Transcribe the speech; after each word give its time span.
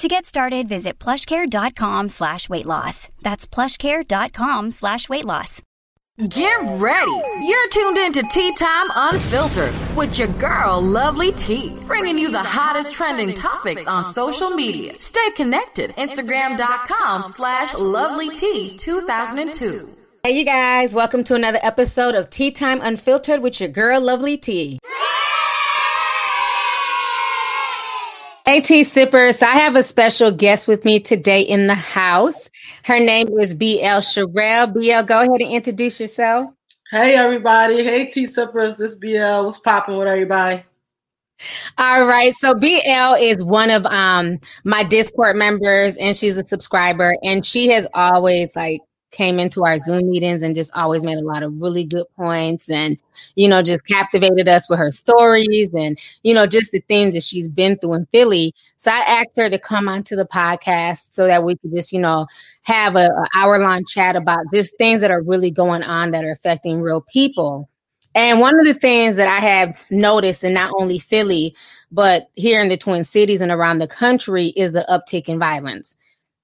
To 0.00 0.08
get 0.08 0.24
started, 0.24 0.66
visit 0.66 0.98
plushcare.com 0.98 2.08
slash 2.08 2.48
weight 2.48 2.64
loss. 2.64 3.10
That's 3.20 3.46
plushcare.com 3.46 4.70
slash 4.70 5.10
weight 5.10 5.26
loss. 5.26 5.60
Get 6.26 6.56
ready. 6.80 7.22
You're 7.42 7.68
tuned 7.68 7.98
in 7.98 8.12
to 8.14 8.22
Tea 8.32 8.54
Time 8.54 8.86
Unfiltered 8.96 9.74
with 9.94 10.18
your 10.18 10.28
girl, 10.28 10.80
Lovely 10.80 11.32
Tea, 11.32 11.78
bringing 11.84 12.16
you 12.16 12.30
the 12.30 12.42
hottest 12.42 12.92
trending 12.92 13.34
topics 13.34 13.86
on 13.86 14.14
social 14.14 14.48
media. 14.48 14.94
Stay 15.00 15.30
connected. 15.36 15.94
Instagram.com 15.96 17.22
slash 17.24 17.74
Lovely 17.74 18.30
Tea 18.30 18.78
2002. 18.78 19.86
Hey, 20.22 20.38
you 20.38 20.46
guys. 20.46 20.94
Welcome 20.94 21.24
to 21.24 21.34
another 21.34 21.60
episode 21.62 22.14
of 22.14 22.30
Tea 22.30 22.52
Time 22.52 22.80
Unfiltered 22.80 23.42
with 23.42 23.60
your 23.60 23.68
girl, 23.68 24.00
Lovely 24.00 24.38
Tea. 24.38 24.78
Hey, 28.50 28.60
tea 28.60 28.82
sippers. 28.82 29.42
I 29.42 29.54
have 29.54 29.76
a 29.76 29.82
special 29.84 30.32
guest 30.32 30.66
with 30.66 30.84
me 30.84 30.98
today 30.98 31.40
in 31.40 31.68
the 31.68 31.76
house. 31.76 32.50
Her 32.82 32.98
name 32.98 33.28
is 33.38 33.54
BL 33.54 34.02
Sherelle. 34.02 34.74
BL, 34.74 35.06
go 35.06 35.20
ahead 35.20 35.40
and 35.40 35.52
introduce 35.52 36.00
yourself. 36.00 36.50
Hey, 36.90 37.14
everybody. 37.14 37.84
Hey, 37.84 38.06
tea 38.06 38.26
sippers. 38.26 38.76
This 38.76 38.96
BL. 38.96 39.44
What's 39.44 39.60
popping 39.60 39.98
with 39.98 40.08
everybody? 40.08 40.64
All 41.78 42.04
right. 42.06 42.34
So 42.34 42.52
BL 42.54 43.14
is 43.20 43.40
one 43.40 43.70
of 43.70 43.86
um 43.86 44.40
my 44.64 44.82
Discord 44.82 45.36
members 45.36 45.96
and 45.98 46.16
she's 46.16 46.36
a 46.36 46.44
subscriber 46.44 47.14
and 47.22 47.46
she 47.46 47.68
has 47.68 47.86
always 47.94 48.56
like 48.56 48.80
came 49.10 49.38
into 49.40 49.64
our 49.64 49.78
Zoom 49.78 50.10
meetings 50.10 50.42
and 50.42 50.54
just 50.54 50.74
always 50.74 51.02
made 51.02 51.18
a 51.18 51.26
lot 51.26 51.42
of 51.42 51.60
really 51.60 51.84
good 51.84 52.06
points 52.16 52.70
and, 52.70 52.96
you 53.34 53.48
know, 53.48 53.62
just 53.62 53.84
captivated 53.86 54.48
us 54.48 54.68
with 54.68 54.78
her 54.78 54.90
stories 54.90 55.68
and, 55.74 55.98
you 56.22 56.32
know, 56.32 56.46
just 56.46 56.72
the 56.72 56.80
things 56.80 57.14
that 57.14 57.22
she's 57.22 57.48
been 57.48 57.76
through 57.78 57.94
in 57.94 58.06
Philly. 58.06 58.54
So 58.76 58.90
I 58.90 58.98
asked 58.98 59.36
her 59.36 59.50
to 59.50 59.58
come 59.58 59.88
onto 59.88 60.16
the 60.16 60.26
podcast 60.26 61.12
so 61.12 61.26
that 61.26 61.44
we 61.44 61.56
could 61.56 61.74
just, 61.74 61.92
you 61.92 62.00
know, 62.00 62.26
have 62.62 62.96
a, 62.96 63.06
a 63.06 63.26
hour 63.34 63.58
long 63.58 63.84
chat 63.84 64.16
about 64.16 64.40
just 64.52 64.76
things 64.78 65.00
that 65.00 65.10
are 65.10 65.22
really 65.22 65.50
going 65.50 65.82
on 65.82 66.12
that 66.12 66.24
are 66.24 66.32
affecting 66.32 66.80
real 66.80 67.00
people. 67.00 67.68
And 68.14 68.40
one 68.40 68.58
of 68.58 68.66
the 68.66 68.74
things 68.74 69.16
that 69.16 69.28
I 69.28 69.38
have 69.38 69.84
noticed 69.90 70.42
in 70.42 70.52
not 70.52 70.72
only 70.76 70.98
Philly, 70.98 71.54
but 71.92 72.28
here 72.34 72.60
in 72.60 72.68
the 72.68 72.76
Twin 72.76 73.04
Cities 73.04 73.40
and 73.40 73.52
around 73.52 73.78
the 73.78 73.86
country 73.86 74.48
is 74.48 74.72
the 74.72 74.84
uptick 74.88 75.28
in 75.28 75.38
violence 75.38 75.96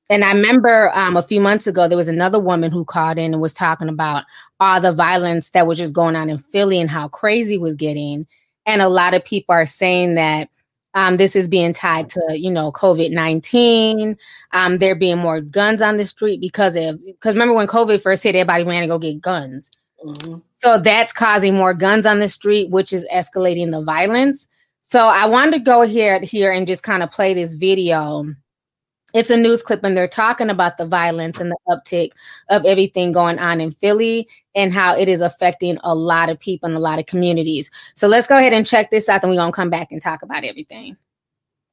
and 0.08 0.24
I 0.24 0.32
remember 0.32 0.90
um, 0.94 1.16
a 1.16 1.22
few 1.22 1.40
months 1.40 1.66
ago, 1.66 1.88
there 1.88 1.96
was 1.96 2.08
another 2.08 2.38
woman 2.38 2.70
who 2.70 2.84
called 2.84 3.18
in 3.18 3.32
and 3.32 3.42
was 3.42 3.54
talking 3.54 3.88
about 3.88 4.24
all 4.60 4.80
the 4.80 4.92
violence 4.92 5.50
that 5.50 5.66
was 5.66 5.78
just 5.78 5.92
going 5.92 6.16
on 6.16 6.30
in 6.30 6.38
Philly 6.38 6.80
and 6.80 6.90
how 6.90 7.08
crazy 7.08 7.58
was 7.58 7.74
getting. 7.74 8.26
And 8.66 8.82
a 8.82 8.88
lot 8.88 9.14
of 9.14 9.24
people 9.24 9.54
are 9.54 9.66
saying 9.66 10.14
that 10.14 10.48
um, 10.94 11.16
this 11.16 11.36
is 11.36 11.46
being 11.46 11.74
tied 11.74 12.08
to, 12.08 12.22
you 12.34 12.50
know, 12.50 12.72
COVID 12.72 13.10
nineteen. 13.10 14.16
Um, 14.52 14.78
there 14.78 14.94
being 14.94 15.18
more 15.18 15.40
guns 15.42 15.82
on 15.82 15.98
the 15.98 16.04
street 16.04 16.40
because 16.40 16.74
of 16.74 17.04
because 17.04 17.34
remember 17.34 17.54
when 17.54 17.66
COVID 17.66 18.00
first 18.00 18.22
hit, 18.22 18.34
everybody 18.34 18.64
ran 18.64 18.82
to 18.82 18.88
go 18.88 18.98
get 18.98 19.20
guns. 19.20 19.70
Mm-hmm. 20.02 20.38
So 20.56 20.78
that's 20.80 21.12
causing 21.12 21.54
more 21.54 21.74
guns 21.74 22.06
on 22.06 22.18
the 22.18 22.28
street, 22.28 22.70
which 22.70 22.92
is 22.92 23.06
escalating 23.12 23.72
the 23.72 23.82
violence. 23.82 24.48
So 24.80 25.06
I 25.06 25.26
wanted 25.26 25.52
to 25.52 25.58
go 25.58 25.82
here 25.82 26.18
here 26.20 26.50
and 26.50 26.66
just 26.66 26.82
kind 26.82 27.02
of 27.02 27.10
play 27.10 27.34
this 27.34 27.54
video 27.54 28.34
it's 29.16 29.30
a 29.30 29.36
news 29.36 29.62
clip 29.62 29.82
and 29.82 29.96
they're 29.96 30.06
talking 30.06 30.50
about 30.50 30.76
the 30.76 30.84
violence 30.84 31.40
and 31.40 31.50
the 31.50 31.56
uptick 31.66 32.10
of 32.50 32.66
everything 32.66 33.12
going 33.12 33.38
on 33.38 33.62
in 33.62 33.70
Philly 33.70 34.28
and 34.54 34.74
how 34.74 34.94
it 34.94 35.08
is 35.08 35.22
affecting 35.22 35.78
a 35.82 35.94
lot 35.94 36.28
of 36.28 36.38
people 36.38 36.66
and 36.66 36.76
a 36.76 36.80
lot 36.80 36.98
of 36.98 37.06
communities. 37.06 37.70
So 37.94 38.08
let's 38.08 38.26
go 38.26 38.36
ahead 38.36 38.52
and 38.52 38.66
check 38.66 38.90
this 38.90 39.08
out 39.08 39.22
and 39.22 39.30
we're 39.30 39.38
going 39.38 39.52
to 39.52 39.56
come 39.56 39.70
back 39.70 39.90
and 39.90 40.02
talk 40.02 40.20
about 40.20 40.44
everything. 40.44 40.98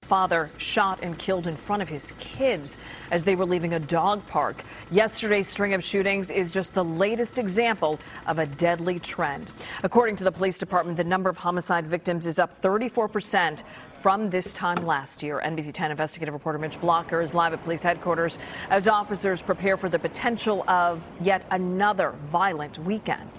Father 0.04 0.52
shot 0.58 1.00
and 1.02 1.18
killed 1.18 1.48
in 1.48 1.56
front 1.56 1.82
of 1.82 1.90
his 1.90 2.14
kids 2.20 2.78
as 3.12 3.24
they 3.24 3.36
were 3.36 3.46
leaving 3.46 3.74
a 3.74 3.80
dog 3.80 4.26
park. 4.28 4.64
Yesterday's 4.92 5.48
string 5.48 5.74
of 5.74 5.84
shootings 5.84 6.30
is 6.30 6.52
just 6.52 6.74
the 6.74 6.84
latest 6.84 7.38
example 7.38 8.00
of 8.28 8.38
a 8.38 8.46
deadly 8.46 9.00
trend. 9.00 9.52
According 9.82 10.18
to 10.18 10.24
the 10.24 10.32
police 10.32 10.60
department, 10.60 10.98
the 10.98 11.04
number 11.04 11.30
of 11.30 11.38
homicide 11.38 11.88
victims 11.88 12.26
is 12.26 12.38
up 12.38 12.58
34 12.58 13.08
percent 13.08 13.64
from 14.04 14.30
this 14.30 14.52
time 14.52 14.86
last 14.86 15.24
year. 15.24 15.42
NBC 15.42 15.72
10 15.72 15.92
investigative 15.92 16.34
reporter 16.34 16.60
Mitch 16.60 16.78
Blocker 16.82 17.22
is 17.22 17.34
live 17.34 17.54
at 17.54 17.64
police 17.64 17.84
headquarters 17.84 18.38
as 18.70 18.90
officers 18.90 19.42
prepare 19.42 19.78
for 19.78 19.88
the 19.88 19.98
potential 19.98 20.70
of 20.70 21.02
yet 21.22 21.46
another 21.52 22.14
violent 22.28 22.78
weekend. 22.80 23.30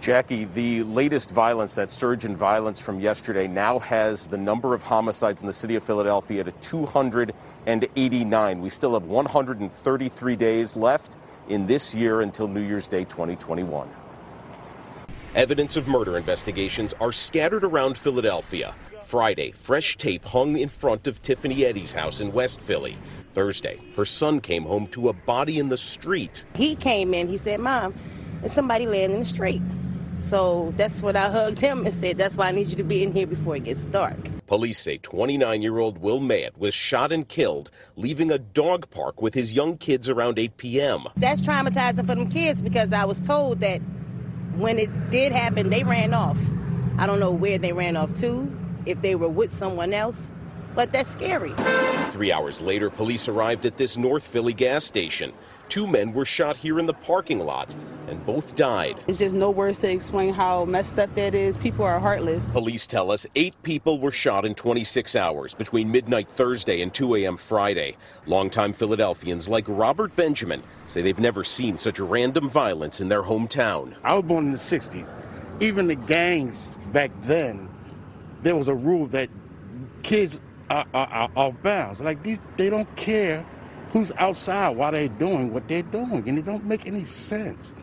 Jackie, 0.00 0.46
the 0.46 0.82
latest 0.82 1.30
violence, 1.30 1.76
that 1.76 1.92
surge 1.92 2.24
in 2.24 2.36
violence 2.36 2.80
from 2.80 2.98
yesterday, 2.98 3.46
now 3.46 3.78
has 3.78 4.26
the 4.26 4.38
number 4.38 4.74
of 4.74 4.82
homicides 4.82 5.42
in 5.42 5.46
the 5.46 5.52
city 5.52 5.76
of 5.76 5.84
Philadelphia 5.84 6.42
to 6.42 6.50
289. 6.50 8.60
We 8.60 8.70
still 8.70 8.94
have 8.94 9.04
133 9.04 10.34
days 10.34 10.74
left 10.74 11.16
in 11.48 11.68
this 11.68 11.94
year 11.94 12.22
until 12.22 12.48
New 12.48 12.62
Year's 12.62 12.88
Day 12.88 13.04
2021. 13.04 13.88
Evidence 15.34 15.78
of 15.78 15.88
murder 15.88 16.18
investigations 16.18 16.92
are 17.00 17.10
scattered 17.10 17.64
around 17.64 17.96
Philadelphia. 17.96 18.74
Friday, 19.02 19.50
fresh 19.50 19.96
tape 19.96 20.26
hung 20.26 20.58
in 20.58 20.68
front 20.68 21.06
of 21.06 21.22
Tiffany 21.22 21.64
Eddy's 21.64 21.94
house 21.94 22.20
in 22.20 22.34
West 22.34 22.60
Philly. 22.60 22.98
Thursday, 23.32 23.80
her 23.96 24.04
son 24.04 24.42
came 24.42 24.64
home 24.64 24.86
to 24.88 25.08
a 25.08 25.14
body 25.14 25.58
in 25.58 25.70
the 25.70 25.78
street. 25.78 26.44
He 26.54 26.76
came 26.76 27.14
in, 27.14 27.28
he 27.28 27.38
said, 27.38 27.60
Mom, 27.60 27.94
there's 28.40 28.52
somebody 28.52 28.86
laying 28.86 29.12
in 29.12 29.20
the 29.20 29.26
street. 29.26 29.62
So 30.18 30.74
that's 30.76 31.00
when 31.00 31.16
I 31.16 31.30
hugged 31.30 31.60
him 31.60 31.86
and 31.86 31.94
said, 31.94 32.18
That's 32.18 32.36
why 32.36 32.48
I 32.48 32.52
need 32.52 32.68
you 32.68 32.76
to 32.76 32.84
be 32.84 33.02
in 33.02 33.12
here 33.12 33.26
before 33.26 33.56
it 33.56 33.64
gets 33.64 33.86
dark. 33.86 34.18
Police 34.46 34.78
say 34.78 34.98
29 34.98 35.62
year 35.62 35.78
old 35.78 35.96
Will 35.98 36.20
Matt 36.20 36.58
was 36.58 36.74
shot 36.74 37.10
and 37.10 37.26
killed, 37.26 37.70
leaving 37.96 38.30
a 38.30 38.38
dog 38.38 38.90
park 38.90 39.22
with 39.22 39.32
his 39.32 39.54
young 39.54 39.78
kids 39.78 40.10
around 40.10 40.38
8 40.38 40.58
p.m. 40.58 41.06
That's 41.16 41.40
traumatizing 41.40 42.06
for 42.06 42.14
them 42.14 42.28
kids 42.28 42.60
because 42.60 42.92
I 42.92 43.06
was 43.06 43.18
told 43.20 43.60
that 43.60 43.80
when 44.56 44.78
it 44.78 45.10
did 45.10 45.32
happen, 45.32 45.70
they 45.70 45.84
ran 45.84 46.14
off. 46.14 46.38
I 46.98 47.06
don't 47.06 47.20
know 47.20 47.30
where 47.30 47.58
they 47.58 47.72
ran 47.72 47.96
off 47.96 48.14
to, 48.14 48.50
if 48.86 49.00
they 49.02 49.14
were 49.14 49.28
with 49.28 49.52
someone 49.52 49.92
else, 49.92 50.30
but 50.74 50.92
that's 50.92 51.10
scary. 51.10 51.54
Three 52.10 52.32
hours 52.32 52.60
later, 52.60 52.90
police 52.90 53.28
arrived 53.28 53.66
at 53.66 53.76
this 53.76 53.96
North 53.96 54.26
Philly 54.26 54.52
gas 54.52 54.84
station. 54.84 55.32
Two 55.72 55.86
men 55.86 56.12
were 56.12 56.26
shot 56.26 56.58
here 56.58 56.78
in 56.78 56.84
the 56.84 56.92
parking 56.92 57.38
lot, 57.38 57.74
and 58.06 58.26
both 58.26 58.54
died. 58.56 59.02
It's 59.06 59.16
just 59.16 59.34
no 59.34 59.48
words 59.48 59.78
to 59.78 59.90
explain 59.90 60.34
how 60.34 60.66
messed 60.66 60.98
up 60.98 61.14
that 61.14 61.34
is. 61.34 61.56
People 61.56 61.86
are 61.86 61.98
heartless. 61.98 62.46
Police 62.50 62.86
tell 62.86 63.10
us 63.10 63.26
eight 63.36 63.54
people 63.62 63.98
were 63.98 64.12
shot 64.12 64.44
in 64.44 64.54
26 64.54 65.16
hours 65.16 65.54
between 65.54 65.90
midnight 65.90 66.28
Thursday 66.28 66.82
and 66.82 66.92
2 66.92 67.16
a.m. 67.16 67.38
Friday. 67.38 67.96
Longtime 68.26 68.74
Philadelphians 68.74 69.48
like 69.48 69.64
Robert 69.66 70.14
Benjamin 70.14 70.62
say 70.88 71.00
they've 71.00 71.18
never 71.18 71.42
seen 71.42 71.78
such 71.78 71.98
random 71.98 72.50
violence 72.50 73.00
in 73.00 73.08
their 73.08 73.22
hometown. 73.22 73.94
I 74.04 74.12
was 74.12 74.24
born 74.24 74.44
in 74.48 74.52
the 74.52 74.58
60s. 74.58 75.08
Even 75.60 75.86
the 75.86 75.94
gangs 75.94 76.66
back 76.92 77.12
then, 77.22 77.70
there 78.42 78.56
was 78.56 78.68
a 78.68 78.74
rule 78.74 79.06
that 79.06 79.30
kids 80.02 80.38
are, 80.68 80.84
are, 80.92 81.06
are 81.06 81.30
off 81.34 81.54
bounds. 81.62 81.98
Like 82.00 82.22
these, 82.22 82.40
they 82.58 82.68
don't 82.68 82.94
care 82.94 83.46
who's 83.92 84.10
outside 84.16 84.70
while 84.76 84.90
they're 84.90 85.08
doing 85.08 85.52
what 85.52 85.68
they're 85.68 85.82
doing, 85.82 86.26
and 86.26 86.38
it 86.38 86.44
don't 86.46 86.64
make 86.64 86.86
any 86.86 87.04
sense. 87.04 87.74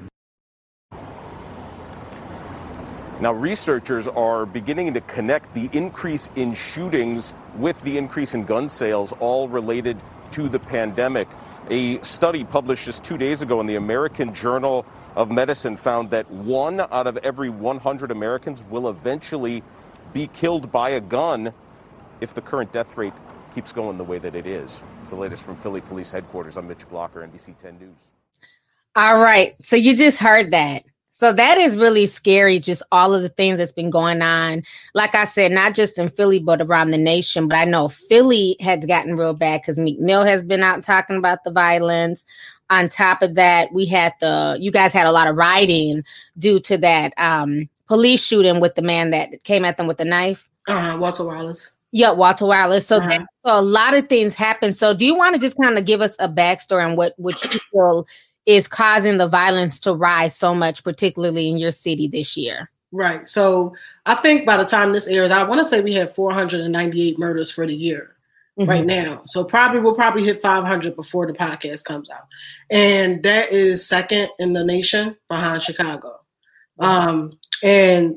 Now, 3.22 3.34
researchers 3.34 4.08
are 4.08 4.46
beginning 4.46 4.94
to 4.94 5.02
connect 5.02 5.54
the 5.54 5.70
increase 5.74 6.30
in 6.36 6.54
shootings 6.54 7.34
with 7.58 7.80
the 7.82 7.98
increase 7.98 8.34
in 8.34 8.46
gun 8.46 8.70
sales, 8.70 9.12
all 9.20 9.50
related 9.50 9.98
to 10.32 10.48
the 10.48 10.60
pandemic. 10.60 11.28
A 11.70 12.02
study 12.02 12.44
published 12.44 12.86
just 12.86 13.04
two 13.04 13.18
days 13.18 13.42
ago 13.42 13.60
in 13.60 13.68
the 13.68 13.76
American 13.76 14.34
Journal 14.34 14.86
of 15.16 15.30
Medicine 15.30 15.76
found 15.76 16.10
that 16.12 16.32
one 16.32 16.80
out 16.80 17.08
of 17.08 17.18
every 17.18 17.50
100 17.50 18.10
Americans 18.10 18.64
will 18.70 18.90
eventually 18.90 19.64
be 20.14 20.28
killed 20.28 20.72
by 20.72 20.92
a 20.92 21.02
gun 21.02 21.54
if 22.22 22.34
the 22.34 22.42
current 22.42 22.72
death 22.72 22.98
rate 22.98 23.14
keeps 23.60 23.74
going 23.74 23.98
the 23.98 24.04
way 24.06 24.18
that 24.18 24.36
it 24.36 24.48
is. 24.48 24.82
It's 25.02 25.12
the 25.12 25.18
latest 25.18 25.44
from 25.44 25.58
Philly 25.58 25.82
Police 25.82 26.12
Headquarters. 26.12 26.56
I'm 26.56 26.66
Mitch 26.70 26.88
Blocker, 26.88 27.28
NBC 27.28 27.58
10 27.58 27.78
News. 27.78 28.12
All 28.96 29.20
right. 29.20 29.54
So 29.62 29.76
you 29.76 29.98
just 29.98 30.18
heard 30.18 30.52
that. 30.52 30.84
So 31.10 31.34
that 31.34 31.58
is 31.58 31.76
really 31.76 32.06
scary, 32.06 32.60
just 32.60 32.82
all 32.94 33.14
of 33.14 33.22
the 33.22 33.28
things 33.28 33.58
that's 33.58 33.74
been 33.74 33.90
going 33.90 34.22
on. 34.22 34.64
Like 34.94 35.14
I 35.14 35.26
said, 35.26 35.52
not 35.52 35.76
just 35.76 36.00
in 36.00 36.08
Philly, 36.08 36.40
but 36.40 36.62
around 36.62 36.92
the 36.92 36.98
nation. 36.98 37.50
But 37.50 37.58
I 37.58 37.66
know 37.66 37.90
Philly 37.90 38.56
has 38.62 38.86
gotten 38.86 39.18
real 39.18 39.34
bad 39.34 39.60
because 39.60 39.78
Meek 39.78 40.00
Mill 40.00 40.24
has 40.24 40.42
been 40.42 40.64
out 40.64 40.82
talking 40.82 41.18
about 41.18 41.44
the 41.44 41.52
violence. 41.52 42.26
On 42.70 42.88
top 42.88 43.22
of 43.22 43.36
that, 43.36 43.74
we 43.74 43.86
had 43.86 44.14
the 44.22 44.56
you 44.58 44.72
guys 44.72 44.94
had 44.94 45.06
a 45.06 45.12
lot 45.12 45.28
of 45.28 45.36
rioting 45.36 46.06
due 46.38 46.62
to 46.62 46.78
that 46.78 47.12
um, 47.18 47.68
police 47.88 48.24
shooting 48.24 48.62
with 48.62 48.76
the 48.76 48.82
man 48.82 49.10
that 49.10 49.44
came 49.44 49.66
at 49.66 49.76
them 49.76 49.88
with 49.88 49.98
the 49.98 50.06
knife. 50.06 50.50
Uh, 50.66 50.96
Walter 50.98 51.26
Wallace. 51.26 51.76
Yeah, 51.92 52.12
Walter 52.12 52.46
Wallace. 52.46 52.86
So, 52.88 52.98
Uh-huh. 52.98 53.08
that, 53.10 53.22
so 53.46 53.60
a 53.60 53.62
lot 53.62 53.94
of 53.96 54.08
things 54.10 54.36
happen. 54.36 54.74
So, 54.74 54.94
do 54.94 55.06
you 55.06 55.16
want 55.16 55.36
to 55.36 55.42
just 55.42 55.58
kind 55.58 55.78
of 55.78 55.86
give 55.86 56.02
us 56.02 56.16
a 56.20 56.30
backstory 56.30 56.86
on 56.86 56.96
what 56.96 57.14
what 57.18 57.44
you 57.44 57.60
feel 57.72 58.06
is 58.46 58.68
causing 58.68 59.18
the 59.18 59.28
violence 59.28 59.80
to 59.82 59.94
rise 59.94 60.36
so 60.36 60.54
much, 60.56 60.84
particularly 60.84 61.50
in 61.50 61.58
your 61.58 61.72
city 61.72 62.08
this 62.08 62.36
year? 62.38 62.68
Right. 62.92 63.28
So 63.28 63.76
I 64.08 64.16
think 64.16 64.48
by 64.48 64.58
the 64.58 64.66
time 64.66 64.92
this 64.94 65.06
airs, 65.08 65.30
I 65.30 65.44
want 65.44 65.60
to 65.62 65.66
say 65.66 65.82
we 65.82 65.94
have 65.94 66.16
498 66.16 67.20
murders 67.20 67.52
for 67.52 67.68
the 67.68 67.76
year 67.76 68.16
right 68.58 68.84
Mhm. 68.84 68.88
now. 68.88 69.22
So 69.28 69.44
probably 69.44 69.80
we'll 69.80 69.94
probably 69.94 70.24
hit 70.24 70.42
500 70.42 70.96
before 70.96 71.28
the 71.28 71.34
podcast 71.34 71.84
comes 71.86 72.10
out, 72.10 72.26
and 72.72 73.22
that 73.24 73.52
is 73.52 73.88
second 73.88 74.30
in 74.40 74.54
the 74.54 74.66
nation 74.66 75.16
behind 75.28 75.62
Chicago. 75.62 76.20
Um, 76.80 77.38
and 77.62 78.16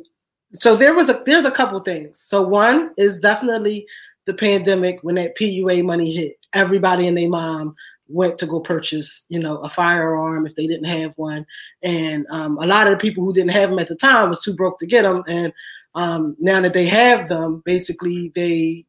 so 0.53 0.77
there 0.77 0.95
was 0.95 1.09
a 1.09 1.23
there's 1.25 1.47
a 1.47 1.51
couple 1.51 1.79
things. 1.81 2.21
So 2.21 2.43
one 2.43 2.93
is 2.99 3.21
definitely 3.21 3.87
the 4.27 4.35
pandemic 4.35 5.01
when 5.03 5.17
that 5.17 5.37
PUA 5.37 5.85
money 5.85 6.13
hit. 6.13 6.37
Everybody 6.53 7.09
and 7.09 7.17
their 7.17 7.29
mom 7.29 7.75
went 8.09 8.39
to 8.39 8.47
go 8.47 8.61
purchase, 8.61 9.25
you 9.31 9.39
know, 9.39 9.57
a 9.59 9.69
firearm 9.71 10.45
if 10.45 10.55
they 10.55 10.67
didn't 10.67 10.85
have 10.85 11.15
one, 11.17 11.47
and 11.83 12.27
um, 12.31 12.59
a 12.59 12.67
lot 12.67 12.87
of 12.87 12.93
the 12.93 12.99
people 12.99 13.25
who 13.25 13.33
didn't 13.33 13.53
have 13.53 13.71
them 13.71 13.79
at 13.79 13.89
the 13.89 13.97
time 13.97 14.29
was 14.29 14.43
too 14.43 14.55
broke 14.55 14.79
to 14.79 14.87
get 14.87 15.03
them. 15.03 15.23
And 15.27 15.53
um, 15.95 16.37
now 16.39 16.61
that 16.61 16.75
they 16.75 16.87
have 16.87 17.29
them, 17.29 17.63
basically 17.65 18.31
they 18.35 18.85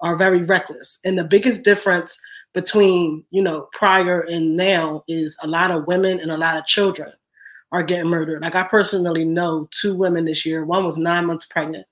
are 0.00 0.16
very 0.16 0.42
reckless. 0.44 1.00
And 1.04 1.18
the 1.18 1.24
biggest 1.24 1.64
difference 1.64 2.20
between 2.54 3.24
you 3.30 3.42
know 3.42 3.68
prior 3.72 4.20
and 4.20 4.56
now 4.56 5.02
is 5.08 5.36
a 5.42 5.48
lot 5.48 5.72
of 5.72 5.86
women 5.86 6.20
and 6.20 6.30
a 6.30 6.38
lot 6.38 6.56
of 6.56 6.66
children 6.66 7.12
are 7.72 7.82
getting 7.82 8.10
murdered. 8.10 8.42
Like 8.42 8.54
I 8.54 8.62
personally 8.62 9.24
know 9.24 9.68
two 9.70 9.94
women 9.94 10.24
this 10.24 10.46
year. 10.46 10.64
One 10.64 10.84
was 10.84 10.98
nine 10.98 11.26
months 11.26 11.46
pregnant, 11.46 11.86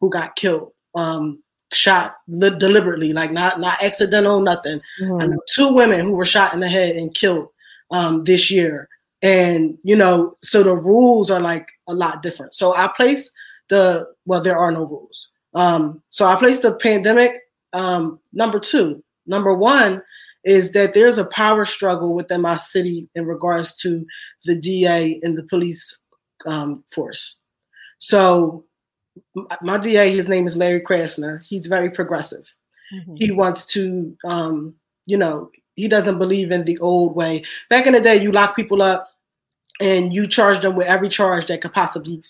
who 0.00 0.10
got 0.10 0.36
killed, 0.36 0.72
um, 0.94 1.42
shot 1.72 2.16
li- 2.28 2.58
deliberately, 2.58 3.12
like 3.12 3.32
not 3.32 3.60
not 3.60 3.82
accidental, 3.82 4.40
nothing. 4.40 4.80
I 5.20 5.26
know 5.26 5.40
two 5.54 5.72
women 5.72 6.00
who 6.00 6.14
were 6.14 6.24
shot 6.24 6.54
in 6.54 6.60
the 6.60 6.68
head 6.68 6.96
and 6.96 7.14
killed 7.14 7.48
um, 7.90 8.24
this 8.24 8.50
year. 8.50 8.88
And 9.22 9.78
you 9.82 9.96
know, 9.96 10.36
so 10.42 10.62
the 10.62 10.74
rules 10.74 11.30
are 11.30 11.40
like 11.40 11.68
a 11.88 11.94
lot 11.94 12.22
different. 12.22 12.54
So 12.54 12.74
I 12.74 12.88
place 12.96 13.32
the 13.68 14.06
well, 14.26 14.40
there 14.40 14.58
are 14.58 14.72
no 14.72 14.84
rules. 14.84 15.28
Um, 15.54 16.02
so 16.10 16.26
I 16.26 16.36
place 16.36 16.60
the 16.60 16.74
pandemic 16.74 17.40
um, 17.72 18.20
number 18.32 18.58
two. 18.58 19.02
Number 19.26 19.54
one 19.54 20.02
is 20.44 20.72
that 20.72 20.94
there's 20.94 21.18
a 21.18 21.26
power 21.26 21.66
struggle 21.66 22.14
within 22.14 22.40
my 22.40 22.56
city 22.56 23.08
in 23.14 23.26
regards 23.26 23.76
to 23.78 24.06
the 24.44 24.56
DA 24.56 25.20
and 25.22 25.36
the 25.36 25.44
police 25.44 25.98
um, 26.46 26.82
force. 26.90 27.38
So 27.98 28.64
my 29.60 29.78
DA, 29.78 30.14
his 30.14 30.28
name 30.28 30.46
is 30.46 30.56
Larry 30.56 30.80
Krasner. 30.80 31.42
He's 31.46 31.66
very 31.66 31.90
progressive. 31.90 32.54
He 33.14 33.30
wants 33.30 33.66
to, 33.66 34.16
um, 34.24 34.74
you 35.06 35.16
know, 35.16 35.50
he 35.76 35.86
doesn't 35.86 36.18
believe 36.18 36.50
in 36.50 36.64
the 36.64 36.78
old 36.78 37.14
way. 37.14 37.44
Back 37.68 37.86
in 37.86 37.94
the 37.94 38.00
day, 38.00 38.20
you 38.20 38.32
lock 38.32 38.56
people 38.56 38.82
up 38.82 39.06
and 39.80 40.12
you 40.12 40.26
charge 40.26 40.60
them 40.60 40.74
with 40.74 40.88
every 40.88 41.08
charge 41.08 41.46
that 41.46 41.60
could 41.60 41.72
possibly 41.72 42.20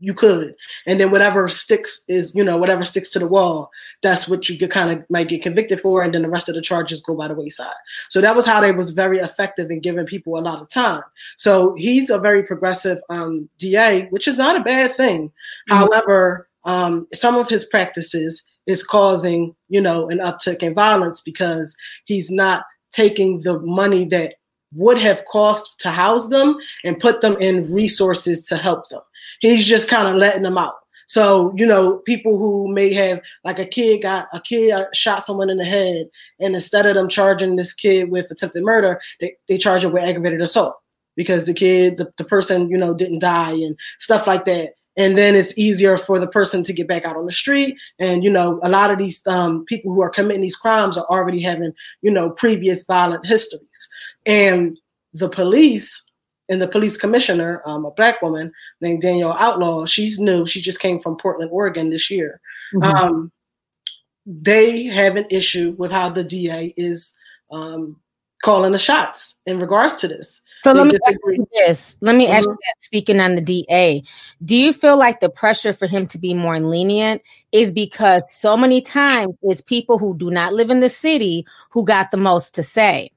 you 0.00 0.14
could, 0.14 0.54
and 0.86 1.00
then 1.00 1.10
whatever 1.10 1.48
sticks 1.48 2.02
is, 2.08 2.34
you 2.34 2.44
know, 2.44 2.56
whatever 2.56 2.84
sticks 2.84 3.10
to 3.10 3.18
the 3.18 3.26
wall, 3.26 3.70
that's 4.02 4.28
what 4.28 4.48
you 4.48 4.58
could 4.58 4.70
kind 4.70 4.90
of 4.90 5.04
might 5.10 5.28
get 5.28 5.42
convicted 5.42 5.80
for, 5.80 6.02
and 6.02 6.14
then 6.14 6.22
the 6.22 6.28
rest 6.28 6.48
of 6.48 6.54
the 6.54 6.60
charges 6.60 7.02
go 7.02 7.14
by 7.14 7.28
the 7.28 7.34
wayside. 7.34 7.74
So 8.08 8.20
that 8.20 8.36
was 8.36 8.46
how 8.46 8.60
they 8.60 8.72
was 8.72 8.90
very 8.90 9.18
effective 9.18 9.70
in 9.70 9.80
giving 9.80 10.06
people 10.06 10.38
a 10.38 10.40
lot 10.40 10.60
of 10.60 10.68
time. 10.68 11.02
So 11.36 11.74
he's 11.76 12.10
a 12.10 12.18
very 12.18 12.42
progressive 12.42 12.98
um, 13.08 13.48
DA, 13.58 14.06
which 14.10 14.28
is 14.28 14.36
not 14.36 14.56
a 14.56 14.64
bad 14.64 14.92
thing. 14.92 15.32
However, 15.68 16.48
um, 16.64 17.06
some 17.12 17.36
of 17.36 17.48
his 17.48 17.64
practices 17.64 18.46
is 18.66 18.84
causing, 18.84 19.54
you 19.68 19.80
know, 19.80 20.08
an 20.10 20.18
uptick 20.18 20.62
in 20.62 20.74
violence 20.74 21.22
because 21.22 21.76
he's 22.04 22.30
not 22.30 22.64
taking 22.90 23.40
the 23.40 23.58
money 23.60 24.04
that 24.06 24.34
would 24.74 24.98
have 24.98 25.24
cost 25.24 25.80
to 25.80 25.90
house 25.90 26.28
them 26.28 26.56
and 26.84 27.00
put 27.00 27.20
them 27.20 27.36
in 27.40 27.72
resources 27.72 28.46
to 28.46 28.56
help 28.56 28.88
them. 28.90 29.00
He's 29.40 29.64
just 29.64 29.88
kind 29.88 30.08
of 30.08 30.16
letting 30.16 30.42
them 30.42 30.58
out. 30.58 30.74
So, 31.08 31.54
you 31.56 31.64
know, 31.64 31.96
people 31.98 32.36
who 32.36 32.72
may 32.72 32.92
have 32.92 33.22
like 33.42 33.58
a 33.58 33.64
kid 33.64 34.02
got 34.02 34.28
a 34.34 34.40
kid 34.40 34.74
shot 34.92 35.24
someone 35.24 35.48
in 35.48 35.56
the 35.56 35.64
head, 35.64 36.08
and 36.38 36.54
instead 36.54 36.84
of 36.84 36.94
them 36.94 37.08
charging 37.08 37.56
this 37.56 37.72
kid 37.72 38.10
with 38.10 38.30
attempted 38.30 38.62
murder, 38.62 39.00
they, 39.20 39.34
they 39.48 39.56
charge 39.56 39.84
him 39.84 39.92
with 39.92 40.02
aggravated 40.02 40.42
assault 40.42 40.76
because 41.16 41.46
the 41.46 41.54
kid, 41.54 41.96
the, 41.96 42.12
the 42.18 42.24
person, 42.24 42.68
you 42.68 42.76
know, 42.76 42.92
didn't 42.92 43.20
die 43.20 43.52
and 43.52 43.76
stuff 43.98 44.26
like 44.26 44.44
that. 44.44 44.74
And 44.98 45.16
then 45.16 45.34
it's 45.34 45.56
easier 45.56 45.96
for 45.96 46.18
the 46.18 46.26
person 46.26 46.62
to 46.64 46.72
get 46.72 46.88
back 46.88 47.04
out 47.04 47.16
on 47.16 47.24
the 47.24 47.32
street. 47.32 47.78
And, 47.98 48.24
you 48.24 48.30
know, 48.30 48.58
a 48.62 48.68
lot 48.68 48.90
of 48.90 48.98
these 48.98 49.24
um, 49.28 49.64
people 49.64 49.94
who 49.94 50.02
are 50.02 50.10
committing 50.10 50.42
these 50.42 50.56
crimes 50.56 50.98
are 50.98 51.06
already 51.06 51.40
having, 51.40 51.72
you 52.02 52.10
know, 52.10 52.30
previous 52.30 52.84
violent 52.84 53.24
histories. 53.24 53.88
And 54.26 54.76
the 55.14 55.28
police 55.28 56.04
and 56.48 56.60
the 56.62 56.68
police 56.68 56.96
commissioner, 56.96 57.62
um, 57.66 57.84
a 57.84 57.90
black 57.90 58.22
woman 58.22 58.52
named 58.80 59.02
Danielle 59.02 59.36
Outlaw, 59.38 59.84
she's 59.86 60.18
new. 60.18 60.46
She 60.46 60.60
just 60.60 60.80
came 60.80 61.00
from 61.00 61.16
Portland, 61.16 61.50
Oregon 61.52 61.90
this 61.90 62.10
year. 62.10 62.40
Mhm. 62.74 62.94
Um, 62.94 63.32
they 64.26 64.84
have 64.84 65.16
an 65.16 65.26
issue 65.30 65.74
with 65.78 65.90
how 65.90 66.08
the 66.10 66.24
DA 66.24 66.74
is 66.76 67.14
um, 67.50 67.96
calling 68.42 68.72
the 68.72 68.78
shots 68.78 69.40
in 69.46 69.58
regards 69.58 69.96
to 69.96 70.08
this. 70.08 70.42
So 70.64 70.72
They 70.72 70.80
let 70.80 70.88
me 70.88 70.94
ask 70.94 71.06
disagree. 71.06 71.36
you 71.36 71.48
this. 71.54 71.96
Let 72.00 72.14
me 72.14 72.26
ask 72.26 72.44
you 72.44 72.50
Mhm. 72.52 72.56
that. 72.56 72.82
Speaking 72.82 73.20
on 73.20 73.36
the 73.36 73.40
DA, 73.40 74.02
do 74.44 74.56
you 74.56 74.72
feel 74.72 74.98
like 74.98 75.20
the 75.20 75.28
pressure 75.30 75.72
for 75.72 75.86
him 75.86 76.06
to 76.08 76.18
be 76.18 76.34
more 76.34 76.58
lenient 76.60 77.22
is 77.52 77.70
because 77.72 78.22
so 78.30 78.56
many 78.56 78.80
times 78.80 79.34
it's 79.42 79.60
people 79.60 79.98
who 79.98 80.16
do 80.16 80.30
not 80.30 80.52
live 80.52 80.70
in 80.70 80.80
the 80.80 80.90
city 80.90 81.46
who 81.70 81.84
got 81.84 82.10
the 82.10 82.16
most 82.16 82.54
to 82.56 82.62
say? 82.62 83.10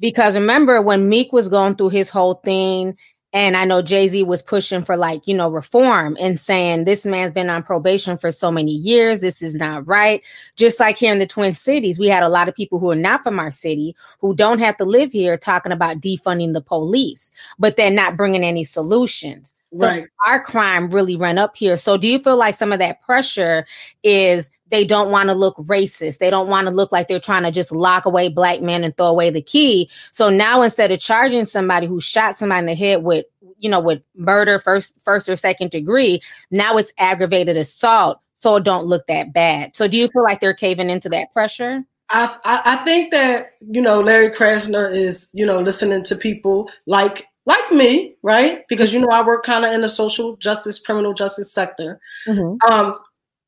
Because 0.00 0.34
remember 0.34 0.80
when 0.82 1.08
Meek 1.08 1.32
was 1.32 1.48
going 1.48 1.76
through 1.76 1.90
his 1.90 2.10
whole 2.10 2.34
thing, 2.34 2.96
and 3.32 3.56
I 3.56 3.64
know 3.64 3.80
Jay 3.80 4.08
Z 4.08 4.24
was 4.24 4.42
pushing 4.42 4.82
for 4.82 4.96
like, 4.96 5.28
you 5.28 5.34
know, 5.34 5.48
reform 5.48 6.16
and 6.18 6.38
saying 6.38 6.84
this 6.84 7.06
man's 7.06 7.30
been 7.30 7.48
on 7.48 7.62
probation 7.62 8.16
for 8.16 8.32
so 8.32 8.50
many 8.50 8.72
years. 8.72 9.20
This 9.20 9.40
is 9.40 9.54
not 9.54 9.86
right. 9.86 10.20
Just 10.56 10.80
like 10.80 10.98
here 10.98 11.12
in 11.12 11.20
the 11.20 11.26
Twin 11.26 11.54
Cities, 11.54 11.98
we 11.98 12.08
had 12.08 12.24
a 12.24 12.28
lot 12.28 12.48
of 12.48 12.56
people 12.56 12.80
who 12.80 12.90
are 12.90 12.96
not 12.96 13.22
from 13.22 13.38
our 13.38 13.52
city 13.52 13.94
who 14.20 14.34
don't 14.34 14.58
have 14.58 14.76
to 14.78 14.84
live 14.84 15.12
here 15.12 15.36
talking 15.36 15.70
about 15.70 16.00
defunding 16.00 16.54
the 16.54 16.60
police, 16.60 17.30
but 17.58 17.76
they're 17.76 17.90
not 17.90 18.16
bringing 18.16 18.42
any 18.42 18.64
solutions. 18.64 19.54
So 19.72 19.86
Right. 19.86 20.04
our 20.26 20.42
crime 20.42 20.90
really 20.90 21.16
ran 21.16 21.38
up 21.38 21.56
here. 21.56 21.76
So 21.76 21.96
do 21.96 22.08
you 22.08 22.18
feel 22.18 22.36
like 22.36 22.56
some 22.56 22.72
of 22.72 22.80
that 22.80 23.02
pressure 23.02 23.66
is 24.02 24.50
they 24.70 24.84
don't 24.84 25.10
want 25.10 25.28
to 25.28 25.34
look 25.34 25.56
racist? 25.58 26.18
They 26.18 26.30
don't 26.30 26.48
want 26.48 26.66
to 26.66 26.72
look 26.72 26.90
like 26.92 27.08
they're 27.08 27.20
trying 27.20 27.44
to 27.44 27.50
just 27.50 27.70
lock 27.70 28.04
away 28.04 28.28
black 28.28 28.60
men 28.60 28.82
and 28.84 28.96
throw 28.96 29.06
away 29.06 29.30
the 29.30 29.42
key. 29.42 29.88
So 30.12 30.28
now 30.28 30.62
instead 30.62 30.90
of 30.90 31.00
charging 31.00 31.44
somebody 31.44 31.86
who 31.86 32.00
shot 32.00 32.36
somebody 32.36 32.60
in 32.60 32.66
the 32.66 32.74
head 32.74 33.04
with 33.04 33.26
you 33.58 33.68
know 33.68 33.80
with 33.80 34.02
murder 34.16 34.58
first 34.58 35.00
first 35.04 35.28
or 35.28 35.36
second 35.36 35.70
degree, 35.70 36.20
now 36.50 36.76
it's 36.76 36.92
aggravated 36.98 37.56
assault. 37.56 38.20
So 38.34 38.56
it 38.56 38.64
don't 38.64 38.86
look 38.86 39.06
that 39.06 39.32
bad. 39.32 39.76
So 39.76 39.86
do 39.86 39.98
you 39.98 40.08
feel 40.08 40.22
like 40.22 40.40
they're 40.40 40.54
caving 40.54 40.88
into 40.90 41.10
that 41.10 41.32
pressure? 41.32 41.84
I, 42.10 42.36
I 42.44 42.62
I 42.64 42.76
think 42.84 43.12
that 43.12 43.52
you 43.60 43.80
know 43.80 44.00
Larry 44.00 44.30
Krasner 44.30 44.90
is 44.90 45.30
you 45.32 45.46
know 45.46 45.60
listening 45.60 46.02
to 46.04 46.16
people 46.16 46.70
like 46.86 47.26
like 47.50 47.72
me, 47.72 48.14
right? 48.22 48.64
Because 48.68 48.92
you 48.94 49.00
know 49.00 49.08
I 49.12 49.26
work 49.26 49.44
kind 49.44 49.64
of 49.64 49.72
in 49.72 49.80
the 49.80 49.88
social 49.88 50.36
justice, 50.36 50.78
criminal 50.78 51.14
justice 51.14 51.52
sector. 51.52 52.00
Um, 52.70 52.94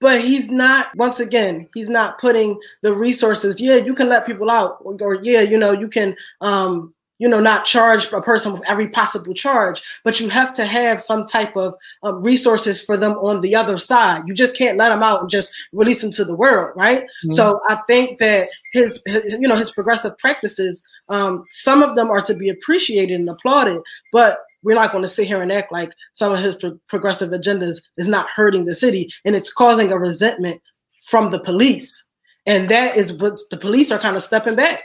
but 0.00 0.21
he's 0.21 0.50
not. 0.50 0.88
Once 0.97 1.21
again, 1.21 1.68
he's 1.75 1.88
not 1.88 2.21
putting 2.21 2.59
the 2.82 2.92
resources. 2.92 3.61
Yeah, 3.61 3.76
you 3.76 3.94
can 3.94 4.09
let 4.09 4.26
people 4.26 4.50
out, 4.50 4.78
or, 4.80 4.97
or 5.00 5.23
yeah, 5.23 5.42
you 5.42 5.56
know 5.56 5.73
you 5.73 5.88
can. 5.88 6.16
Um, 6.40 6.92
you 7.23 7.29
know, 7.29 7.38
not 7.38 7.64
charge 7.64 8.12
a 8.12 8.21
person 8.21 8.52
with 8.52 8.64
every 8.67 8.88
possible 8.88 9.33
charge, 9.33 9.81
but 10.02 10.19
you 10.19 10.29
have 10.29 10.52
to 10.52 10.67
have 10.67 11.00
some 11.00 11.25
type 11.25 11.57
of 11.57 11.73
um, 12.02 12.21
resources 12.21 12.83
for 12.83 12.97
them 12.97 13.12
on 13.12 13.43
the 13.43 13.55
other 13.55 13.79
side. 13.79 14.25
You 14.26 14.35
just 14.35 14.59
can't 14.59 14.76
let 14.76 14.88
them 14.88 15.05
out 15.05 15.21
and 15.21 15.31
just 15.31 15.55
release 15.73 16.02
them 16.02 16.11
to 16.11 16.25
the 16.25 16.35
world, 16.35 16.73
right? 16.75 17.05
Mhm. 17.25 17.33
So 17.33 17.61
I 17.69 17.76
think 17.87 18.19
that 18.19 18.49
his, 18.73 19.00
his 19.07 19.35
you 19.35 19.47
know, 19.47 19.55
his 19.55 19.71
progressive 19.71 20.19
practices, 20.19 20.85
um, 21.11 21.45
some 21.50 21.81
of 21.81 21.95
them 21.95 22.11
are 22.11 22.23
to 22.23 22.35
be 22.35 22.49
appreciated 22.49 23.21
and 23.21 23.29
applauded, 23.29 23.79
but 24.12 24.41
we're 24.64 24.75
not 24.75 24.91
going 24.91 25.02
to 25.02 25.09
sit 25.09 25.29
here 25.29 25.43
and 25.43 25.52
act 25.52 25.71
like 25.71 25.93
some 26.14 26.33
of 26.33 26.41
his 26.41 26.57
pro- 26.57 26.81
progressive 26.88 27.31
agendas 27.31 27.76
is 27.99 28.09
not 28.09 28.31
hurting 28.35 28.64
the 28.64 28.75
city 28.75 29.09
and 29.25 29.37
it's 29.37 29.52
causing 29.52 29.93
a 29.93 29.99
resentment 29.99 30.61
from 31.07 31.31
the 31.31 31.38
police. 31.38 32.05
And 32.47 32.69
that 32.69 32.97
is 32.97 33.17
what 33.17 33.38
the 33.52 33.59
police 33.59 33.93
are 33.93 34.00
kind 34.00 34.17
of 34.17 34.25
stepping 34.25 34.57
back. 34.57 34.83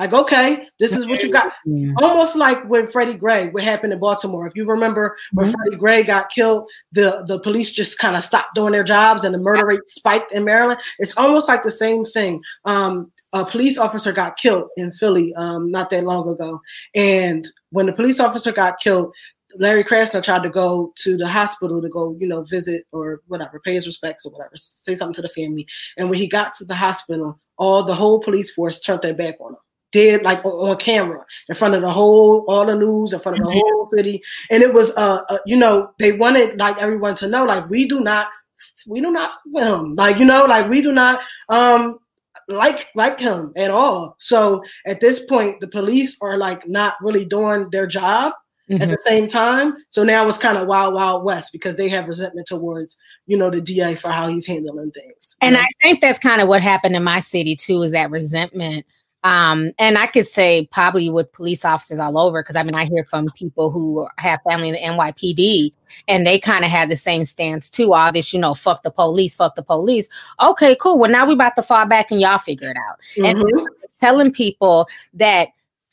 Like, 0.00 0.14
okay, 0.14 0.66
this 0.78 0.96
is 0.96 1.06
what 1.06 1.22
you 1.22 1.30
got. 1.30 1.52
Almost 2.02 2.34
like 2.34 2.66
when 2.70 2.86
Freddie 2.86 3.18
Gray, 3.18 3.50
what 3.50 3.62
happened 3.62 3.92
in 3.92 3.98
Baltimore. 3.98 4.46
If 4.46 4.56
you 4.56 4.64
remember 4.64 5.14
when 5.34 5.52
Freddie 5.52 5.76
Gray 5.76 6.02
got 6.02 6.30
killed, 6.30 6.66
the, 6.90 7.22
the 7.28 7.38
police 7.38 7.70
just 7.70 7.98
kind 7.98 8.16
of 8.16 8.24
stopped 8.24 8.54
doing 8.54 8.72
their 8.72 8.82
jobs 8.82 9.24
and 9.24 9.34
the 9.34 9.38
murder 9.38 9.66
rate 9.66 9.86
spiked 9.88 10.32
in 10.32 10.46
Maryland. 10.46 10.80
It's 10.98 11.18
almost 11.18 11.50
like 11.50 11.64
the 11.64 11.70
same 11.70 12.06
thing. 12.06 12.42
Um, 12.64 13.12
a 13.34 13.44
police 13.44 13.76
officer 13.76 14.10
got 14.10 14.38
killed 14.38 14.70
in 14.78 14.90
Philly 14.90 15.34
um, 15.34 15.70
not 15.70 15.90
that 15.90 16.04
long 16.04 16.26
ago. 16.30 16.62
And 16.94 17.46
when 17.68 17.84
the 17.84 17.92
police 17.92 18.20
officer 18.20 18.52
got 18.52 18.80
killed, 18.80 19.12
Larry 19.56 19.84
Krasner 19.84 20.22
tried 20.22 20.44
to 20.44 20.48
go 20.48 20.94
to 20.96 21.18
the 21.18 21.28
hospital 21.28 21.82
to 21.82 21.90
go, 21.90 22.16
you 22.18 22.26
know, 22.26 22.42
visit 22.42 22.86
or 22.90 23.20
whatever, 23.26 23.60
pay 23.60 23.74
his 23.74 23.86
respects 23.86 24.24
or 24.24 24.32
whatever, 24.32 24.52
say 24.56 24.96
something 24.96 25.12
to 25.12 25.22
the 25.22 25.28
family. 25.28 25.66
And 25.98 26.08
when 26.08 26.18
he 26.18 26.26
got 26.26 26.54
to 26.54 26.64
the 26.64 26.74
hospital, 26.74 27.38
all 27.58 27.82
the 27.82 27.94
whole 27.94 28.20
police 28.20 28.50
force 28.54 28.80
turned 28.80 29.02
their 29.02 29.12
back 29.12 29.34
on 29.40 29.52
him. 29.52 29.60
Did 29.92 30.22
like 30.22 30.44
on 30.44 30.76
camera 30.76 31.24
in 31.48 31.54
front 31.54 31.74
of 31.74 31.82
the 31.82 31.90
whole, 31.90 32.44
all 32.48 32.64
the 32.64 32.76
news 32.76 33.12
in 33.12 33.20
front 33.20 33.38
of 33.38 33.44
the 33.44 33.50
mm-hmm. 33.50 33.58
whole 33.58 33.86
city, 33.86 34.22
and 34.50 34.62
it 34.62 34.72
was, 34.72 34.96
uh, 34.96 35.22
uh, 35.28 35.38
you 35.46 35.56
know, 35.56 35.90
they 35.98 36.12
wanted 36.12 36.58
like 36.58 36.78
everyone 36.78 37.16
to 37.16 37.28
know, 37.28 37.44
like 37.44 37.68
we 37.68 37.88
do 37.88 38.00
not, 38.00 38.28
we 38.86 39.00
do 39.00 39.10
not 39.10 39.32
film, 39.54 39.96
like 39.96 40.18
you 40.18 40.24
know, 40.24 40.44
like 40.46 40.70
we 40.70 40.80
do 40.80 40.92
not, 40.92 41.20
um, 41.48 41.98
like 42.48 42.88
like 42.94 43.18
him 43.18 43.52
at 43.56 43.70
all. 43.70 44.16
So 44.18 44.62
at 44.86 45.00
this 45.00 45.24
point, 45.24 45.60
the 45.60 45.68
police 45.68 46.16
are 46.22 46.36
like 46.36 46.68
not 46.68 46.94
really 47.00 47.24
doing 47.24 47.68
their 47.70 47.86
job 47.86 48.32
mm-hmm. 48.70 48.82
at 48.82 48.88
the 48.88 48.98
same 48.98 49.26
time. 49.26 49.74
So 49.88 50.04
now 50.04 50.26
it's 50.28 50.38
kind 50.38 50.58
of 50.58 50.66
wild, 50.66 50.94
wild 50.94 51.24
west 51.24 51.52
because 51.52 51.76
they 51.76 51.88
have 51.88 52.06
resentment 52.06 52.46
towards, 52.46 52.96
you 53.26 53.36
know, 53.36 53.50
the 53.50 53.60
DA 53.60 53.94
for 53.94 54.10
how 54.10 54.28
he's 54.28 54.46
handling 54.46 54.92
things. 54.92 55.36
And 55.40 55.54
know? 55.54 55.60
I 55.60 55.68
think 55.82 56.00
that's 56.00 56.18
kind 56.18 56.40
of 56.40 56.48
what 56.48 56.62
happened 56.62 56.96
in 56.96 57.04
my 57.04 57.20
city 57.20 57.56
too, 57.56 57.82
is 57.82 57.92
that 57.92 58.10
resentment. 58.10 58.86
Um, 59.22 59.72
and 59.78 59.98
I 59.98 60.06
could 60.06 60.26
say 60.26 60.68
probably 60.72 61.10
with 61.10 61.32
police 61.32 61.64
officers 61.64 61.98
all 61.98 62.16
over, 62.16 62.42
because 62.42 62.56
I 62.56 62.62
mean, 62.62 62.74
I 62.74 62.86
hear 62.86 63.04
from 63.04 63.28
people 63.34 63.70
who 63.70 64.08
have 64.16 64.40
family 64.48 64.68
in 64.68 64.74
the 64.74 64.80
NYPD 64.80 65.72
and 66.08 66.26
they 66.26 66.38
kind 66.38 66.64
of 66.64 66.70
had 66.70 66.90
the 66.90 66.96
same 66.96 67.24
stance 67.24 67.68
too. 67.68 67.92
All 67.92 68.12
this, 68.12 68.32
you 68.32 68.40
know, 68.40 68.54
fuck 68.54 68.82
the 68.82 68.90
police, 68.90 69.34
fuck 69.34 69.56
the 69.56 69.62
police. 69.62 70.08
Okay, 70.40 70.74
cool. 70.76 70.98
Well, 70.98 71.10
now 71.10 71.26
we 71.26 71.34
about 71.34 71.56
to 71.56 71.62
fall 71.62 71.84
back 71.84 72.10
and 72.10 72.20
y'all 72.20 72.38
figure 72.38 72.70
it 72.70 72.76
out. 72.88 72.98
Mm-hmm. 73.18 73.58
And 73.58 73.68
telling 74.00 74.32
people 74.32 74.88
that 75.14 75.48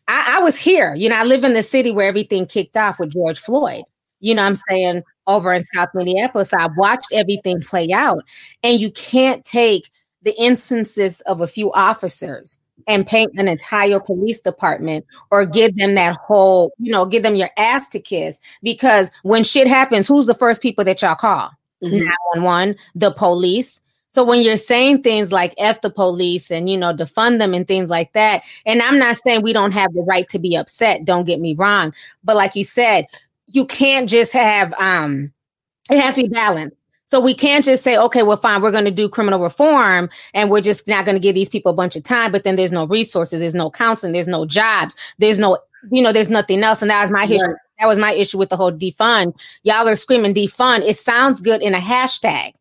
I, 0.07 0.37
I 0.37 0.39
was 0.39 0.57
here. 0.57 0.95
You 0.95 1.09
know, 1.09 1.17
I 1.17 1.23
live 1.23 1.43
in 1.43 1.53
the 1.53 1.63
city 1.63 1.91
where 1.91 2.07
everything 2.07 2.45
kicked 2.45 2.77
off 2.77 2.99
with 2.99 3.11
George 3.11 3.39
Floyd. 3.39 3.83
You 4.19 4.33
know 4.33 4.43
I'm 4.43 4.55
saying? 4.55 5.03
Over 5.27 5.51
in 5.51 5.65
South 5.65 5.89
Minneapolis, 5.93 6.53
I 6.53 6.69
watched 6.77 7.09
everything 7.11 7.59
play 7.59 7.91
out. 7.91 8.23
And 8.63 8.79
you 8.79 8.89
can't 8.91 9.43
take 9.43 9.91
the 10.21 10.33
instances 10.41 11.19
of 11.21 11.41
a 11.41 11.47
few 11.47 11.71
officers 11.73 12.57
and 12.87 13.07
paint 13.07 13.31
an 13.37 13.47
entire 13.47 13.99
police 13.99 14.39
department 14.39 15.05
or 15.31 15.45
give 15.45 15.75
them 15.75 15.95
that 15.95 16.15
whole, 16.17 16.71
you 16.77 16.91
know, 16.91 17.05
give 17.05 17.23
them 17.23 17.35
your 17.35 17.49
ass 17.57 17.87
to 17.89 17.99
kiss. 17.99 18.39
Because 18.61 19.11
when 19.23 19.43
shit 19.43 19.67
happens, 19.67 20.07
who's 20.07 20.27
the 20.27 20.33
first 20.33 20.61
people 20.61 20.83
that 20.85 21.01
y'all 21.01 21.15
call? 21.15 21.51
Mm-hmm. 21.83 22.05
911, 22.35 22.75
the 22.95 23.11
police. 23.11 23.81
So 24.09 24.23
when 24.23 24.41
you're 24.41 24.57
saying 24.57 25.03
things 25.03 25.31
like 25.31 25.53
F 25.57 25.81
the 25.81 25.89
police 25.89 26.49
and, 26.49 26.69
you 26.69 26.77
know, 26.77 26.93
defund 26.93 27.39
them 27.39 27.53
and 27.53 27.67
things 27.67 27.89
like 27.89 28.13
that, 28.13 28.43
and 28.65 28.81
I'm 28.81 28.97
not 28.97 29.17
saying 29.17 29.41
we 29.41 29.53
don't 29.53 29.73
have 29.73 29.93
the 29.93 30.01
right 30.01 30.27
to 30.29 30.39
be 30.39 30.55
upset, 30.55 31.05
don't 31.05 31.25
get 31.25 31.39
me 31.39 31.53
wrong. 31.53 31.93
But 32.23 32.35
like 32.35 32.55
you 32.55 32.63
said, 32.63 33.05
you 33.47 33.65
can't 33.65 34.09
just 34.09 34.33
have, 34.33 34.73
um, 34.79 35.31
it 35.89 35.99
has 35.99 36.15
to 36.15 36.23
be 36.23 36.29
balanced. 36.29 36.76
So 37.09 37.21
we 37.21 37.33
can't 37.33 37.63
just 37.63 37.83
say, 37.83 37.97
okay, 37.97 38.21
well, 38.21 38.35
fine, 38.35 38.61
we're 38.61 38.71
going 38.71 38.85
to 38.85 38.91
do 38.91 39.07
criminal 39.07 39.41
reform 39.41 40.09
and 40.33 40.51
we're 40.51 40.61
just 40.61 40.87
not 40.89 41.05
going 41.05 41.15
to 41.15 41.21
give 41.21 41.35
these 41.35 41.47
people 41.47 41.71
a 41.71 41.75
bunch 41.75 41.95
of 41.95 42.03
time, 42.03 42.33
but 42.33 42.43
then 42.43 42.57
there's 42.57 42.73
no 42.73 42.85
resources, 42.85 43.39
there's 43.39 43.55
no 43.55 43.71
counseling, 43.71 44.11
there's 44.11 44.27
no 44.27 44.45
jobs, 44.45 44.93
there's 45.17 45.39
no, 45.39 45.57
you 45.89 46.01
know, 46.01 46.11
there's 46.11 46.29
nothing 46.29 46.61
else. 46.63 46.81
And 46.81 46.91
that 46.91 47.01
was 47.01 47.09
my 47.09 47.23
issue. 47.23 47.55
That 47.79 47.87
was 47.87 47.97
my 47.97 48.11
issue 48.11 48.37
with 48.37 48.49
the 48.49 48.57
whole 48.57 48.73
defund. 48.73 49.39
Y'all 49.63 49.87
are 49.87 49.95
screaming 49.95 50.33
defund. 50.33 50.81
It 50.81 50.97
sounds 50.97 51.41
good 51.41 51.61
in 51.61 51.73
a 51.73 51.79
hashtag. 51.79 52.53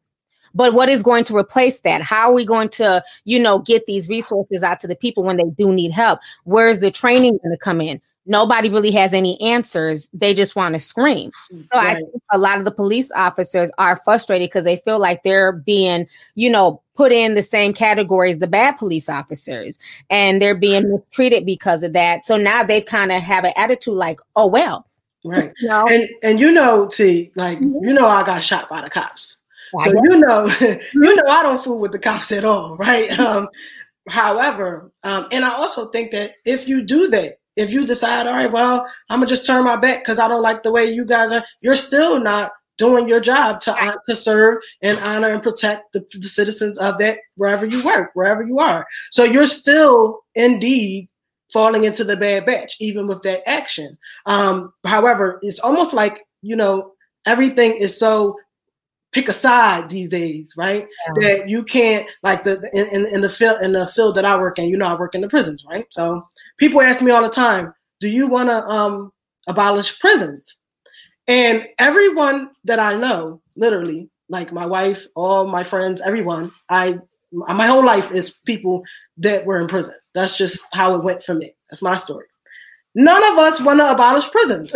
But 0.55 0.75
what 0.75 0.89
is 0.89 1.03
going 1.03 1.25
to 1.25 1.37
replace 1.37 1.81
that? 1.81 2.03
How 2.03 2.31
are 2.31 2.35
we 2.35 2.47
going 2.47 2.69
to, 2.71 3.03
you 3.25 3.39
know, 3.39 3.59
get 3.59 3.87
these 3.87 4.09
resources 4.09 4.63
out 4.63 4.79
to 4.81 4.87
the 4.87 4.95
people 4.95 5.23
when 5.23 5.39
they 5.39 5.51
do 5.59 5.73
need 5.73 5.91
help? 5.91 6.21
Where's 6.45 6.79
the 6.79 6.91
training 6.91 7.39
going 7.43 7.55
to 7.55 7.59
come 7.59 7.81
in? 7.81 8.01
Nobody 8.27 8.69
really 8.69 8.91
has 8.93 9.15
any 9.15 9.41
answers. 9.41 10.11
They 10.13 10.35
just 10.35 10.57
want 10.57 10.75
to 10.75 10.81
scream. 10.81 11.31
So 11.51 11.59
right. 11.73 11.89
I 11.89 11.95
think 11.95 12.11
a 12.33 12.39
lot 12.39 12.59
of 12.59 12.65
the 12.65 12.73
police 12.73 13.11
officers 13.13 13.71
are 13.79 13.97
frustrated 14.05 14.49
because 14.49 14.65
they 14.65 14.77
feel 14.77 14.99
like 14.99 15.23
they're 15.23 15.53
being, 15.53 16.07
you 16.35 16.51
know, 16.51 16.83
put 16.97 17.13
in 17.13 17.35
the 17.35 17.43
same 17.43 17.73
category 17.73 18.31
as 18.31 18.39
the 18.39 18.47
bad 18.47 18.73
police 18.73 19.09
officers 19.09 19.79
and 20.11 20.43
they're 20.43 20.57
being 20.57 20.91
mistreated 20.91 21.47
because 21.47 21.83
of 21.83 21.93
that. 21.93 22.27
So 22.27 22.37
now 22.37 22.65
they've 22.65 22.85
kind 22.85 23.13
of 23.13 23.23
have 23.23 23.45
an 23.45 23.53
attitude 23.57 23.95
like, 23.95 24.19
oh 24.35 24.47
well. 24.47 24.87
Right. 25.25 25.53
You 25.61 25.69
know? 25.69 25.85
And 25.89 26.09
and 26.23 26.41
you 26.41 26.53
know, 26.53 26.87
T, 26.87 27.33
like 27.37 27.59
mm-hmm. 27.59 27.85
you 27.85 27.95
know 27.95 28.07
I 28.07 28.25
got 28.25 28.43
shot 28.43 28.69
by 28.69 28.83
the 28.83 28.91
cops. 28.91 29.39
So 29.85 29.93
you 30.05 30.19
know, 30.19 30.49
you 30.95 31.17
know, 31.17 31.23
I 31.29 31.43
don't 31.43 31.61
fool 31.61 31.79
with 31.79 31.93
the 31.93 31.99
cops 31.99 32.33
at 32.33 32.45
all, 32.45 32.77
right? 32.77 33.11
Um, 33.19 33.49
however, 34.09 34.93
um, 35.03 35.27
and 35.33 35.45
I 35.45 35.51
also 35.51 35.89
think 35.89 36.13
that 36.13 36.35
if 36.45 36.69
you 36.69 36.83
do 36.83 37.09
that, 37.09 37.36
if 37.57 37.73
you 37.73 37.87
decide, 37.87 38.27
all 38.27 38.35
right, 38.35 38.53
well, 38.53 38.87
I'm 39.11 39.21
gonna 39.21 39.29
just 39.29 39.47
turn 39.47 39.65
my 39.65 39.77
back 39.77 40.03
because 40.03 40.19
I 40.19 40.29
don't 40.29 40.43
like 40.43 40.63
the 40.63 40.73
way 40.73 40.85
you 40.85 41.05
guys 41.05 41.33
are, 41.33 41.45
you're 41.63 41.77
still 41.77 42.21
not 42.21 42.53
doing 42.79 43.09
your 43.09 43.21
job 43.21 43.61
to 43.61 43.73
uh, 43.73 43.97
to 44.09 44.15
serve 44.15 44.63
and 44.83 44.99
honor 44.99 45.29
and 45.29 45.43
protect 45.43 45.93
the, 45.93 46.07
the 46.13 46.29
citizens 46.29 46.79
of 46.79 46.99
that 46.99 47.19
wherever 47.37 47.67
you 47.67 47.83
work, 47.85 48.11
wherever 48.15 48.47
you 48.47 48.59
are. 48.59 48.87
So 49.11 49.25
you're 49.25 49.47
still 49.47 50.21
indeed 50.35 51.09
falling 51.53 51.85
into 51.85 52.05
the 52.05 52.17
bad 52.17 52.45
batch, 52.45 52.77
even 52.81 53.07
with 53.07 53.23
that 53.23 53.49
action. 53.49 53.97
Um, 54.27 54.73
however, 54.85 55.39
it's 55.43 55.61
almost 55.61 55.95
like 55.95 56.27
you 56.43 56.57
know 56.57 56.93
everything 57.27 57.77
is 57.77 57.99
so 57.99 58.37
pick 59.13 59.29
a 59.29 59.33
side 59.33 59.89
these 59.89 60.09
days, 60.09 60.55
right? 60.57 60.87
Yeah. 61.09 61.29
That 61.29 61.49
you 61.49 61.65
can't 61.65 62.07
like 62.23 62.45
the 62.45 62.69
in, 62.73 63.07
in 63.07 63.21
the 63.21 63.31
field 63.31 63.63
in 63.63 63.73
the 63.73 63.87
field 63.87 64.17
that 64.17 64.25
I 64.25 64.37
work 64.37 64.59
in. 64.59 64.67
You 64.67 64.77
know, 64.77 64.89
I 64.89 64.99
work 64.99 65.15
in 65.15 65.21
the 65.21 65.29
prisons, 65.29 65.65
right? 65.69 65.87
So 65.91 66.25
people 66.59 66.81
ask 66.81 67.03
me 67.03 67.11
all 67.11 67.23
the 67.23 67.29
time, 67.29 67.73
"Do 68.01 68.09
you 68.09 68.27
want 68.27 68.49
to 68.49 68.65
um, 68.67 69.13
abolish 69.47 69.99
prisons?" 70.01 70.61
And 71.29 71.67
everyone 71.79 72.51
that 72.65 72.79
I 72.79 72.95
know, 72.95 73.41
literally, 73.57 74.11
like 74.29 74.53
my 74.53 74.67
wife, 74.67 75.07
all 75.15 75.47
my 75.47 75.65
friends, 75.65 76.01
everyone, 76.01 76.53
I 76.69 76.99
my 77.33 77.67
whole 77.67 77.85
life 77.85 78.13
is 78.13 78.39
people 78.47 78.83
that 79.19 79.45
were 79.45 79.61
in 79.61 79.67
prison. 79.67 79.95
That's 80.15 80.39
just 80.39 80.65
how 80.73 80.95
it 80.95 81.05
went 81.05 81.23
for 81.23 81.35
me. 81.35 81.53
That's 81.71 81.83
my 81.83 81.97
story. 81.97 82.27
None 82.99 83.31
of 83.31 83.39
us 83.39 83.61
want 83.61 83.79
to 83.79 83.91
abolish 83.91 84.31
prisons. 84.31 84.75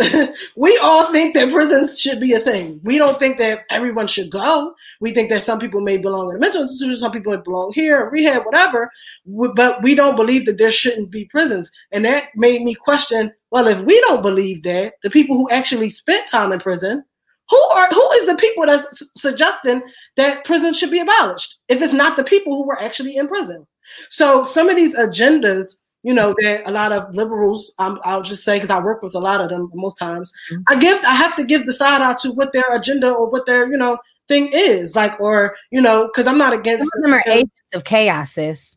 we 0.55 0.77
all 0.83 1.07
think 1.07 1.33
that 1.33 1.51
prisons 1.51 1.99
should 1.99 2.19
be 2.19 2.33
a 2.33 2.39
thing. 2.39 2.79
We 2.83 2.99
don't 2.99 3.17
think 3.17 3.39
that 3.39 3.65
everyone 3.71 4.05
should 4.05 4.29
go. 4.29 4.75
We 4.99 5.11
think 5.11 5.29
that 5.31 5.41
some 5.41 5.57
people 5.57 5.81
may 5.81 5.97
belong 5.97 6.29
in 6.29 6.35
a 6.35 6.39
mental 6.39 6.61
institution, 6.61 6.97
some 6.97 7.11
people 7.11 7.35
may 7.35 7.41
belong 7.41 7.71
here, 7.73 8.07
rehab, 8.11 8.45
whatever. 8.45 8.91
But 9.25 9.81
we 9.81 9.95
don't 9.95 10.15
believe 10.15 10.45
that 10.45 10.59
there 10.59 10.69
shouldn't 10.69 11.09
be 11.09 11.25
prisons. 11.25 11.71
And 11.91 12.05
that 12.05 12.25
made 12.35 12.61
me 12.61 12.75
question, 12.75 13.33
well, 13.49 13.65
if 13.65 13.79
we 13.79 13.99
don't 14.01 14.21
believe 14.21 14.61
that, 14.63 14.97
the 15.01 15.09
people 15.09 15.35
who 15.35 15.49
actually 15.49 15.89
spent 15.89 16.29
time 16.29 16.51
in 16.51 16.59
prison, 16.59 17.03
who 17.49 17.61
are 17.73 17.89
who 17.89 18.11
is 18.11 18.27
the 18.27 18.35
people 18.35 18.67
that's 18.67 19.11
suggesting 19.19 19.81
that 20.15 20.45
prisons 20.45 20.77
should 20.77 20.91
be 20.91 20.99
abolished? 20.99 21.57
If 21.69 21.81
it's 21.81 21.91
not 21.91 22.17
the 22.17 22.23
people 22.23 22.55
who 22.55 22.67
were 22.67 22.79
actually 22.79 23.15
in 23.15 23.27
prison. 23.27 23.65
So 24.09 24.43
some 24.43 24.69
of 24.69 24.75
these 24.75 24.95
agendas 24.95 25.75
you 26.03 26.13
know 26.13 26.33
that 26.39 26.67
a 26.67 26.71
lot 26.71 26.91
of 26.91 27.13
liberals 27.13 27.73
um, 27.79 27.99
i'll 28.03 28.21
just 28.21 28.43
say 28.43 28.55
because 28.57 28.69
i 28.69 28.79
work 28.79 29.01
with 29.01 29.15
a 29.15 29.19
lot 29.19 29.41
of 29.41 29.49
them 29.49 29.69
most 29.73 29.95
times 29.95 30.31
mm-hmm. 30.51 30.61
i 30.69 30.75
give 30.75 30.97
i 31.03 31.13
have 31.13 31.35
to 31.35 31.43
give 31.43 31.65
the 31.65 31.73
side 31.73 32.01
out 32.01 32.17
to 32.17 32.31
what 32.31 32.53
their 32.53 32.63
agenda 32.71 33.11
or 33.11 33.29
what 33.29 33.45
their 33.45 33.71
you 33.71 33.77
know 33.77 33.97
thing 34.27 34.49
is 34.53 34.95
like 34.95 35.19
or 35.19 35.55
you 35.71 35.81
know 35.81 36.07
because 36.07 36.27
i'm 36.27 36.37
not 36.37 36.53
against 36.53 36.89
Some 36.91 36.99
of 36.99 37.03
them 37.03 37.13
are 37.13 37.37
agents 37.37 37.55
of 37.73 37.83
chaos 37.83 38.31
sis. 38.31 38.75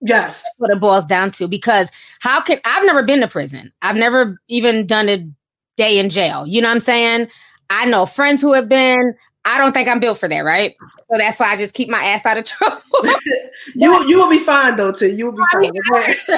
yes. 0.00 0.42
That's 0.42 0.54
what 0.58 0.70
it 0.70 0.80
boils 0.80 1.06
down 1.06 1.30
to 1.32 1.48
because 1.48 1.90
how 2.20 2.40
can 2.40 2.60
i've 2.64 2.84
never 2.84 3.02
been 3.02 3.20
to 3.20 3.28
prison. 3.28 3.72
I've 3.82 3.96
never 3.96 4.40
even 4.48 4.86
done 4.86 5.08
a 5.08 5.26
day 5.76 5.98
in 5.98 6.10
jail. 6.10 6.46
You 6.46 6.60
know 6.60 6.68
what 6.68 6.74
i'm 6.74 6.80
saying? 6.80 7.28
I 7.70 7.86
know 7.86 8.04
friends 8.04 8.42
who 8.42 8.52
have 8.52 8.68
been 8.68 9.14
I 9.44 9.58
don't 9.58 9.72
think 9.72 9.88
I'm 9.88 10.00
built 10.00 10.18
for 10.18 10.28
that, 10.28 10.40
right? 10.40 10.76
So 11.10 11.16
that's 11.18 11.40
why 11.40 11.52
I 11.52 11.56
just 11.56 11.74
keep 11.74 11.88
my 11.88 12.04
ass 12.04 12.26
out 12.26 12.36
of 12.36 12.44
trouble. 12.44 12.80
you 13.74 14.08
you 14.08 14.18
will 14.18 14.28
be 14.28 14.38
fine 14.38 14.76
though, 14.76 14.92
T. 14.92 15.08
You 15.08 15.26
will 15.26 15.32
be 15.32 15.42
fine. 15.52 15.70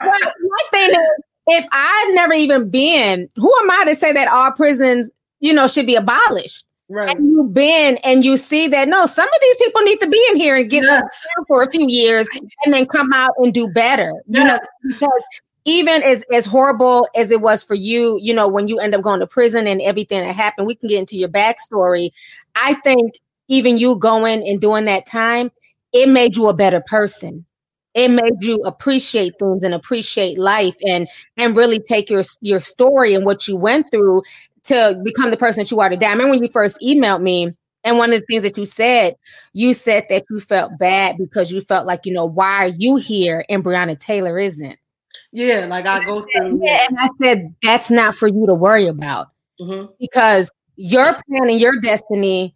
but 0.00 0.34
my 0.40 0.62
thing 0.70 0.90
is, 0.90 1.08
if 1.46 1.66
I've 1.72 2.14
never 2.14 2.32
even 2.32 2.70
been, 2.70 3.28
who 3.36 3.54
am 3.62 3.70
I 3.70 3.84
to 3.86 3.94
say 3.94 4.12
that 4.12 4.28
all 4.28 4.50
prisons, 4.52 5.10
you 5.40 5.52
know, 5.52 5.66
should 5.66 5.86
be 5.86 5.94
abolished? 5.94 6.66
Right. 6.88 7.16
And 7.16 7.26
you've 7.30 7.54
been 7.54 7.96
and 7.98 8.24
you 8.24 8.36
see 8.36 8.68
that 8.68 8.88
no, 8.88 9.06
some 9.06 9.26
of 9.26 9.40
these 9.40 9.56
people 9.56 9.80
need 9.82 10.00
to 10.00 10.08
be 10.08 10.22
in 10.30 10.36
here 10.36 10.56
and 10.56 10.68
get 10.68 10.82
yes. 10.82 11.26
for 11.48 11.62
a 11.62 11.70
few 11.70 11.86
years 11.88 12.26
and 12.64 12.74
then 12.74 12.86
come 12.86 13.12
out 13.12 13.32
and 13.38 13.52
do 13.54 13.68
better. 13.68 14.12
You 14.26 14.42
yes. 14.42 14.60
know, 14.60 14.92
because 14.92 15.22
even 15.64 16.02
as 16.02 16.24
as 16.32 16.46
horrible 16.46 17.08
as 17.16 17.30
it 17.30 17.40
was 17.40 17.64
for 17.64 17.74
you, 17.74 18.18
you 18.20 18.34
know, 18.34 18.48
when 18.48 18.68
you 18.68 18.78
end 18.78 18.94
up 18.94 19.02
going 19.02 19.20
to 19.20 19.26
prison 19.26 19.66
and 19.66 19.80
everything 19.80 20.22
that 20.24 20.34
happened, 20.34 20.66
we 20.66 20.74
can 20.74 20.88
get 20.88 20.98
into 21.00 21.16
your 21.16 21.28
backstory. 21.28 22.10
I 22.54 22.74
think 22.84 23.14
even 23.48 23.78
you 23.78 23.96
going 23.96 24.46
and 24.46 24.60
doing 24.60 24.84
that 24.86 25.06
time, 25.06 25.50
it 25.92 26.08
made 26.08 26.36
you 26.36 26.48
a 26.48 26.54
better 26.54 26.82
person. 26.86 27.46
It 27.94 28.08
made 28.10 28.42
you 28.42 28.56
appreciate 28.64 29.34
things 29.38 29.62
and 29.62 29.72
appreciate 29.72 30.38
life 30.38 30.76
and 30.86 31.08
and 31.36 31.56
really 31.56 31.78
take 31.78 32.10
your 32.10 32.22
your 32.40 32.58
story 32.58 33.14
and 33.14 33.24
what 33.24 33.46
you 33.48 33.56
went 33.56 33.86
through 33.90 34.22
to 34.64 35.00
become 35.04 35.30
the 35.30 35.36
person 35.36 35.62
that 35.62 35.70
you 35.70 35.80
are 35.80 35.88
today. 35.88 36.06
I 36.06 36.10
remember 36.12 36.30
when 36.32 36.42
you 36.42 36.48
first 36.50 36.78
emailed 36.82 37.22
me 37.22 37.52
And 37.84 37.98
one 37.98 38.12
of 38.12 38.20
the 38.20 38.26
things 38.26 38.42
that 38.44 38.56
you 38.58 38.64
said, 38.66 39.14
you 39.52 39.74
said 39.74 40.06
that 40.08 40.24
you 40.30 40.40
felt 40.40 40.78
bad 40.78 41.16
because 41.18 41.52
you 41.52 41.60
felt 41.60 41.86
like, 41.86 42.06
you 42.06 42.12
know, 42.14 42.24
why 42.24 42.64
are 42.66 42.72
you 42.78 42.96
here 42.96 43.44
and 43.48 43.62
Breonna 43.62 43.98
Taylor 43.98 44.38
isn't? 44.38 44.78
Yeah, 45.32 45.66
like 45.66 45.86
I 45.86 46.04
go 46.04 46.20
through. 46.20 46.60
Yeah, 46.62 46.86
and 46.88 46.98
I 46.98 47.08
said 47.22 47.54
that's 47.62 47.90
not 47.90 48.14
for 48.14 48.28
you 48.28 48.46
to 48.46 48.54
worry 48.54 48.86
about 48.86 49.28
mm-hmm. 49.60 49.92
because 49.98 50.50
your 50.76 51.04
plan 51.04 51.48
and 51.50 51.60
your 51.60 51.80
destiny 51.80 52.54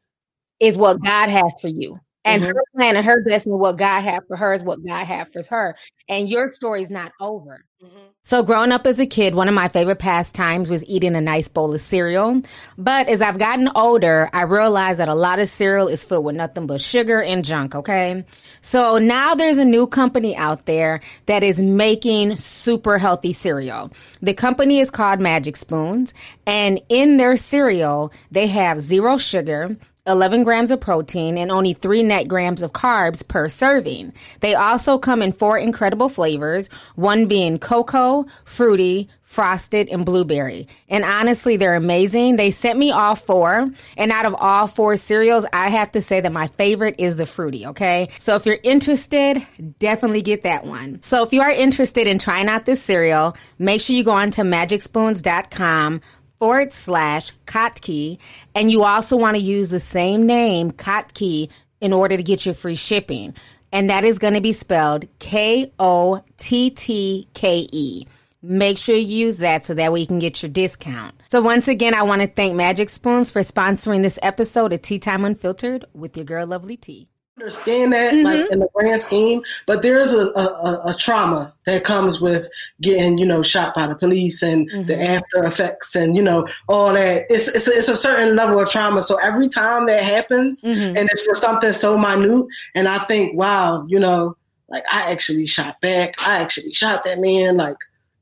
is 0.61 0.77
what 0.77 1.03
God 1.03 1.29
has 1.29 1.53
for 1.61 1.69
you. 1.69 1.99
And 2.25 2.43
mm-hmm. 2.43 2.53
her 2.53 2.63
plan 2.75 2.97
and 2.97 3.07
her 3.07 3.23
destiny, 3.23 3.55
what 3.55 3.79
God 3.79 4.01
had 4.01 4.21
for 4.27 4.37
her 4.37 4.53
is 4.53 4.63
what 4.63 4.85
God 4.85 5.05
had 5.05 5.33
for 5.33 5.41
her. 5.51 5.77
And 6.09 6.29
your 6.29 6.51
story's 6.53 6.91
not 6.91 7.13
over. 7.21 7.65
Mm-hmm. 7.83 8.09
So, 8.23 8.43
growing 8.43 8.73
up 8.73 8.87
as 8.89 8.99
a 8.99 9.07
kid, 9.07 9.37
one 9.37 9.47
of 9.49 9.55
my 9.55 9.69
favorite 9.69 10.01
pastimes 10.01 10.69
was 10.69 10.85
eating 10.87 11.15
a 11.15 11.21
nice 11.21 11.47
bowl 11.47 11.73
of 11.73 11.81
cereal. 11.81 12.43
But 12.77 13.09
as 13.09 13.23
I've 13.23 13.39
gotten 13.39 13.71
older, 13.77 14.29
I 14.33 14.43
realized 14.43 14.99
that 14.99 15.09
a 15.09 15.15
lot 15.15 15.39
of 15.39 15.47
cereal 15.49 15.87
is 15.87 16.05
filled 16.05 16.25
with 16.25 16.35
nothing 16.35 16.67
but 16.67 16.81
sugar 16.81 17.23
and 17.23 17.45
junk, 17.45 17.77
okay? 17.77 18.25
So 18.63 18.99
now 18.99 19.37
there's 19.37 19.59
a 19.59 19.65
new 19.65 19.87
company 19.87 20.37
out 20.37 20.67
there 20.67 21.01
that 21.27 21.45
is 21.45 21.61
making 21.61 22.37
super 22.37 22.99
healthy 22.99 23.33
cereal. 23.33 23.93
The 24.21 24.35
company 24.35 24.81
is 24.81 24.91
called 24.91 25.21
Magic 25.21 25.57
Spoons, 25.57 26.15
and 26.47 26.81
in 26.89 27.17
their 27.17 27.37
cereal, 27.37 28.13
they 28.33 28.49
have 28.49 28.81
zero 28.81 29.19
sugar 29.19 29.77
11 30.09 30.45
grams 30.45 30.71
of 30.71 30.81
protein, 30.81 31.39
and 31.39 31.53
only 31.53 31.75
3 31.75 32.03
net 32.03 32.27
grams 32.27 32.63
of 32.63 32.73
carbs 32.73 33.27
per 33.27 33.49
serving. 33.49 34.13
They 34.41 34.55
also 34.55 34.99
come 34.99 35.23
in 35.23 35.33
four 35.33 35.59
incredible 35.59 36.09
flavors, 36.09 36.69
one 36.97 37.27
being 37.27 37.59
cocoa, 37.59 38.27
fruity, 38.45 39.09
frosted, 39.29 39.91
and 39.91 40.07
blueberry. 40.07 40.67
And 40.89 41.05
honestly, 41.05 41.59
they're 41.59 41.75
amazing. 41.75 42.37
They 42.37 42.51
sent 42.51 42.79
me 42.79 42.91
all 42.91 43.15
four. 43.15 43.71
And 43.99 44.11
out 44.11 44.25
of 44.25 44.35
all 44.35 44.67
four 44.67 44.97
cereals, 44.97 45.45
I 45.53 45.69
have 45.69 45.93
to 45.93 46.01
say 46.01 46.23
that 46.23 46.33
my 46.33 46.47
favorite 46.47 46.95
is 46.97 47.17
the 47.17 47.27
fruity, 47.27 47.67
okay? 47.67 48.09
So 48.17 48.37
if 48.37 48.47
you're 48.47 48.59
interested, 48.63 49.47
definitely 49.79 50.23
get 50.23 50.45
that 50.45 50.65
one. 50.65 51.03
So 51.03 51.23
if 51.23 51.35
you 51.35 51.43
are 51.43 51.51
interested 51.51 52.07
in 52.07 52.19
trying 52.19 52.49
out 52.49 52.65
this 52.65 52.83
cereal, 52.83 53.37
make 53.59 53.83
sure 53.83 53.95
you 53.95 54.03
go 54.03 54.13
on 54.13 54.31
to 54.33 54.43
magicspoons.com 54.43 56.01
forward 56.39 56.73
slash 56.73 57.33
Kottke. 57.47 58.19
And 58.55 58.71
you 58.71 58.85
also 58.85 59.17
want 59.17 59.37
to 59.37 59.43
use 59.43 59.71
the 59.71 59.81
same 59.81 60.27
name, 60.27 60.71
Kottke, 60.71 61.51
in 61.81 61.93
order 61.93 62.17
to 62.17 62.23
get 62.23 62.45
your 62.47 62.55
free 62.55 62.75
shipping. 62.75 63.35
And 63.73 63.91
that 63.91 64.05
is 64.05 64.19
going 64.19 64.35
to 64.35 64.41
be 64.41 64.53
spelled 64.53 65.07
K 65.19 65.73
O 65.79 66.23
T 66.37 66.71
T 66.71 67.29
K 67.35 67.69
E. 67.71 68.07
Make 68.41 68.79
sure 68.79 68.95
you 68.95 69.25
use 69.27 69.39
that 69.39 69.65
so 69.65 69.75
that 69.75 69.93
way 69.93 70.01
you 70.01 70.07
can 70.07 70.21
get 70.21 70.43
your 70.43 70.51
discount. 70.51 71.15
So 71.27 71.43
once 71.43 71.67
again, 71.67 71.93
I 71.93 72.05
want 72.05 72.23
to 72.23 72.29
thank 72.29 72.55
Magic 72.55 72.89
Spoons 72.89 73.31
for 73.31 73.41
sponsoring 73.41 74.03
this 74.03 74.19
episode 74.23 74.73
of 74.73 74.81
Tea 74.81 75.01
Time 75.01 75.25
Unfiltered 75.25 75.85
with 75.93 76.17
your 76.17 76.25
girl 76.25 76.47
Lovely 76.47 76.77
T 76.77 77.09
understand 77.39 77.93
that 77.93 78.15
mm-hmm. 78.15 78.25
like 78.25 78.51
in 78.51 78.59
the 78.59 78.69
grand 78.75 79.01
scheme 79.01 79.41
but 79.67 79.81
there's 79.81 80.13
a, 80.13 80.27
a, 80.27 80.83
a, 80.87 80.95
trauma 80.99 81.55
that 81.67 81.85
comes 81.85 82.21
with 82.21 82.49
getting 82.81 83.17
you 83.17 83.25
know 83.25 83.43
shot 83.43 83.73
by 83.75 83.87
the 83.87 83.95
police 83.95 84.43
and 84.43 84.69
mm-hmm. 84.69 84.87
the 84.87 85.01
after 85.01 85.45
effects 85.45 85.95
and 85.95 86.17
you 86.17 86.23
know 86.23 86.45
all 86.69 86.93
that 86.93 87.25
it's, 87.29 87.47
it's, 87.55 87.69
a, 87.69 87.71
it's 87.71 87.89
a 87.89 87.97
certain 87.97 88.35
level 88.35 88.59
of 88.59 88.69
trauma 88.69 89.03
so 89.03 89.17
every 89.23 89.49
time 89.49 89.87
that 89.87 90.03
happens 90.03 90.63
mm-hmm. 90.63 90.97
and 90.97 91.09
it's 91.11 91.25
for 91.25 91.35
something 91.35 91.73
so 91.73 91.97
minute 91.97 92.45
and 92.75 92.89
i 92.89 92.99
think 92.99 93.39
wow 93.39 93.85
you 93.87 94.01
know 94.01 94.37
like 94.69 94.85
i 94.91 95.13
actually 95.13 95.47
shot 95.47 95.81
back 95.81 96.15
i 96.27 96.41
actually 96.41 96.73
shot 96.73 97.05
that 97.05 97.21
man 97.21 97.57
like 97.57 97.77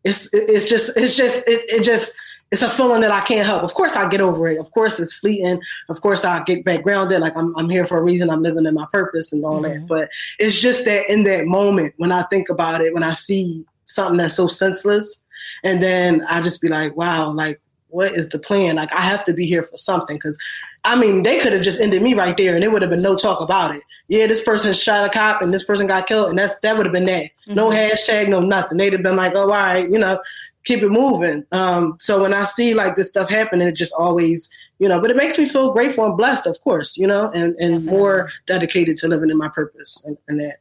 it's 0.04 0.32
it's 0.34 0.68
just 0.68 0.94
it's 0.96 1.16
just 1.16 1.48
it, 1.48 1.62
it 1.68 1.82
just 1.82 2.14
it's 2.52 2.62
a 2.62 2.70
feeling 2.70 3.00
that 3.00 3.10
I 3.10 3.20
can't 3.22 3.46
help. 3.46 3.62
Of 3.62 3.74
course, 3.74 3.96
I 3.96 4.08
get 4.08 4.20
over 4.20 4.48
it. 4.48 4.58
Of 4.58 4.70
course, 4.70 5.00
it's 5.00 5.16
fleeting. 5.16 5.60
Of 5.88 6.00
course, 6.00 6.24
I 6.24 6.42
get 6.44 6.64
back 6.64 6.82
grounded. 6.82 7.20
Like 7.20 7.36
I'm, 7.36 7.56
I'm 7.56 7.68
here 7.68 7.84
for 7.84 7.98
a 7.98 8.02
reason. 8.02 8.30
I'm 8.30 8.42
living 8.42 8.66
in 8.66 8.74
my 8.74 8.86
purpose 8.92 9.32
and 9.32 9.44
all 9.44 9.60
mm-hmm. 9.60 9.80
that. 9.80 9.86
But 9.86 10.10
it's 10.38 10.60
just 10.60 10.84
that 10.84 11.08
in 11.10 11.24
that 11.24 11.46
moment 11.46 11.94
when 11.96 12.12
I 12.12 12.22
think 12.24 12.48
about 12.48 12.80
it, 12.80 12.94
when 12.94 13.02
I 13.02 13.14
see 13.14 13.64
something 13.84 14.18
that's 14.18 14.34
so 14.34 14.46
senseless, 14.46 15.22
and 15.64 15.82
then 15.82 16.24
I 16.30 16.40
just 16.40 16.60
be 16.60 16.68
like, 16.68 16.96
wow, 16.96 17.30
like 17.32 17.60
what 17.96 18.14
is 18.14 18.28
the 18.28 18.38
plan? 18.38 18.76
Like 18.76 18.92
I 18.92 19.00
have 19.00 19.24
to 19.24 19.32
be 19.32 19.46
here 19.46 19.62
for 19.62 19.78
something 19.78 20.16
because, 20.16 20.38
I 20.84 21.00
mean, 21.00 21.22
they 21.22 21.40
could 21.40 21.54
have 21.54 21.62
just 21.62 21.80
ended 21.80 22.02
me 22.02 22.12
right 22.12 22.36
there, 22.36 22.54
and 22.54 22.62
there 22.62 22.70
would 22.70 22.82
have 22.82 22.90
been 22.90 23.02
no 23.02 23.16
talk 23.16 23.40
about 23.40 23.74
it. 23.74 23.82
Yeah, 24.08 24.26
this 24.26 24.44
person 24.44 24.74
shot 24.74 25.06
a 25.06 25.08
cop, 25.08 25.40
and 25.40 25.52
this 25.52 25.64
person 25.64 25.86
got 25.86 26.06
killed, 26.06 26.28
and 26.28 26.38
that's 26.38 26.58
that 26.58 26.76
would 26.76 26.84
have 26.84 26.92
been 26.92 27.06
that. 27.06 27.24
Mm-hmm. 27.24 27.54
No 27.54 27.70
hashtag, 27.70 28.28
no 28.28 28.40
nothing. 28.40 28.76
They'd 28.76 28.92
have 28.92 29.02
been 29.02 29.16
like, 29.16 29.34
oh, 29.34 29.40
all 29.40 29.48
right, 29.48 29.90
you 29.90 29.98
know, 29.98 30.18
keep 30.64 30.82
it 30.82 30.90
moving. 30.90 31.44
Um, 31.52 31.96
so 31.98 32.20
when 32.20 32.34
I 32.34 32.44
see 32.44 32.74
like 32.74 32.96
this 32.96 33.08
stuff 33.08 33.30
happening, 33.30 33.66
it 33.66 33.72
just 33.72 33.94
always, 33.98 34.50
you 34.78 34.88
know, 34.88 35.00
but 35.00 35.10
it 35.10 35.16
makes 35.16 35.38
me 35.38 35.46
feel 35.46 35.72
grateful 35.72 36.04
and 36.04 36.16
blessed, 36.18 36.46
of 36.46 36.60
course, 36.60 36.98
you 36.98 37.06
know, 37.06 37.30
and, 37.30 37.56
and 37.56 37.86
more 37.86 38.28
dedicated 38.46 38.98
to 38.98 39.08
living 39.08 39.30
in 39.30 39.38
my 39.38 39.48
purpose 39.48 40.02
and, 40.04 40.18
and 40.28 40.38
that. 40.38 40.58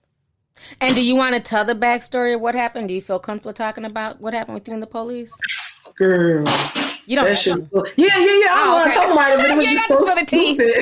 And 0.80 0.96
do 0.96 1.04
you 1.04 1.16
want 1.16 1.36
to 1.36 1.42
tell 1.42 1.66
the 1.66 1.76
backstory 1.76 2.34
of 2.34 2.40
what 2.40 2.56
happened? 2.56 2.88
Do 2.88 2.94
you 2.94 3.02
feel 3.02 3.20
comfortable 3.20 3.54
talking 3.54 3.84
about 3.84 4.22
what 4.22 4.34
happened 4.34 4.56
with 4.56 4.68
you 4.68 4.74
and 4.74 4.82
the 4.82 4.88
police? 4.88 5.34
Girl. 5.98 6.46
You 7.06 7.18
don't. 7.18 7.26
That 7.26 7.38
shit, 7.38 7.58
yeah, 7.74 7.84
yeah, 7.98 8.18
yeah. 8.18 8.48
I 8.50 8.64
oh, 8.66 8.74
want 8.74 8.94
to 8.94 9.00
talk 9.00 9.12
about 9.12 9.32
it, 9.34 9.38
but 9.38 9.50
it 9.52 9.58
was 9.58 9.66
just 9.68 9.88
so 9.88 10.06
stupid. 10.06 10.62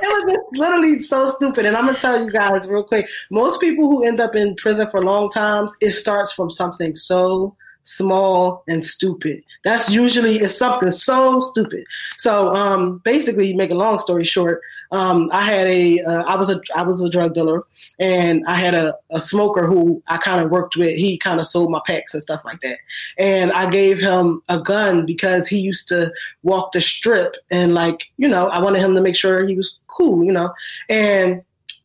it 0.00 0.08
was 0.08 0.32
just 0.32 0.44
literally 0.52 1.02
so 1.02 1.30
stupid. 1.30 1.66
And 1.66 1.76
I'm 1.76 1.86
gonna 1.86 1.98
tell 1.98 2.22
you 2.22 2.30
guys 2.30 2.68
real 2.68 2.82
quick. 2.82 3.06
Most 3.30 3.60
people 3.60 3.86
who 3.88 4.04
end 4.04 4.20
up 4.20 4.34
in 4.34 4.56
prison 4.56 4.88
for 4.88 5.04
long 5.04 5.30
times, 5.30 5.76
it 5.80 5.90
starts 5.90 6.32
from 6.32 6.50
something 6.50 6.94
so 6.94 7.54
small 7.82 8.64
and 8.68 8.84
stupid. 8.84 9.42
That's 9.64 9.90
usually 9.90 10.36
it's 10.36 10.56
something 10.56 10.90
so 10.90 11.40
stupid. 11.40 11.84
So 12.16 12.54
um, 12.54 12.98
basically, 12.98 13.54
make 13.54 13.70
a 13.70 13.74
long 13.74 13.98
story 13.98 14.24
short, 14.24 14.60
um, 14.92 15.30
I 15.32 15.42
had 15.42 15.66
a 15.66 16.00
uh, 16.00 16.22
I 16.24 16.36
was 16.36 16.50
a 16.50 16.60
I 16.76 16.82
was 16.82 17.02
a 17.02 17.10
drug 17.10 17.34
dealer, 17.34 17.62
and 17.98 18.44
I 18.46 18.56
had 18.56 18.74
a, 18.74 18.94
a 19.10 19.20
smoker 19.20 19.64
who 19.64 20.02
I 20.06 20.18
kind 20.18 20.44
of 20.44 20.50
worked 20.50 20.76
with. 20.76 20.96
He 20.96 21.16
kind 21.16 21.40
of 21.40 21.46
sold 21.46 21.70
my 21.70 21.80
packs 21.86 22.12
and 22.12 22.22
stuff 22.22 22.44
like 22.44 22.60
that, 22.60 22.78
and 23.18 23.52
I 23.52 23.70
gave 23.70 24.00
him 24.00 24.42
a 24.48 24.60
gun 24.60 25.06
because 25.06 25.48
he 25.48 25.60
used 25.60 25.88
to 25.88 26.12
walk 26.42 26.72
the 26.72 26.80
strip, 26.80 27.36
and 27.50 27.74
like 27.74 28.12
you 28.18 28.28
know, 28.28 28.48
I 28.48 28.60
wanted 28.60 28.80
him 28.80 28.94
to 28.94 29.00
make 29.00 29.16
sure 29.16 29.46
he 29.46 29.56
was 29.56 29.80
cool, 29.86 30.24
you 30.24 30.32
know, 30.32 30.52
and 30.88 31.42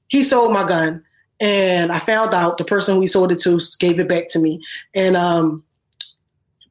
he 0.09 0.23
sold 0.23 0.51
my 0.51 0.65
gun 0.65 1.03
and 1.39 1.91
I 1.91 1.99
found 1.99 2.33
out 2.33 2.57
the 2.57 2.65
person 2.65 3.01
he 3.01 3.07
sold 3.07 3.31
it 3.31 3.39
to 3.39 3.59
gave 3.79 3.99
it 3.99 4.07
back 4.07 4.27
to 4.29 4.39
me. 4.39 4.61
And 4.95 5.15
um, 5.15 5.63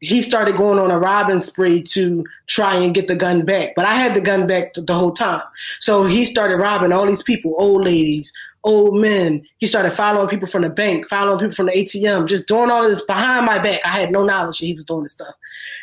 he 0.01 0.23
started 0.23 0.57
going 0.57 0.79
on 0.79 0.91
a 0.91 0.99
robbing 0.99 1.41
spree 1.41 1.83
to 1.83 2.25
try 2.47 2.77
and 2.77 2.95
get 2.95 3.09
the 3.09 3.17
gun 3.17 3.45
back. 3.45 3.75
But 3.75 3.87
I 3.87 3.95
had 3.95 4.15
the 4.15 4.21
gun 4.21 4.47
back 4.47 4.75
the 4.75 4.95
whole 4.95 5.13
time. 5.13 5.43
So 5.81 6.05
he 6.05 6.25
started 6.25 6.57
robbing 6.57 6.93
all 6.93 7.07
these 7.07 7.23
people, 7.23 7.55
old 7.57 7.85
ladies, 7.85 8.33
old 8.65 8.97
men. 8.97 9.47
He 9.59 9.67
started 9.67 9.93
following 9.93 10.29
people 10.29 10.49
from 10.49 10.63
the 10.63 10.71
bank, 10.71 11.07
following 11.07 11.39
people 11.39 11.55
from 11.55 11.67
the 11.67 11.73
ATM, 11.73 12.29
just 12.29 12.49
doing 12.49 12.71
all 12.71 12.83
this 12.83 13.03
behind 13.03 13.47
my 13.47 13.59
back. 13.59 13.81
I 13.85 14.01
had 14.01 14.13
no 14.13 14.25
knowledge 14.25 14.59
that 14.59 14.67
he 14.67 14.75
was 14.75 14.85
doing 14.85 15.05
this 15.05 15.13
stuff. 15.13 15.35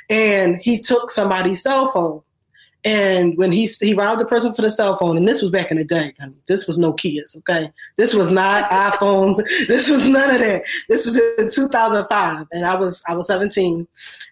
And 0.10 0.60
he 0.62 0.80
took 0.80 1.10
somebody's 1.10 1.64
cell 1.64 1.88
phone. 1.90 2.22
And 2.86 3.38
when 3.38 3.52
he 3.54 3.66
he 3.66 3.94
robbed 3.94 4.20
the 4.20 4.26
person 4.26 4.54
for 4.54 4.62
the 4.62 4.70
cell 4.70 4.96
phone, 4.98 5.16
and 5.16 5.28
this 5.28 5.42
was 5.42 5.52
back 5.52 5.72
in 5.72 5.78
the 5.78 5.86
day, 5.86 6.14
I 6.20 6.26
mean, 6.26 6.42
this 6.48 6.68
was 6.68 6.78
Nokia's, 6.78 7.36
okay? 7.38 7.72
This 7.96 8.14
was 8.14 8.30
not 8.32 8.70
iPhones. 8.72 9.38
This 9.68 9.90
was 9.90 10.06
none 10.06 10.36
of 10.36 10.42
that. 10.42 10.64
This 10.90 11.06
was 11.06 11.18
in 11.40 11.50
2005, 11.50 12.48
and 12.52 12.66
I 12.66 12.76
was 12.76 13.02
I 13.08 13.16
was 13.16 13.28
17, 13.28 13.88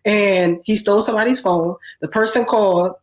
and 0.05 0.59
he 0.65 0.75
stole 0.75 1.01
somebody's 1.01 1.39
phone. 1.39 1.75
The 2.01 2.09
person 2.09 2.43
called, 2.43 2.95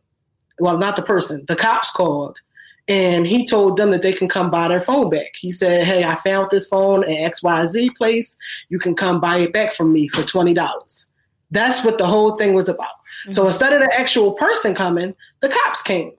well, 0.59 0.77
not 0.77 0.95
the 0.95 1.01
person, 1.01 1.45
the 1.47 1.55
cops 1.55 1.91
called, 1.91 2.39
and 2.87 3.25
he 3.25 3.45
told 3.47 3.77
them 3.77 3.89
that 3.89 4.03
they 4.03 4.13
can 4.13 4.27
come 4.27 4.51
buy 4.51 4.67
their 4.67 4.79
phone 4.79 5.09
back. 5.09 5.35
He 5.35 5.51
said, 5.51 5.83
"Hey, 5.83 6.03
I 6.03 6.13
found 6.13 6.51
this 6.51 6.67
phone 6.67 7.03
at 7.05 7.09
X 7.09 7.41
Y 7.41 7.65
Z 7.65 7.89
place. 7.97 8.37
You 8.69 8.77
can 8.77 8.93
come 8.93 9.19
buy 9.19 9.37
it 9.37 9.53
back 9.53 9.73
from 9.73 9.93
me 9.93 10.09
for 10.09 10.21
twenty 10.21 10.53
dollars." 10.53 11.09
That's 11.51 11.83
what 11.83 11.97
the 11.97 12.05
whole 12.05 12.37
thing 12.37 12.53
was 12.53 12.69
about. 12.69 12.98
Mm-hmm. 13.23 13.31
So 13.33 13.47
instead 13.47 13.73
of 13.73 13.81
the 13.81 13.99
actual 13.99 14.33
person 14.33 14.73
coming, 14.75 15.15
the 15.41 15.49
cops 15.49 15.81
came. 15.81 16.13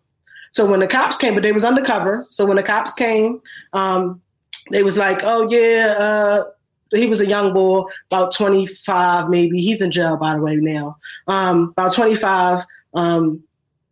So 0.52 0.66
when 0.66 0.80
the 0.80 0.88
cops 0.88 1.16
came, 1.16 1.34
but 1.34 1.42
they 1.42 1.52
was 1.52 1.64
undercover. 1.64 2.26
So 2.30 2.44
when 2.44 2.56
the 2.56 2.62
cops 2.62 2.92
came, 2.92 3.40
um, 3.72 4.20
they 4.70 4.82
was 4.82 4.98
like, 4.98 5.22
"Oh 5.24 5.46
yeah, 5.48 5.94
uh, 5.98 6.44
he 6.92 7.06
was 7.06 7.20
a 7.20 7.26
young 7.26 7.52
boy, 7.52 7.82
about 8.10 8.34
25 8.34 9.28
maybe. 9.28 9.60
He's 9.60 9.80
in 9.80 9.90
jail 9.90 10.16
by 10.16 10.34
the 10.34 10.42
way 10.42 10.56
now. 10.56 10.96
Um, 11.28 11.70
about 11.70 11.94
25. 11.94 12.64
Um, 12.94 13.42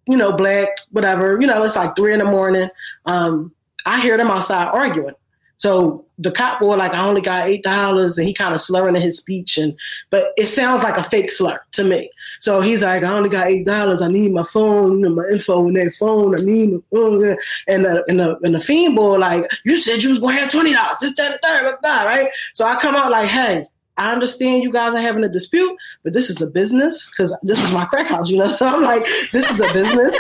you 0.08 0.16
know, 0.16 0.32
black, 0.32 0.68
whatever. 0.90 1.38
You 1.40 1.46
know, 1.46 1.62
it's 1.62 1.76
like 1.76 1.94
three 1.94 2.12
in 2.12 2.18
the 2.18 2.24
morning. 2.24 2.68
Um, 3.04 3.52
I 3.84 4.00
hear 4.00 4.16
them 4.16 4.28
outside 4.28 4.68
arguing. 4.68 5.14
So 5.58 6.06
the 6.18 6.33
cop 6.33 6.61
boy, 6.61 6.76
like, 6.76 6.92
I 6.94 7.07
only 7.07 7.20
got 7.20 7.46
eight 7.46 7.62
dollars, 7.62 8.18
and 8.18 8.26
he 8.26 8.35
kind 8.35 8.54
of 8.54 8.61
slurring 8.61 8.96
in 8.96 9.02
his 9.02 9.18
speech, 9.18 9.57
and 9.57 9.78
but 10.11 10.33
it 10.37 10.46
sounds 10.46 10.83
like 10.83 10.96
a 10.96 11.02
fake 11.02 11.31
slur 11.31 11.61
to 11.72 11.85
me. 11.85 12.11
So 12.40 12.61
he's 12.61 12.83
like, 12.83 13.04
I 13.04 13.16
only 13.16 13.31
got 13.31 13.46
eight 13.46 13.66
dollars. 13.66 14.02
I 14.02 14.09
need 14.09 14.33
my 14.33 14.44
phone 14.44 15.04
and 15.04 15.14
my 15.14 15.24
info 15.31 15.68
in 15.68 15.74
that 15.74 15.94
phone. 15.98 16.35
I 16.35 16.42
need, 16.42 16.74
uh, 16.94 17.37
and 17.68 17.85
the 17.85 18.04
and 18.09 18.20
the 18.20 18.37
and 18.42 18.54
the 18.54 18.61
fiend 18.61 18.96
boy, 18.96 19.18
like, 19.18 19.44
you 19.64 19.76
said 19.76 20.02
you 20.02 20.11
was 20.11 20.18
gonna 20.18 20.35
have 20.35 20.50
twenty 20.50 20.72
dollars, 20.72 20.98
this 21.00 21.14
that, 21.16 21.40
that, 21.42 21.81
that, 21.83 22.04
right? 22.07 22.31
So 22.52 22.66
I 22.66 22.76
come 22.76 22.96
out 22.96 23.11
like, 23.11 23.28
hey, 23.28 23.66
I 23.98 24.12
understand 24.12 24.62
you 24.62 24.72
guys 24.72 24.94
are 24.94 25.00
having 25.00 25.24
a 25.24 25.28
dispute, 25.28 25.76
but 26.02 26.12
this 26.12 26.30
is 26.30 26.40
a 26.40 26.50
business 26.50 27.11
because 27.11 27.37
this 27.42 27.61
was 27.61 27.72
my 27.72 27.84
crack 27.84 28.06
house, 28.06 28.30
you 28.30 28.38
know. 28.38 28.48
So 28.58 28.66
I'm 28.66 28.82
like, 28.82 29.04
this 29.32 29.50
is 29.50 29.61
a 29.61 29.72
business. 29.72 30.18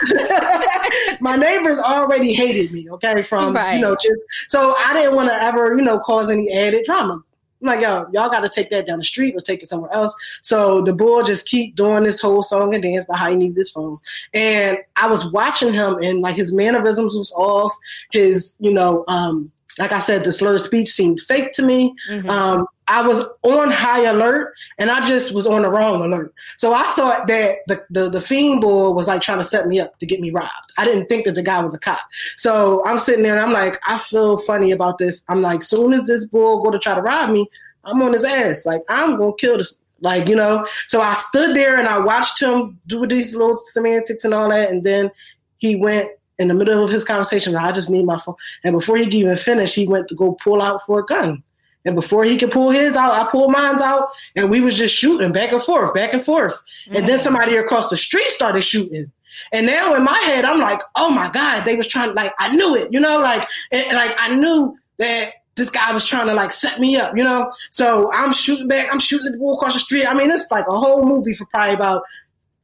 my 1.20 1.34
neighbors 1.36 1.80
already 1.80 2.32
hated 2.32 2.72
me, 2.72 2.88
okay, 2.90 3.22
from 3.22 3.54
right. 3.54 3.74
you 3.74 3.80
know, 3.80 3.96
just 3.96 4.20
so 4.48 4.74
I 4.78 4.92
didn't 4.92 5.16
want 5.16 5.28
to 5.30 5.34
ever, 5.42 5.74
you 5.74 5.82
know, 5.82 5.98
cause 5.98 6.30
any 6.30 6.52
added 6.52 6.84
drama. 6.84 7.22
I'm 7.60 7.66
like, 7.66 7.80
yo, 7.80 8.06
y'all 8.12 8.30
got 8.30 8.40
to 8.40 8.48
take 8.48 8.70
that 8.70 8.86
down 8.86 8.98
the 8.98 9.04
street 9.04 9.34
or 9.36 9.40
take 9.40 9.62
it 9.62 9.66
somewhere 9.66 9.92
else. 9.92 10.14
So 10.42 10.82
the 10.82 10.94
bull 10.94 11.24
just 11.24 11.48
keep 11.48 11.74
doing 11.74 12.04
this 12.04 12.20
whole 12.20 12.42
song 12.42 12.74
and 12.74 12.82
dance 12.82 13.04
about 13.04 13.18
how 13.18 13.30
he 13.30 13.36
need 13.36 13.56
this 13.56 13.70
phone. 13.70 13.96
And 14.32 14.78
I 14.96 15.08
was 15.08 15.32
watching 15.32 15.72
him 15.72 15.98
and 16.02 16.20
like 16.20 16.36
his 16.36 16.52
mannerisms 16.52 17.16
was 17.16 17.32
off. 17.36 17.74
His, 18.12 18.56
you 18.60 18.72
know, 18.72 19.04
um, 19.08 19.50
like 19.78 19.92
I 19.92 20.00
said, 20.00 20.24
the 20.24 20.32
slurred 20.32 20.60
speech 20.60 20.88
seemed 20.88 21.20
fake 21.20 21.52
to 21.52 21.62
me. 21.62 21.94
Mm-hmm. 22.10 22.30
Um, 22.30 22.66
I 22.88 23.06
was 23.06 23.24
on 23.42 23.70
high 23.70 24.04
alert 24.04 24.54
and 24.78 24.90
I 24.90 25.06
just 25.06 25.34
was 25.34 25.46
on 25.46 25.62
the 25.62 25.70
wrong 25.70 26.02
alert. 26.02 26.34
So 26.56 26.72
I 26.72 26.84
thought 26.94 27.26
that 27.26 27.58
the, 27.66 27.84
the, 27.90 28.10
the 28.10 28.20
fiend 28.20 28.60
bull 28.60 28.94
was 28.94 29.08
like 29.08 29.22
trying 29.22 29.38
to 29.38 29.44
set 29.44 29.68
me 29.68 29.78
up 29.80 29.98
to 29.98 30.06
get 30.06 30.20
me 30.20 30.30
robbed. 30.30 30.72
I 30.76 30.84
didn't 30.84 31.06
think 31.06 31.26
that 31.26 31.34
the 31.34 31.42
guy 31.42 31.60
was 31.60 31.74
a 31.74 31.78
cop. 31.78 32.00
So 32.36 32.84
I'm 32.86 32.98
sitting 32.98 33.22
there 33.22 33.32
and 33.32 33.42
I'm 33.42 33.52
like, 33.52 33.78
I 33.86 33.98
feel 33.98 34.38
funny 34.38 34.72
about 34.72 34.98
this. 34.98 35.24
I'm 35.28 35.42
like, 35.42 35.62
soon 35.62 35.92
as 35.92 36.04
this 36.04 36.26
bull 36.26 36.62
go 36.62 36.70
to 36.70 36.78
try 36.78 36.94
to 36.94 37.02
rob 37.02 37.30
me, 37.30 37.46
I'm 37.84 38.02
on 38.02 38.12
his 38.12 38.24
ass. 38.24 38.66
Like 38.66 38.82
I'm 38.88 39.16
gonna 39.16 39.32
kill 39.36 39.58
this. 39.58 39.80
Like 40.00 40.28
you 40.28 40.36
know. 40.36 40.64
So 40.86 41.00
I 41.00 41.14
stood 41.14 41.56
there 41.56 41.76
and 41.76 41.88
I 41.88 41.98
watched 41.98 42.40
him 42.40 42.78
do 42.86 43.06
these 43.06 43.34
little 43.34 43.56
semantics 43.56 44.24
and 44.24 44.32
all 44.32 44.48
that, 44.50 44.70
and 44.70 44.84
then 44.84 45.10
he 45.58 45.76
went 45.76 46.10
in 46.38 46.48
the 46.48 46.54
middle 46.54 46.84
of 46.84 46.90
his 46.90 47.04
conversation. 47.04 47.56
I 47.56 47.72
just 47.72 47.90
need 47.90 48.04
my 48.04 48.18
phone. 48.18 48.36
And 48.62 48.74
before 48.74 48.96
he 48.96 49.04
could 49.04 49.14
even 49.14 49.36
finish, 49.36 49.74
he 49.74 49.88
went 49.88 50.08
to 50.08 50.14
go 50.14 50.36
pull 50.42 50.62
out 50.62 50.82
for 50.86 51.00
a 51.00 51.04
gun. 51.04 51.42
And 51.84 51.94
before 51.94 52.24
he 52.24 52.36
could 52.36 52.50
pull 52.50 52.70
his 52.70 52.96
out, 52.96 53.12
I 53.12 53.30
pulled 53.30 53.52
mine 53.52 53.80
out, 53.80 54.10
and 54.36 54.50
we 54.50 54.60
was 54.60 54.76
just 54.76 54.94
shooting 54.94 55.32
back 55.32 55.52
and 55.52 55.62
forth, 55.62 55.94
back 55.94 56.12
and 56.12 56.22
forth. 56.22 56.54
Mm-hmm. 56.54 56.96
And 56.96 57.06
then 57.06 57.16
mm-hmm. 57.16 57.22
somebody 57.22 57.56
across 57.56 57.88
the 57.88 57.96
street 57.96 58.28
started 58.28 58.62
shooting. 58.62 59.10
And 59.52 59.66
now 59.66 59.94
in 59.94 60.04
my 60.04 60.18
head, 60.18 60.44
I'm 60.44 60.58
like, 60.58 60.80
oh 60.96 61.10
my 61.10 61.30
God, 61.30 61.64
they 61.64 61.76
was 61.76 61.86
trying 61.86 62.08
to 62.08 62.14
like 62.14 62.34
I 62.38 62.54
knew 62.54 62.74
it, 62.74 62.92
you 62.92 63.00
know, 63.00 63.20
like 63.20 63.46
like 63.72 64.14
I 64.18 64.34
knew 64.34 64.76
that 64.98 65.34
this 65.58 65.70
guy 65.70 65.92
was 65.92 66.06
trying 66.06 66.26
to 66.28 66.34
like 66.34 66.52
set 66.52 66.80
me 66.80 66.96
up, 66.96 67.16
you 67.16 67.24
know? 67.24 67.52
So 67.70 68.10
I'm 68.12 68.32
shooting 68.32 68.68
back, 68.68 68.88
I'm 68.90 69.00
shooting 69.00 69.32
the 69.32 69.38
wall 69.38 69.56
across 69.56 69.74
the 69.74 69.80
street. 69.80 70.06
I 70.06 70.14
mean, 70.14 70.30
it's 70.30 70.50
like 70.50 70.66
a 70.66 70.78
whole 70.78 71.04
movie 71.04 71.34
for 71.34 71.46
probably 71.46 71.74
about 71.74 72.02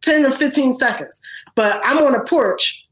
10 0.03 0.25
or 0.25 0.31
15 0.31 0.73
seconds. 0.73 1.21
But 1.55 1.81
I'm 1.85 1.99
on 1.99 2.15
a 2.15 2.25
porch 2.25 2.84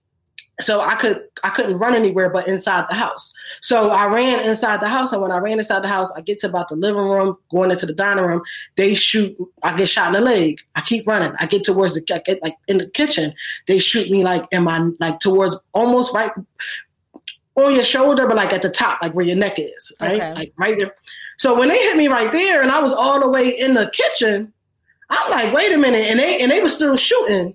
so 0.61 0.81
I 0.81 0.95
could 0.95 1.25
I 1.43 1.51
couldn't 1.51 1.79
run 1.79 1.95
anywhere 1.95 2.31
but 2.31 2.47
inside 2.47 2.85
the 2.89 2.95
house. 2.95 3.33
So 3.61 3.91
I 3.91 4.07
ran 4.07 4.47
inside 4.47 4.81
the 4.81 4.89
house, 4.89 5.13
and 5.13 5.23
when 5.23 5.33
I 5.33 5.39
ran 5.39 5.59
inside 5.59 5.83
the 5.83 5.89
house, 5.89 6.13
I 6.13 6.21
get 6.21 6.39
to 6.41 6.49
about 6.49 6.69
the 6.69 6.77
living 6.77 7.03
room, 7.03 7.37
going 7.51 7.71
into 7.71 7.87
the 7.87 7.95
dining 7.95 8.25
room. 8.25 8.43
They 8.77 8.95
shoot. 8.95 9.37
I 9.63 9.75
get 9.75 9.89
shot 9.89 10.09
in 10.09 10.15
the 10.15 10.21
leg. 10.21 10.61
I 10.75 10.83
keep 10.83 11.07
running. 11.07 11.33
I 11.39 11.47
get 11.47 11.65
towards 11.65 11.95
the 11.95 12.15
I 12.15 12.19
get 12.19 12.43
like 12.43 12.57
in 12.69 12.79
the 12.79 12.89
kitchen. 12.89 13.35
They 13.67 13.79
shoot 13.79 14.11
me 14.11 14.25
like 14.25 14.47
in 14.53 14.65
my 14.65 14.91
like 15.01 15.21
towards 15.21 15.59
almost 15.73 16.15
right 16.15 16.33
on 17.55 17.75
your 17.75 17.85
shoulder, 17.85 18.27
but 18.27 18.37
like 18.37 18.53
at 18.53 18.63
the 18.63 18.71
top, 18.71 19.01
like 19.03 19.13
where 19.13 19.25
your 19.25 19.37
neck 19.37 19.59
is, 19.59 19.95
right, 20.01 20.15
okay. 20.15 20.35
like 20.35 20.53
right 20.57 20.79
there. 20.79 20.95
So 21.39 21.59
when 21.59 21.69
they 21.69 21.79
hit 21.79 21.97
me 21.97 22.09
right 22.09 22.31
there, 22.31 22.63
and 22.63 22.71
I 22.71 22.81
was 22.81 22.93
all 22.93 23.21
the 23.21 23.29
way 23.29 23.49
in 23.49 23.75
the 23.75 23.91
kitchen, 23.93 24.53
I'm 25.11 25.31
like, 25.31 25.53
wait 25.53 25.73
a 25.73 25.79
minute, 25.79 26.07
and 26.07 26.19
they 26.19 26.41
and 26.41 26.51
they 26.51 26.63
were 26.63 26.69
still 26.69 26.97
shooting 26.97 27.55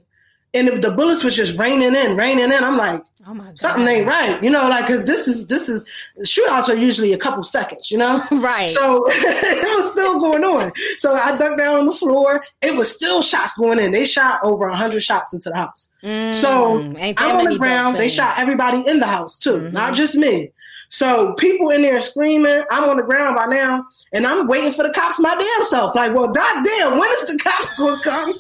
and 0.58 0.68
the, 0.68 0.90
the 0.90 0.92
bullets 0.92 1.24
was 1.24 1.36
just 1.36 1.58
raining 1.58 1.96
in, 1.96 2.18
raining 2.18 2.46
in. 2.46 2.64
I'm 2.64 2.78
like, 2.78 3.02
oh 3.28 3.34
my 3.34 3.46
God. 3.46 3.60
something 3.60 3.88
ain't 3.88 4.08
right, 4.08 4.42
you 4.42 4.50
know, 4.50 4.68
like 4.68 4.88
because 4.88 5.06
this 5.06 5.28
is 5.28 5.48
this 5.48 5.70
is 5.70 5.86
shootouts 6.22 6.70
are 6.70 6.76
usually 6.76 7.14
a 7.14 7.18
couple 7.18 7.44
seconds, 7.44 7.92
you 7.92 7.98
know, 7.98 8.24
right? 8.32 8.70
So 8.70 9.04
it 9.08 9.80
was 9.80 9.92
still 9.92 10.20
going 10.20 10.44
on. 10.44 10.72
So 10.98 11.14
I 11.14 11.38
dug 11.38 11.58
down 11.58 11.80
on 11.80 11.86
the 11.86 11.92
floor. 11.92 12.44
It 12.62 12.76
was 12.76 12.94
still 12.94 13.22
shots 13.22 13.56
going 13.56 13.80
in. 13.80 13.92
They 13.92 14.06
shot 14.06 14.40
over 14.44 14.68
hundred 14.70 15.02
shots 15.02 15.34
into 15.34 15.50
the 15.50 15.56
house. 15.56 15.90
Mm, 16.04 16.34
so 16.34 16.80
I'm 17.18 17.38
on 17.38 17.46
the 17.46 17.58
ground. 17.58 17.98
They 17.98 18.10
shot 18.10 18.38
everybody 18.38 18.84
in 18.90 19.00
the 19.00 19.08
house 19.08 19.38
too, 19.38 19.58
mm-hmm. 19.58 19.74
not 19.74 19.96
just 19.96 20.16
me. 20.16 20.52
So 20.90 21.34
people 21.34 21.70
in 21.70 21.82
there 21.82 22.00
screaming. 22.02 22.64
I'm 22.72 22.90
on 22.90 22.98
the 22.98 23.04
ground 23.04 23.36
by 23.36 23.48
now, 23.48 23.86
and 24.14 24.26
I'm 24.26 24.48
waiting 24.48 24.72
for 24.72 24.84
the 24.84 24.94
cops 24.94 25.20
my 25.20 25.36
damn 25.36 25.66
self. 25.66 25.96
Like, 25.96 26.16
well, 26.16 26.32
goddamn, 26.32 26.98
when 26.98 27.10
is 27.12 27.26
the 27.26 27.40
cops 27.44 27.74
gonna 27.76 28.02
come? 28.02 28.34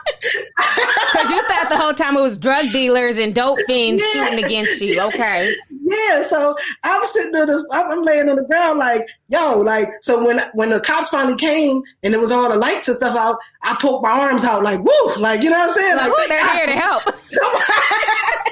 Because 1.13 1.31
you 1.31 1.43
thought 1.43 1.69
the 1.69 1.77
whole 1.77 1.95
time 1.95 2.17
it 2.17 2.21
was 2.21 2.39
drug 2.39 2.71
dealers 2.73 3.19
and 3.19 3.35
dope 3.35 3.59
fiends 3.67 4.03
yeah. 4.15 4.25
shooting 4.25 4.45
against 4.45 4.81
you. 4.81 5.01
Okay. 5.07 5.53
Yeah. 5.71 6.25
So 6.25 6.55
I'm 6.85 7.03
sitting 7.05 7.33
there, 7.33 7.47
I'm 7.73 8.03
laying 8.03 8.29
on 8.29 8.37
the 8.37 8.45
ground, 8.45 8.79
like, 8.79 9.07
yo, 9.29 9.59
like, 9.59 9.89
so 10.01 10.25
when 10.25 10.41
when 10.55 10.71
the 10.71 10.81
cops 10.81 11.09
finally 11.09 11.37
came 11.37 11.83
and 12.03 12.15
it 12.15 12.21
was 12.21 12.33
all 12.33 12.49
the 12.49 12.57
lights 12.57 12.89
and 12.89 12.97
stuff 12.97 13.17
out, 13.17 13.39
I 13.63 13.77
poked 13.81 14.03
my 14.03 14.11
arms 14.11 14.45
out, 14.45 14.63
like, 14.63 14.81
woo, 14.81 15.15
like, 15.17 15.43
you 15.43 15.51
know 15.51 15.59
what 15.59 15.69
I'm 15.69 15.75
saying? 15.75 15.97
Like, 15.97 16.13
like 16.13 16.29
they're 16.29 16.57
here 16.57 16.67
to 16.67 16.73
help. 16.73 17.03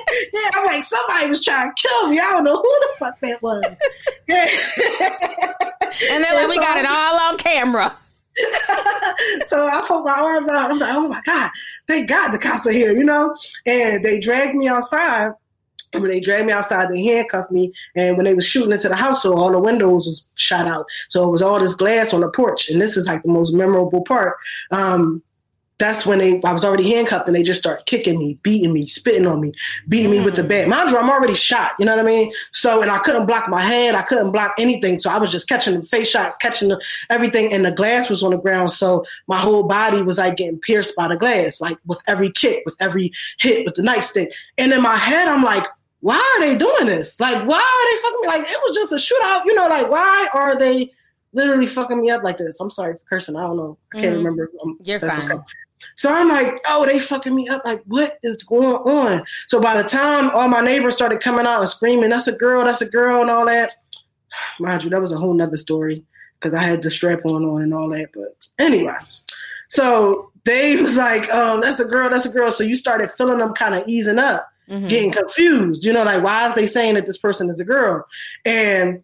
yeah, 0.33 0.41
I'm 0.55 0.67
like, 0.67 0.85
somebody 0.85 1.29
was 1.29 1.43
trying 1.43 1.69
to 1.69 1.83
kill 1.83 2.09
me. 2.09 2.19
I 2.19 2.31
don't 2.31 2.45
know 2.45 2.57
who 2.57 2.63
the 2.63 2.89
fuck 2.99 3.21
that 3.21 3.43
was. 3.43 3.65
and 6.11 6.25
they're 6.25 6.35
like, 6.35 6.49
we 6.49 6.55
so, 6.55 6.61
got 6.61 6.79
it 6.79 6.87
all 6.87 7.21
on 7.21 7.37
camera. 7.39 7.95
so 9.47 9.67
I 9.67 9.85
put 9.87 10.05
my 10.05 10.13
arms 10.13 10.49
out. 10.49 10.71
I'm 10.71 10.79
like, 10.79 10.95
oh 10.95 11.09
my 11.09 11.23
God, 11.25 11.51
thank 11.89 12.09
God 12.09 12.33
the 12.33 12.39
cops 12.39 12.67
are 12.67 12.73
here, 12.73 12.93
you 12.93 13.05
know? 13.05 13.37
And 13.65 14.05
they 14.05 14.21
dragged 14.21 14.55
me 14.55 14.69
outside. 14.69 15.31
And 15.93 16.03
when 16.03 16.11
they 16.11 16.21
dragged 16.21 16.47
me 16.47 16.53
outside, 16.53 16.91
they 16.91 17.03
handcuffed 17.05 17.51
me. 17.51 17.73
And 17.95 18.17
when 18.17 18.25
they 18.27 18.35
was 18.35 18.47
shooting 18.47 18.73
into 18.73 18.89
the 18.89 18.97
house, 18.97 19.23
so 19.23 19.37
all 19.37 19.51
the 19.51 19.59
windows 19.59 20.07
was 20.07 20.29
shot 20.35 20.67
out. 20.67 20.85
So 21.09 21.27
it 21.27 21.31
was 21.31 21.43
all 21.43 21.59
this 21.59 21.75
glass 21.75 22.13
on 22.13 22.21
the 22.21 22.29
porch. 22.29 22.69
And 22.69 22.83
this 22.83 22.97
is 22.97 23.07
like 23.07 23.23
the 23.23 23.33
most 23.33 23.55
memorable 23.55 24.03
part. 24.03 24.37
Um, 24.73 25.23
that's 25.79 26.07
when 26.07 26.19
they 26.19 26.41
I 26.43 26.53
was 26.53 26.65
already 26.65 26.91
handcuffed 26.91 27.27
and 27.27 27.37
they 27.37 27.43
just 27.43 27.61
start 27.61 27.85
kicking 27.87 28.19
me, 28.19 28.39
beating 28.43 28.73
me, 28.73 28.87
spitting 28.87 29.27
on 29.27 29.41
me, 29.41 29.53
beating 29.89 30.11
mm. 30.11 30.19
me 30.19 30.25
with 30.25 30.37
the 30.37 30.45
bat. 30.45 30.69
Mind 30.69 30.91
you, 30.91 30.97
I'm 30.97 31.11
already 31.11 31.35
shot, 31.35 31.73
you 31.79 31.85
know 31.85 31.95
what 31.97 32.05
I 32.05 32.09
mean? 32.09 32.33
So 32.53 32.81
and 32.83 32.91
I 32.91 32.99
couldn't 32.99 33.27
block 33.27 33.49
my 33.49 33.63
head, 33.63 33.95
I 33.95 34.03
couldn't 34.03 34.33
block 34.33 34.55
anything. 34.59 34.99
So 35.01 35.11
I 35.11 35.19
was 35.19 35.31
just 35.31 35.49
catching 35.49 35.79
the 35.79 35.87
face 35.87 36.09
shots, 36.09 36.37
catching 36.39 36.69
the, 36.69 36.81
everything, 37.11 37.53
and 37.53 37.65
the 37.65 37.71
glass 37.71 38.09
was 38.09 38.23
on 38.23 38.31
the 38.31 38.39
ground. 38.39 38.73
So 38.73 39.05
my 39.27 39.39
whole 39.39 39.65
body 39.65 40.03
was 40.03 40.19
like 40.19 40.37
getting 40.37 40.59
pierced 40.59 40.97
by 40.97 41.09
the 41.09 41.17
glass, 41.17 41.61
like 41.61 41.79
with 41.87 42.01
every 42.07 42.31
kick, 42.31 42.63
with 42.65 42.77
every 42.81 43.13
hit 43.39 43.67
with 43.67 43.75
the 43.75 43.83
nightstick. 43.83 44.31
And 44.57 44.73
in 44.73 44.83
my 44.83 44.97
head, 44.97 45.29
I'm 45.29 45.43
like, 45.43 45.65
why 46.01 46.17
are 46.17 46.41
they 46.41 46.57
doing 46.57 46.87
this? 46.87 47.21
Like, 47.21 47.47
why 47.47 47.59
are 47.59 47.91
they 47.91 48.03
fucking 48.03 48.21
me? 48.23 48.29
Like, 48.29 48.51
it 48.51 48.61
was 48.67 48.77
just 48.77 48.93
a 48.93 48.97
shootout, 48.97 49.45
you 49.45 49.55
know, 49.55 49.69
like 49.69 49.91
why 49.91 50.29
are 50.33 50.57
they 50.57 50.91
literally 51.33 51.67
fucking 51.67 52.01
me 52.01 52.11
up 52.11 52.23
like 52.23 52.39
this? 52.39 52.61
I'm 52.61 52.71
sorry 52.71 52.95
for 52.95 53.01
cursing. 53.09 53.37
I 53.37 53.43
don't 53.43 53.57
know. 53.57 53.77
I 53.95 54.01
can't 54.01 54.15
mm-hmm. 54.15 54.25
remember. 54.25 54.51
Um, 54.65 54.79
You're 54.83 55.01
fine. 55.01 55.33
Okay. 55.33 55.43
So 55.95 56.13
I'm 56.13 56.29
like, 56.29 56.61
oh, 56.69 56.85
they 56.87 56.99
fucking 56.99 57.35
me 57.35 57.49
up. 57.49 57.63
Like, 57.65 57.83
what 57.87 58.19
is 58.23 58.43
going 58.43 58.65
on? 58.65 59.25
So 59.47 59.61
by 59.61 59.81
the 59.81 59.89
time 59.89 60.31
all 60.31 60.49
my 60.49 60.61
neighbors 60.61 60.95
started 60.95 61.21
coming 61.21 61.47
out 61.47 61.61
and 61.61 61.69
screaming, 61.69 62.11
that's 62.11 62.29
a 62.29 62.37
girl, 62.37 62.65
that's 62.65 62.83
a 62.83 62.89
girl, 62.89 63.23
and 63.23 63.31
all 63.31 63.47
that, 63.47 63.73
mind 64.61 64.85
you, 64.85 64.91
that 64.91 65.01
was 65.01 65.13
a 65.13 65.19
whole 65.19 65.35
nother 65.35 65.57
story 65.57 66.05
because 66.39 66.55
I 66.55 66.63
had 66.63 66.83
the 66.83 66.91
strap 66.91 67.21
on 67.27 67.45
on 67.45 67.63
and 67.63 67.75
all 67.75 67.89
that. 67.91 68.11
But 68.13 68.49
anyway, 68.59 68.97
so 69.69 70.31
they 70.45 70.77
was 70.77 70.97
like, 70.97 71.29
oh, 71.33 71.61
that's 71.61 71.81
a 71.81 71.87
girl, 71.87 72.11
that's 72.11 72.27
a 72.27 72.31
girl. 72.31 72.51
So 72.53 72.65
you 72.65 72.77
started 72.77 73.11
feeling 73.11 73.39
them 73.39 73.55
kind 73.55 73.75
of 73.75 73.87
easing 73.87 74.19
up, 74.19 74.49
mm-hmm. 74.69 74.87
getting 74.87 75.13
confused. 75.13 75.85
You 75.85 75.93
know, 75.93 76.05
like, 76.05 76.23
why 76.23 76.49
is 76.49 76.55
they 76.55 76.67
saying 76.67 76.95
that 76.95 77.07
this 77.07 77.19
person 77.19 77.51
is 77.51 77.61
a 77.61 77.65
girl? 77.65 78.07
And 78.45 79.03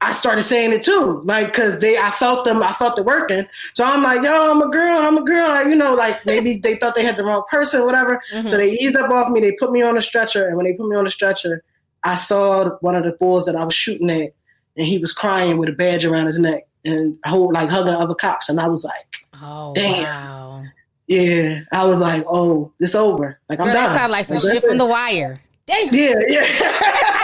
I 0.00 0.12
started 0.12 0.44
saying 0.44 0.72
it 0.72 0.84
too, 0.84 1.22
like, 1.24 1.52
cause 1.52 1.80
they, 1.80 1.98
I 1.98 2.10
felt 2.10 2.44
them, 2.44 2.62
I 2.62 2.70
felt 2.72 2.98
it 3.00 3.04
working. 3.04 3.48
So 3.74 3.84
I'm 3.84 4.02
like, 4.02 4.22
yo, 4.22 4.52
I'm 4.52 4.62
a 4.62 4.70
girl, 4.70 4.96
I'm 4.96 5.18
a 5.18 5.24
girl. 5.24 5.48
Like, 5.48 5.66
you 5.66 5.74
know, 5.74 5.94
like 5.94 6.24
maybe 6.24 6.58
they 6.58 6.76
thought 6.76 6.94
they 6.94 7.02
had 7.04 7.16
the 7.16 7.24
wrong 7.24 7.42
person, 7.50 7.84
whatever. 7.84 8.22
Mm-hmm. 8.32 8.46
So 8.46 8.56
they 8.56 8.70
eased 8.70 8.94
up 8.94 9.10
off 9.10 9.30
me. 9.30 9.40
They 9.40 9.52
put 9.52 9.72
me 9.72 9.82
on 9.82 9.98
a 9.98 10.02
stretcher. 10.02 10.46
And 10.46 10.56
when 10.56 10.66
they 10.66 10.74
put 10.74 10.88
me 10.88 10.94
on 10.94 11.06
a 11.06 11.10
stretcher, 11.10 11.64
I 12.04 12.14
saw 12.14 12.70
one 12.80 12.94
of 12.94 13.02
the 13.02 13.10
bulls 13.12 13.46
that 13.46 13.56
I 13.56 13.64
was 13.64 13.74
shooting 13.74 14.08
at 14.08 14.34
and 14.76 14.86
he 14.86 14.98
was 14.98 15.12
crying 15.12 15.58
with 15.58 15.68
a 15.68 15.72
badge 15.72 16.04
around 16.04 16.26
his 16.26 16.38
neck 16.38 16.62
and 16.84 17.18
whole, 17.24 17.52
like 17.52 17.68
hugging 17.68 17.92
other 17.92 18.14
cops. 18.14 18.48
And 18.48 18.60
I 18.60 18.68
was 18.68 18.84
like, 18.84 19.26
oh, 19.42 19.72
damn. 19.74 20.04
Wow. 20.04 20.62
Yeah. 21.08 21.62
I 21.72 21.84
was 21.86 22.00
like, 22.00 22.24
oh, 22.28 22.72
it's 22.78 22.94
over. 22.94 23.40
Like, 23.48 23.58
I'm 23.58 23.66
done. 23.66 23.74
That 23.74 23.96
sounds 23.96 24.12
like 24.12 24.24
some 24.26 24.38
like, 24.38 24.52
shit 24.52 24.62
from 24.62 24.78
The 24.78 24.86
Wire. 24.86 25.40
Damn. 25.66 25.92
Yeah, 25.92 26.14
yeah. 26.28 26.44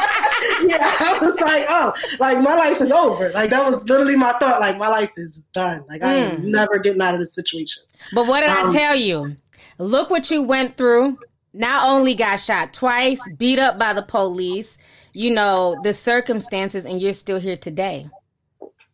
yeah, 0.68 0.79
I 0.81 1.18
was 1.20 1.40
like, 1.40 1.66
oh, 1.68 1.92
like 2.18 2.40
my 2.40 2.55
life 2.55 2.81
is 2.81 2.90
over. 2.90 3.31
Like 3.31 3.50
that 3.50 3.64
was 3.64 3.83
literally 3.88 4.16
my 4.16 4.33
thought. 4.33 4.61
Like 4.61 4.79
my 4.79 4.88
life 4.88 5.11
is 5.16 5.42
done. 5.53 5.85
Like 5.88 6.03
I'm 6.03 6.37
mm. 6.37 6.44
never 6.44 6.79
getting 6.79 7.03
out 7.03 7.14
of 7.14 7.20
this 7.20 7.35
situation. 7.35 7.83
But 8.12 8.27
what 8.27 8.40
did 8.40 8.50
um, 8.50 8.68
I 8.68 8.72
tell 8.72 8.94
you? 8.96 9.37
Look 9.79 10.11
what 10.11 10.31
you 10.31 10.42
went 10.42 10.77
through. 10.77 11.18
Not 11.53 11.88
only 11.88 12.14
got 12.14 12.37
shot 12.37 12.72
twice, 12.72 13.20
beat 13.37 13.59
up 13.59 13.79
by 13.79 13.92
the 13.92 14.03
police, 14.03 14.77
you 15.12 15.31
know, 15.31 15.77
the 15.83 15.94
circumstances, 15.94 16.85
and 16.85 17.00
you're 17.00 17.12
still 17.12 17.38
here 17.38 17.57
today. 17.57 18.09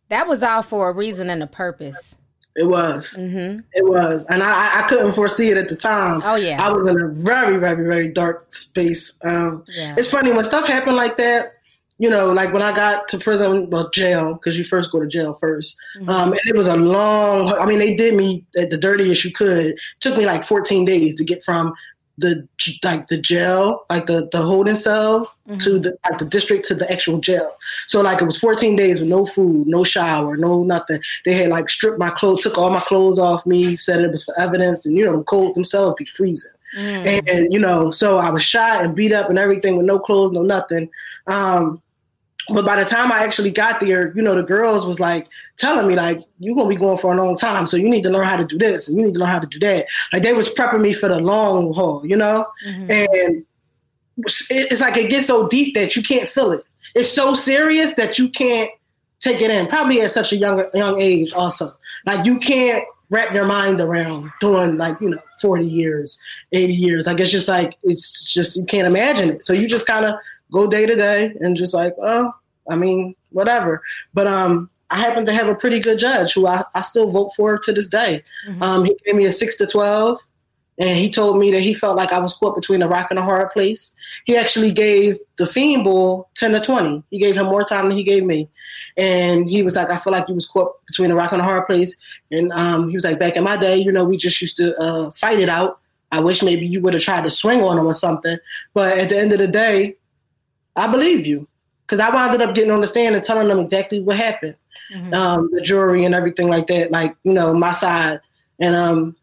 That 0.09 0.27
was 0.27 0.43
all 0.43 0.61
for 0.61 0.89
a 0.89 0.93
reason 0.93 1.29
and 1.29 1.41
a 1.41 1.47
purpose. 1.47 2.15
It 2.55 2.67
was. 2.67 3.17
Mm-hmm. 3.17 3.59
It 3.73 3.85
was. 3.85 4.25
And 4.29 4.43
I, 4.43 4.79
I 4.79 4.87
couldn't 4.87 5.13
foresee 5.13 5.51
it 5.51 5.57
at 5.57 5.69
the 5.69 5.75
time. 5.75 6.21
Oh, 6.23 6.35
yeah. 6.35 6.61
I 6.61 6.71
was 6.71 6.89
in 6.89 7.01
a 7.01 7.07
very, 7.07 7.57
very, 7.57 7.83
very 7.85 8.09
dark 8.09 8.53
space. 8.53 9.17
Um, 9.23 9.63
yeah. 9.69 9.95
It's 9.97 10.11
funny 10.11 10.33
when 10.33 10.43
stuff 10.43 10.67
happened 10.67 10.97
like 10.97 11.17
that, 11.17 11.53
you 12.01 12.09
know, 12.09 12.31
like 12.31 12.51
when 12.51 12.63
I 12.63 12.75
got 12.75 13.07
to 13.09 13.19
prison, 13.19 13.69
well, 13.69 13.91
jail, 13.91 14.33
because 14.33 14.57
you 14.57 14.65
first 14.65 14.91
go 14.91 14.99
to 14.99 15.05
jail 15.05 15.37
1st 15.39 15.75
mm-hmm. 15.97 16.09
um, 16.09 16.31
and 16.31 16.41
it 16.47 16.55
was 16.55 16.65
a 16.65 16.75
long. 16.75 17.53
I 17.53 17.67
mean, 17.67 17.77
they 17.77 17.95
did 17.95 18.15
me 18.15 18.43
the 18.55 18.75
dirtiest 18.75 19.23
you 19.23 19.31
could. 19.31 19.67
It 19.67 19.79
took 19.99 20.17
me 20.17 20.25
like 20.25 20.43
14 20.43 20.83
days 20.83 21.15
to 21.17 21.23
get 21.23 21.45
from 21.45 21.75
the 22.17 22.47
like 22.83 23.07
the 23.09 23.19
jail, 23.19 23.85
like 23.87 24.07
the 24.07 24.27
the 24.31 24.41
holding 24.41 24.75
cell, 24.75 25.25
mm-hmm. 25.47 25.57
to 25.57 25.77
the 25.77 25.95
like 26.09 26.17
the 26.17 26.25
district 26.25 26.65
to 26.69 26.73
the 26.73 26.91
actual 26.91 27.19
jail. 27.19 27.55
So 27.85 28.01
like 28.01 28.19
it 28.19 28.25
was 28.25 28.39
14 28.39 28.75
days 28.75 28.99
with 28.99 29.09
no 29.09 29.27
food, 29.27 29.67
no 29.67 29.83
shower, 29.83 30.35
no 30.35 30.63
nothing. 30.63 31.01
They 31.23 31.35
had 31.35 31.49
like 31.49 31.69
stripped 31.69 31.99
my 31.99 32.09
clothes, 32.09 32.41
took 32.41 32.57
all 32.57 32.71
my 32.71 32.79
clothes 32.79 33.19
off 33.19 33.45
me, 33.45 33.75
said 33.75 34.01
it 34.01 34.09
was 34.09 34.23
for 34.23 34.39
evidence, 34.39 34.87
and 34.87 34.97
you 34.97 35.05
know, 35.05 35.17
the 35.17 35.23
cold 35.23 35.53
themselves 35.53 35.93
be 35.93 36.05
freezing. 36.05 36.51
Mm. 36.75 37.05
And, 37.05 37.29
and, 37.29 37.53
you 37.53 37.59
know, 37.59 37.91
so 37.91 38.17
I 38.17 38.31
was 38.31 38.43
shot 38.43 38.83
and 38.83 38.95
beat 38.95 39.11
up 39.11 39.29
and 39.29 39.37
everything 39.37 39.75
with 39.75 39.85
no 39.85 39.99
clothes, 39.99 40.31
no 40.31 40.41
nothing. 40.41 40.89
Um, 41.27 41.81
but 42.53 42.65
by 42.65 42.75
the 42.75 42.85
time 42.85 43.11
I 43.11 43.23
actually 43.23 43.51
got 43.51 43.79
there, 43.79 44.13
you 44.15 44.21
know, 44.21 44.35
the 44.35 44.43
girls 44.43 44.85
was 44.85 44.99
like 44.99 45.27
telling 45.57 45.87
me 45.87 45.95
like, 45.95 46.21
you're 46.39 46.55
gonna 46.55 46.69
be 46.69 46.75
going 46.75 46.97
for 46.97 47.13
a 47.13 47.17
long 47.17 47.37
time, 47.37 47.67
so 47.67 47.77
you 47.77 47.89
need 47.89 48.03
to 48.03 48.09
learn 48.09 48.25
how 48.25 48.37
to 48.37 48.45
do 48.45 48.57
this 48.57 48.87
and 48.87 48.97
you 48.97 49.05
need 49.05 49.13
to 49.13 49.19
learn 49.19 49.29
how 49.29 49.39
to 49.39 49.47
do 49.47 49.59
that. 49.59 49.87
Like 50.13 50.23
they 50.23 50.33
was 50.33 50.53
prepping 50.53 50.81
me 50.81 50.93
for 50.93 51.09
the 51.09 51.19
long 51.19 51.73
haul, 51.73 52.05
you 52.05 52.15
know, 52.15 52.45
mm-hmm. 52.67 52.91
and 52.91 53.45
it's 54.49 54.81
like 54.81 54.97
it 54.97 55.09
gets 55.09 55.27
so 55.27 55.47
deep 55.47 55.73
that 55.75 55.95
you 55.95 56.03
can't 56.03 56.27
feel 56.27 56.51
it. 56.51 56.63
It's 56.95 57.09
so 57.09 57.33
serious 57.33 57.95
that 57.95 58.19
you 58.19 58.29
can't 58.29 58.71
take 59.19 59.41
it 59.41 59.49
in. 59.49 59.67
Probably 59.67 60.01
at 60.01 60.11
such 60.11 60.33
a 60.33 60.37
young 60.37 60.63
young 60.73 61.01
age, 61.01 61.33
also. 61.33 61.75
Like 62.05 62.25
you 62.25 62.39
can't 62.39 62.83
wrap 63.09 63.33
your 63.33 63.45
mind 63.45 63.81
around 63.81 64.31
doing 64.39 64.77
like 64.77 64.99
you 65.01 65.09
know 65.09 65.19
40 65.41 65.67
years 65.67 66.17
80 66.53 66.73
years 66.73 67.07
like 67.07 67.19
it's 67.19 67.29
just 67.29 67.49
like 67.49 67.77
it's 67.83 68.33
just 68.33 68.55
you 68.55 68.63
can't 68.63 68.87
imagine 68.87 69.31
it 69.31 69.43
so 69.43 69.51
you 69.51 69.67
just 69.67 69.85
kind 69.85 70.05
of 70.05 70.15
go 70.51 70.67
day 70.67 70.85
to 70.85 70.95
day 70.95 71.35
and 71.39 71.55
just 71.55 71.73
like, 71.73 71.95
oh, 72.01 72.31
I 72.69 72.75
mean, 72.75 73.15
whatever. 73.31 73.81
But 74.13 74.27
um, 74.27 74.69
I 74.89 74.97
happen 74.97 75.25
to 75.25 75.33
have 75.33 75.47
a 75.47 75.55
pretty 75.55 75.79
good 75.79 75.99
judge 75.99 76.33
who 76.33 76.47
I, 76.47 76.63
I 76.75 76.81
still 76.81 77.09
vote 77.09 77.31
for 77.35 77.57
to 77.57 77.71
this 77.71 77.87
day. 77.87 78.23
Mm-hmm. 78.47 78.63
Um, 78.63 78.85
he 78.85 78.95
gave 79.05 79.15
me 79.15 79.25
a 79.25 79.31
six 79.31 79.55
to 79.57 79.67
twelve, 79.67 80.19
and 80.77 80.97
he 80.97 81.09
told 81.09 81.39
me 81.39 81.51
that 81.51 81.61
he 81.61 81.73
felt 81.73 81.97
like 81.97 82.11
I 82.11 82.19
was 82.19 82.35
caught 82.35 82.55
between 82.55 82.81
a 82.81 82.87
rock 82.87 83.07
and 83.09 83.19
a 83.19 83.23
hard 83.23 83.49
place. 83.51 83.93
He 84.25 84.35
actually 84.35 84.71
gave 84.71 85.17
the 85.37 85.47
Fiend 85.47 85.85
Bull 85.85 86.29
ten 86.35 86.51
to 86.51 86.59
twenty. 86.59 87.03
He 87.09 87.19
gave 87.19 87.35
him 87.35 87.45
more 87.45 87.63
time 87.63 87.87
than 87.87 87.97
he 87.97 88.03
gave 88.03 88.25
me, 88.25 88.49
and 88.97 89.49
he 89.49 89.63
was 89.63 89.75
like, 89.75 89.89
"I 89.89 89.97
feel 89.97 90.13
like 90.13 90.27
you 90.27 90.35
was 90.35 90.47
caught 90.47 90.73
between 90.85 91.11
a 91.11 91.15
rock 91.15 91.31
and 91.31 91.41
a 91.41 91.45
hard 91.45 91.67
place." 91.67 91.97
And 92.29 92.51
um, 92.51 92.89
he 92.89 92.95
was 92.95 93.05
like, 93.05 93.19
"Back 93.19 93.37
in 93.37 93.43
my 93.43 93.57
day, 93.57 93.77
you 93.77 93.91
know, 93.91 94.03
we 94.03 94.17
just 94.17 94.41
used 94.41 94.57
to 94.57 94.77
uh, 94.77 95.11
fight 95.11 95.39
it 95.39 95.49
out." 95.49 95.79
I 96.11 96.19
wish 96.19 96.43
maybe 96.43 96.67
you 96.67 96.81
would 96.81 96.93
have 96.93 97.03
tried 97.03 97.23
to 97.23 97.29
swing 97.29 97.61
on 97.61 97.77
him 97.77 97.87
or 97.87 97.93
something. 97.93 98.37
But 98.73 98.97
at 98.97 99.07
the 99.07 99.17
end 99.17 99.31
of 99.31 99.39
the 99.39 99.47
day, 99.47 99.95
I 100.75 100.91
believe 100.91 101.25
you 101.25 101.47
because 101.91 101.99
I 101.99 102.09
wound 102.09 102.41
up 102.41 102.55
getting 102.55 102.71
on 102.71 102.79
the 102.79 102.87
stand 102.87 103.15
and 103.15 103.23
telling 103.23 103.49
them 103.49 103.59
exactly 103.59 103.99
what 103.99 104.15
happened, 104.15 104.55
mm-hmm. 104.93 105.13
um, 105.13 105.49
the 105.51 105.59
jury 105.59 106.05
and 106.05 106.15
everything 106.15 106.47
like 106.47 106.67
that. 106.67 106.89
Like 106.89 107.15
you 107.23 107.33
know, 107.33 107.53
my 107.53 107.73
side 107.73 108.21
and 108.61 108.75
um, 108.75 109.15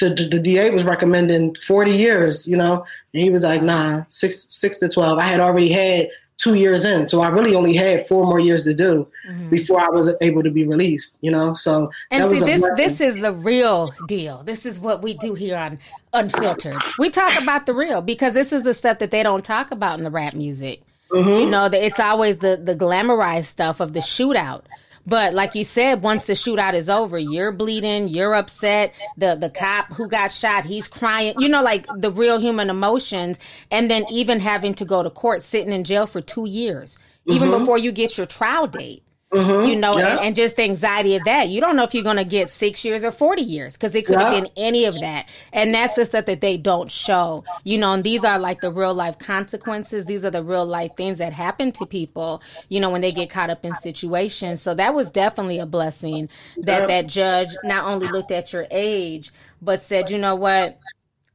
the, 0.00 0.08
the, 0.08 0.28
the 0.28 0.40
DA 0.40 0.70
was 0.70 0.84
recommending 0.84 1.54
forty 1.56 1.94
years. 1.94 2.48
You 2.48 2.56
know, 2.56 2.86
and 3.12 3.22
he 3.22 3.28
was 3.28 3.44
like, 3.44 3.62
nah, 3.62 4.04
six 4.08 4.46
six 4.48 4.78
to 4.78 4.88
twelve. 4.88 5.18
I 5.18 5.24
had 5.24 5.40
already 5.40 5.68
had 5.68 6.08
two 6.38 6.54
years 6.54 6.84
in. 6.84 7.06
So 7.06 7.20
I 7.20 7.28
really 7.28 7.54
only 7.54 7.74
had 7.74 8.06
four 8.06 8.24
more 8.24 8.38
years 8.38 8.64
to 8.64 8.72
do 8.72 9.06
mm-hmm. 9.28 9.50
before 9.50 9.84
I 9.84 9.88
was 9.88 10.08
able 10.20 10.44
to 10.44 10.50
be 10.50 10.64
released, 10.64 11.18
you 11.20 11.32
know? 11.32 11.52
So 11.54 11.90
And 12.12 12.30
see 12.30 12.44
this 12.44 12.64
this 12.76 13.00
is 13.00 13.20
the 13.20 13.32
real 13.32 13.92
deal. 14.06 14.44
This 14.44 14.64
is 14.64 14.78
what 14.78 15.02
we 15.02 15.14
do 15.14 15.34
here 15.34 15.56
on 15.56 15.80
Unfiltered. 16.12 16.80
We 16.98 17.10
talk 17.10 17.42
about 17.42 17.66
the 17.66 17.74
real 17.74 18.02
because 18.02 18.34
this 18.34 18.52
is 18.52 18.62
the 18.62 18.72
stuff 18.72 19.00
that 19.00 19.10
they 19.10 19.24
don't 19.24 19.44
talk 19.44 19.72
about 19.72 19.98
in 19.98 20.04
the 20.04 20.12
rap 20.12 20.32
music. 20.32 20.82
Mm-hmm. 21.10 21.28
You 21.28 21.50
know, 21.50 21.66
it's 21.66 22.00
always 22.00 22.38
the 22.38 22.60
the 22.62 22.74
glamorized 22.74 23.44
stuff 23.44 23.80
of 23.80 23.92
the 23.92 24.00
shootout. 24.00 24.64
But 25.06 25.32
like 25.32 25.54
you 25.54 25.64
said, 25.64 26.02
once 26.02 26.26
the 26.26 26.34
shootout 26.34 26.74
is 26.74 26.90
over, 26.90 27.18
you're 27.18 27.50
bleeding, 27.50 28.08
you're 28.08 28.34
upset. 28.34 28.92
The 29.16 29.36
the 29.36 29.48
cop 29.48 29.94
who 29.94 30.06
got 30.06 30.32
shot, 30.32 30.66
he's 30.66 30.86
crying. 30.86 31.34
You 31.38 31.48
know, 31.48 31.62
like 31.62 31.86
the 31.96 32.10
real 32.10 32.38
human 32.38 32.68
emotions. 32.68 33.40
And 33.70 33.90
then 33.90 34.04
even 34.10 34.38
having 34.38 34.74
to 34.74 34.84
go 34.84 35.02
to 35.02 35.08
court, 35.08 35.44
sitting 35.44 35.72
in 35.72 35.84
jail 35.84 36.06
for 36.06 36.20
two 36.20 36.44
years, 36.44 36.98
even 37.26 37.48
mm-hmm. 37.48 37.60
before 37.60 37.78
you 37.78 37.90
get 37.90 38.18
your 38.18 38.26
trial 38.26 38.66
date. 38.66 39.02
Mm-hmm. 39.32 39.68
You 39.68 39.76
know, 39.76 39.98
yeah. 39.98 40.12
and, 40.12 40.20
and, 40.20 40.36
just 40.36 40.56
the 40.56 40.62
anxiety 40.62 41.14
of 41.14 41.24
that. 41.24 41.48
You 41.48 41.60
don't 41.60 41.76
know 41.76 41.82
if 41.82 41.92
you're 41.92 42.02
going 42.02 42.16
to 42.16 42.24
get 42.24 42.48
six 42.48 42.82
years 42.82 43.04
or 43.04 43.10
40 43.10 43.42
years 43.42 43.74
because 43.74 43.94
it 43.94 44.06
could 44.06 44.18
have 44.18 44.32
yeah. 44.32 44.40
been 44.40 44.50
any 44.56 44.86
of 44.86 44.98
that. 45.00 45.28
And 45.52 45.74
that's 45.74 45.96
the 45.96 46.06
stuff 46.06 46.24
that 46.24 46.40
they 46.40 46.56
don't 46.56 46.90
show, 46.90 47.44
you 47.62 47.76
know, 47.76 47.92
and 47.92 48.02
these 48.02 48.24
are 48.24 48.38
like 48.38 48.62
the 48.62 48.72
real 48.72 48.94
life 48.94 49.18
consequences. 49.18 50.06
These 50.06 50.24
are 50.24 50.30
the 50.30 50.42
real 50.42 50.64
life 50.64 50.92
things 50.96 51.18
that 51.18 51.34
happen 51.34 51.72
to 51.72 51.84
people, 51.84 52.42
you 52.70 52.80
know, 52.80 52.88
when 52.88 53.02
they 53.02 53.12
get 53.12 53.28
caught 53.28 53.50
up 53.50 53.66
in 53.66 53.74
situations. 53.74 54.62
So 54.62 54.74
that 54.74 54.94
was 54.94 55.10
definitely 55.10 55.58
a 55.58 55.66
blessing 55.66 56.30
that 56.56 56.80
yeah. 56.80 56.86
that 56.86 57.06
judge 57.08 57.48
not 57.64 57.84
only 57.84 58.08
looked 58.08 58.30
at 58.30 58.54
your 58.54 58.66
age, 58.70 59.30
but 59.60 59.82
said, 59.82 60.10
you 60.10 60.16
know 60.16 60.36
what? 60.36 60.78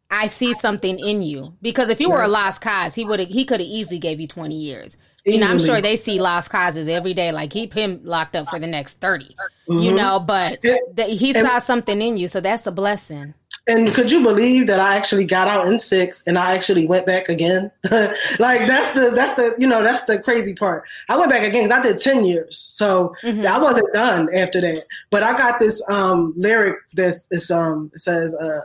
I 0.09 0.27
see 0.27 0.53
something 0.53 0.97
in 0.99 1.21
you 1.21 1.53
because 1.61 1.89
if 1.89 1.99
you 1.99 2.09
were 2.09 2.21
a 2.21 2.27
lost 2.27 2.61
cause, 2.61 2.95
he 2.95 3.05
would 3.05 3.19
have 3.19 3.29
he 3.29 3.45
could 3.45 3.59
have 3.59 3.69
easily 3.69 3.99
gave 3.99 4.19
you 4.19 4.27
20 4.27 4.55
years. 4.55 4.97
You 5.25 5.37
know, 5.39 5.47
I'm 5.47 5.59
sure 5.59 5.79
they 5.81 5.95
see 5.95 6.19
lost 6.19 6.49
causes 6.49 6.87
every 6.87 7.13
day. 7.13 7.31
Like 7.31 7.49
keep 7.49 7.73
him 7.73 8.01
locked 8.03 8.35
up 8.35 8.49
for 8.49 8.59
the 8.59 8.67
next 8.67 8.99
30. 8.99 9.25
Mm-hmm. 9.25 9.77
You 9.79 9.93
know, 9.93 10.19
but 10.19 10.59
he 10.97 11.33
saw 11.33 11.59
something 11.59 12.01
in 12.01 12.17
you, 12.17 12.27
so 12.27 12.41
that's 12.41 12.67
a 12.67 12.71
blessing. 12.71 13.33
And 13.65 13.93
could 13.93 14.11
you 14.11 14.21
believe 14.21 14.67
that 14.67 14.81
I 14.81 14.97
actually 14.97 15.25
got 15.25 15.47
out 15.47 15.67
in 15.67 15.79
six 15.79 16.27
and 16.27 16.37
I 16.37 16.53
actually 16.53 16.85
went 16.85 17.05
back 17.05 17.29
again? 17.29 17.71
like 17.91 18.67
that's 18.67 18.91
the 18.91 19.11
that's 19.15 19.35
the 19.35 19.55
you 19.57 19.67
know 19.67 19.81
that's 19.81 20.03
the 20.03 20.21
crazy 20.21 20.53
part. 20.53 20.83
I 21.07 21.17
went 21.17 21.31
back 21.31 21.43
again 21.43 21.63
because 21.63 21.79
I 21.79 21.81
did 21.81 21.99
ten 21.99 22.25
years, 22.25 22.65
so 22.69 23.15
mm-hmm. 23.21 23.47
I 23.47 23.57
wasn't 23.59 23.93
done 23.93 24.35
after 24.35 24.59
that. 24.59 24.85
But 25.11 25.23
I 25.23 25.37
got 25.37 25.59
this 25.59 25.81
um 25.89 26.33
lyric 26.35 26.77
that's 26.93 27.29
this 27.29 27.49
um 27.49 27.89
it 27.93 27.99
says 27.99 28.35
uh 28.35 28.63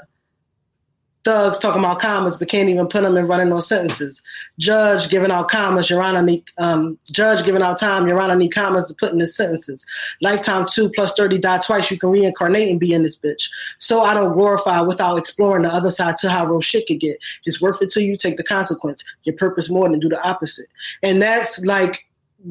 thugs 1.29 1.59
talking 1.59 1.81
about 1.81 1.99
commas 1.99 2.37
but 2.37 2.49
can't 2.49 2.71
even 2.71 2.87
put 2.87 3.03
them 3.03 3.14
in 3.19 3.27
running 3.27 3.51
those 3.51 3.69
sentences. 3.69 4.23
Judge 4.59 5.11
giving 5.11 5.31
out 5.31 5.51
commas, 5.51 5.91
Your 5.91 6.03
Honor, 6.03 6.23
need, 6.23 6.43
um, 6.57 6.99
judge 7.12 7.45
giving 7.45 7.61
out 7.61 7.77
time, 7.77 8.09
Your 8.09 8.19
Honor, 8.19 8.35
need 8.35 8.49
commas 8.49 8.88
to 8.88 8.95
put 8.95 9.12
in 9.12 9.19
the 9.19 9.27
sentences. 9.27 9.85
Lifetime 10.23 10.64
two 10.67 10.88
plus 10.88 11.12
30 11.12 11.38
die 11.38 11.59
twice, 11.59 11.91
you 11.91 11.99
can 11.99 12.09
reincarnate 12.09 12.71
and 12.71 12.81
be 12.81 12.95
in 12.95 13.03
this 13.03 13.19
bitch. 13.19 13.51
So 13.77 14.01
I 14.01 14.14
don't 14.14 14.33
glorify 14.33 14.81
without 14.81 15.19
exploring 15.19 15.64
the 15.64 15.73
other 15.73 15.91
side 15.91 16.17
to 16.19 16.31
how 16.31 16.47
real 16.47 16.62
shit 16.62 16.87
could 16.87 17.01
get. 17.01 17.19
It's 17.45 17.61
worth 17.61 17.83
it 17.83 17.91
to 17.91 18.03
you, 18.03 18.17
take 18.17 18.38
the 18.38 18.43
consequence. 18.43 19.05
Your 19.25 19.37
purpose 19.37 19.69
more 19.69 19.87
than 19.87 20.01
do 20.01 20.09
the 20.09 20.27
opposite. 20.27 20.69
And 21.03 21.21
that's 21.21 21.62
like 21.62 22.07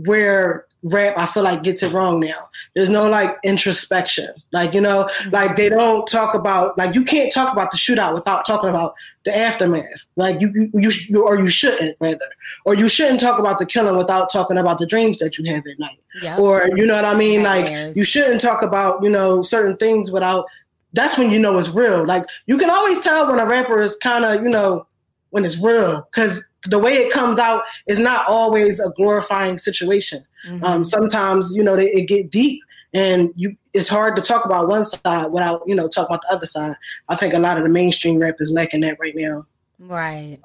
where 0.05 0.67
rap 0.83 1.17
I 1.17 1.25
feel 1.25 1.43
like 1.43 1.63
gets 1.63 1.83
it 1.83 1.91
wrong 1.91 2.19
now. 2.19 2.49
There's 2.75 2.89
no 2.89 3.09
like 3.09 3.37
introspection. 3.43 4.29
Like, 4.51 4.73
you 4.73 4.81
know, 4.81 5.09
like 5.31 5.55
they 5.55 5.69
don't 5.69 6.07
talk 6.07 6.33
about 6.33 6.77
like 6.77 6.95
you 6.95 7.03
can't 7.03 7.31
talk 7.31 7.51
about 7.51 7.71
the 7.71 7.77
shootout 7.77 8.13
without 8.13 8.45
talking 8.45 8.69
about 8.69 8.95
the 9.25 9.35
aftermath. 9.35 10.07
Like 10.15 10.39
you 10.39 10.69
you, 10.73 10.91
you 11.09 11.25
or 11.25 11.39
you 11.39 11.47
shouldn't 11.47 11.97
rather. 11.99 12.19
Or 12.65 12.75
you 12.75 12.89
shouldn't 12.89 13.19
talk 13.19 13.39
about 13.39 13.59
the 13.59 13.65
killing 13.65 13.97
without 13.97 14.31
talking 14.31 14.57
about 14.57 14.77
the 14.77 14.85
dreams 14.85 15.17
that 15.19 15.37
you 15.37 15.51
have 15.51 15.65
at 15.65 15.79
night. 15.79 15.99
Yep. 16.21 16.39
Or 16.39 16.69
you 16.75 16.85
know 16.85 16.95
what 16.95 17.05
I 17.05 17.15
mean? 17.15 17.43
like 17.43 17.95
you 17.95 18.03
shouldn't 18.03 18.41
talk 18.41 18.61
about, 18.61 19.03
you 19.03 19.09
know, 19.09 19.41
certain 19.41 19.75
things 19.77 20.11
without 20.11 20.45
that's 20.93 21.17
when 21.17 21.31
you 21.31 21.39
know 21.39 21.57
it's 21.57 21.69
real. 21.69 22.05
Like 22.05 22.25
you 22.45 22.57
can 22.57 22.69
always 22.69 22.99
tell 23.03 23.29
when 23.29 23.39
a 23.39 23.45
rapper 23.45 23.81
is 23.81 23.95
kind 23.97 24.25
of, 24.25 24.43
you 24.43 24.49
know, 24.49 24.87
when 25.29 25.45
it's 25.45 25.61
real 25.61 26.07
because 26.11 26.45
the 26.65 26.79
way 26.79 26.93
it 26.93 27.11
comes 27.11 27.39
out 27.39 27.63
is 27.87 27.99
not 27.99 28.27
always 28.27 28.79
a 28.79 28.89
glorifying 28.91 29.57
situation. 29.57 30.25
Mm-hmm. 30.45 30.63
Um, 30.63 30.83
sometimes, 30.83 31.55
you 31.55 31.63
know, 31.63 31.75
they, 31.75 31.89
it 31.91 32.07
get 32.07 32.31
deep 32.31 32.61
and 32.93 33.31
you 33.35 33.55
it's 33.73 33.87
hard 33.87 34.15
to 34.15 34.21
talk 34.21 34.45
about 34.45 34.67
one 34.67 34.85
side 34.85 35.31
without, 35.31 35.61
you 35.67 35.75
know, 35.75 35.87
talk 35.87 36.07
about 36.07 36.21
the 36.21 36.33
other 36.33 36.45
side. 36.45 36.75
I 37.09 37.15
think 37.15 37.33
a 37.33 37.39
lot 37.39 37.57
of 37.57 37.63
the 37.63 37.69
mainstream 37.69 38.17
rap 38.17 38.35
is 38.39 38.51
lacking 38.51 38.81
that 38.81 38.97
right 38.99 39.15
now. 39.15 39.45
Right. 39.79 40.39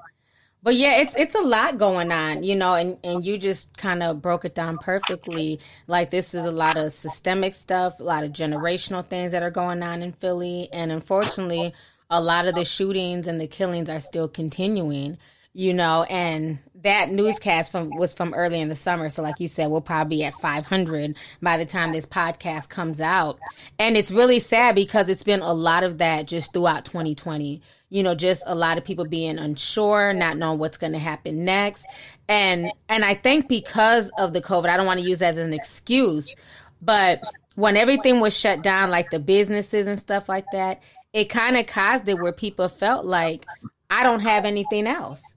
But 0.61 0.75
yeah, 0.75 0.97
it's 0.97 1.15
it's 1.17 1.35
a 1.35 1.41
lot 1.41 1.77
going 1.77 2.11
on, 2.11 2.43
you 2.43 2.55
know, 2.55 2.75
and, 2.75 2.97
and 3.03 3.25
you 3.25 3.37
just 3.37 3.75
kind 3.75 4.01
of 4.01 4.21
broke 4.21 4.45
it 4.45 4.55
down 4.55 4.77
perfectly. 4.77 5.59
Like 5.87 6.09
this 6.09 6.33
is 6.33 6.45
a 6.45 6.51
lot 6.51 6.77
of 6.77 6.93
systemic 6.93 7.53
stuff, 7.53 7.99
a 7.99 8.03
lot 8.03 8.23
of 8.23 8.31
generational 8.31 9.05
things 9.05 9.33
that 9.33 9.43
are 9.43 9.51
going 9.51 9.83
on 9.83 10.01
in 10.01 10.13
Philly, 10.13 10.69
and 10.71 10.89
unfortunately, 10.89 11.73
a 12.09 12.21
lot 12.21 12.47
of 12.47 12.55
the 12.55 12.63
shootings 12.63 13.27
and 13.27 13.41
the 13.41 13.47
killings 13.47 13.89
are 13.89 13.99
still 13.99 14.29
continuing 14.29 15.17
you 15.53 15.73
know, 15.73 16.03
and 16.03 16.59
that 16.83 17.11
newscast 17.11 17.71
from 17.71 17.89
was 17.91 18.11
from 18.13 18.33
early 18.33 18.59
in 18.59 18.69
the 18.69 18.75
summer. 18.75 19.09
So, 19.09 19.21
like 19.21 19.39
you 19.39 19.47
said, 19.47 19.67
we'll 19.67 19.81
probably 19.81 20.17
be 20.17 20.23
at 20.25 20.33
500 20.35 21.15
by 21.41 21.57
the 21.57 21.65
time 21.65 21.91
this 21.91 22.05
podcast 22.05 22.69
comes 22.69 22.99
out. 22.99 23.39
And 23.79 23.95
it's 23.95 24.11
really 24.11 24.39
sad 24.39 24.75
because 24.75 25.09
it's 25.09 25.23
been 25.23 25.41
a 25.41 25.53
lot 25.53 25.83
of 25.83 25.99
that 25.99 26.27
just 26.27 26.53
throughout 26.53 26.85
2020. 26.85 27.61
You 27.89 28.03
know, 28.03 28.15
just 28.15 28.43
a 28.47 28.55
lot 28.55 28.79
of 28.79 28.83
people 28.83 29.05
being 29.05 29.37
unsure, 29.37 30.13
not 30.13 30.37
knowing 30.37 30.57
what's 30.57 30.77
going 30.77 30.93
to 30.93 30.99
happen 30.99 31.45
next. 31.45 31.85
And 32.27 32.71
and 32.89 33.05
I 33.05 33.13
think 33.13 33.47
because 33.47 34.09
of 34.17 34.33
the 34.33 34.41
COVID, 34.41 34.69
I 34.69 34.77
don't 34.77 34.87
want 34.87 34.99
to 34.99 35.05
use 35.07 35.21
as 35.21 35.37
an 35.37 35.53
excuse, 35.53 36.33
but 36.81 37.21
when 37.55 37.77
everything 37.77 38.19
was 38.19 38.35
shut 38.35 38.63
down, 38.63 38.89
like 38.89 39.11
the 39.11 39.19
businesses 39.19 39.85
and 39.85 39.99
stuff 39.99 40.27
like 40.27 40.45
that, 40.51 40.81
it 41.13 41.25
kind 41.25 41.55
of 41.55 41.67
caused 41.67 42.09
it 42.09 42.17
where 42.17 42.33
people 42.33 42.67
felt 42.67 43.05
like 43.05 43.45
I 43.91 44.01
don't 44.01 44.21
have 44.21 44.43
anything 44.43 44.87
else. 44.87 45.35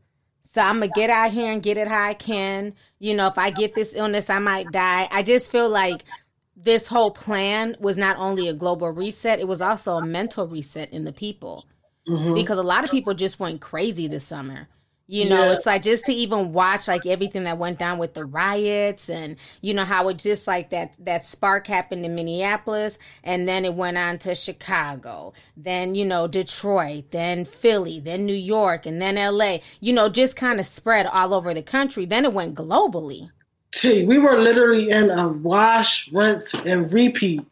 So 0.57 0.63
I'm 0.63 0.81
gonna 0.81 0.89
get 0.89 1.11
out 1.11 1.33
here 1.33 1.53
and 1.53 1.63
get 1.63 1.77
it 1.77 1.87
how 1.87 2.03
I 2.03 2.15
can. 2.15 2.73
You 2.99 3.13
know, 3.13 3.27
if 3.27 3.37
I 3.37 3.51
get 3.51 3.75
this 3.75 3.95
illness, 3.95 4.31
I 4.31 4.39
might 4.39 4.73
die. 4.73 5.07
I 5.11 5.23
just 5.23 5.53
feel 5.53 5.69
like 5.69 6.03
this 6.57 6.87
whole 6.87 7.11
plan 7.11 7.77
was 7.79 7.99
not 7.99 8.17
only 8.17 8.49
a 8.49 8.55
global 8.55 8.89
reset, 8.91 9.39
it 9.39 9.47
was 9.47 9.61
also 9.61 9.97
a 9.99 10.07
mental 10.07 10.49
reset 10.49 10.91
in 10.95 11.05
the 11.05 11.13
people. 11.13 11.67
Mm-hmm. 12.09 12.33
Because 12.33 12.57
a 12.57 12.63
lot 12.63 12.85
of 12.85 12.91
people 12.91 13.13
just 13.13 13.39
went 13.39 13.61
crazy 13.61 14.09
this 14.09 14.25
summer. 14.25 14.67
You 15.09 15.29
know, 15.29 15.45
yeah. 15.45 15.53
it's 15.53 15.67
like 15.67 15.83
just 15.83 16.07
to 16.07 16.13
even 16.13 16.53
watch 16.53 16.89
like 16.89 17.07
everything 17.07 17.45
that 17.45 17.59
went 17.59 17.79
down 17.79 17.99
with 17.99 18.15
the 18.15 18.25
riots 18.25 19.09
and 19.09 19.37
you 19.61 19.73
know 19.73 19.85
how 19.85 20.09
it 20.09 20.17
just 20.17 20.49
like 20.49 20.71
that 20.71 20.95
that 20.99 21.25
spark 21.25 21.69
happened 21.69 22.05
in 22.05 22.17
Minneapolis 22.17 22.99
and 23.23 23.49
then 23.49 23.65
it 23.65 23.75
went 23.75 23.99
on 23.99 24.19
to 24.19 24.35
Chicago, 24.35 25.33
then 25.57 25.95
you 25.95 26.05
know 26.05 26.27
Detroit, 26.27 27.13
then 27.13 27.45
Philly, 27.45 28.01
then 28.01 28.27
New 28.27 28.35
York 28.35 28.85
and 28.85 29.01
then 29.01 29.15
LA. 29.15 29.59
You 29.81 29.93
know, 29.93 30.09
just 30.09 30.35
kind 30.35 30.59
of 30.59 30.67
spread 30.67 31.07
all 31.07 31.33
over 31.33 31.55
the 31.55 31.63
country. 31.63 32.05
Then 32.05 32.25
it 32.25 32.33
went 32.33 32.57
globally. 32.57 33.31
See, 33.73 34.05
we 34.05 34.19
were 34.19 34.39
literally 34.39 34.91
in 34.91 35.11
a 35.11 35.29
wash, 35.29 36.11
rinse, 36.11 36.55
and 36.55 36.93
repeat 36.93 37.43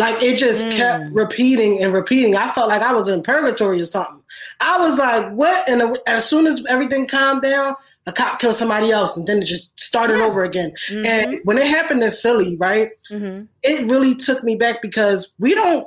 like 0.00 0.22
it 0.22 0.38
just 0.38 0.66
mm. 0.66 0.72
kept 0.72 1.12
repeating 1.12 1.82
and 1.82 1.92
repeating. 1.92 2.34
I 2.34 2.50
felt 2.52 2.70
like 2.70 2.80
I 2.80 2.94
was 2.94 3.06
in 3.06 3.22
purgatory 3.22 3.82
or 3.82 3.84
something. 3.84 4.22
I 4.58 4.78
was 4.78 4.98
like, 4.98 5.30
what? 5.32 5.68
And 5.68 5.98
as 6.06 6.26
soon 6.26 6.46
as 6.46 6.64
everything 6.70 7.06
calmed 7.06 7.42
down, 7.42 7.74
a 8.06 8.12
cop 8.12 8.40
killed 8.40 8.56
somebody 8.56 8.90
else, 8.90 9.18
and 9.18 9.26
then 9.26 9.42
it 9.42 9.44
just 9.44 9.78
started 9.78 10.16
yeah. 10.16 10.24
over 10.24 10.42
again. 10.42 10.72
Mm-hmm. 10.88 11.04
And 11.04 11.40
when 11.44 11.58
it 11.58 11.66
happened 11.66 12.02
in 12.02 12.10
Philly, 12.12 12.56
right, 12.56 12.92
mm-hmm. 13.10 13.44
it 13.62 13.90
really 13.90 14.14
took 14.14 14.42
me 14.42 14.56
back 14.56 14.80
because 14.80 15.34
we 15.38 15.54
don't, 15.54 15.86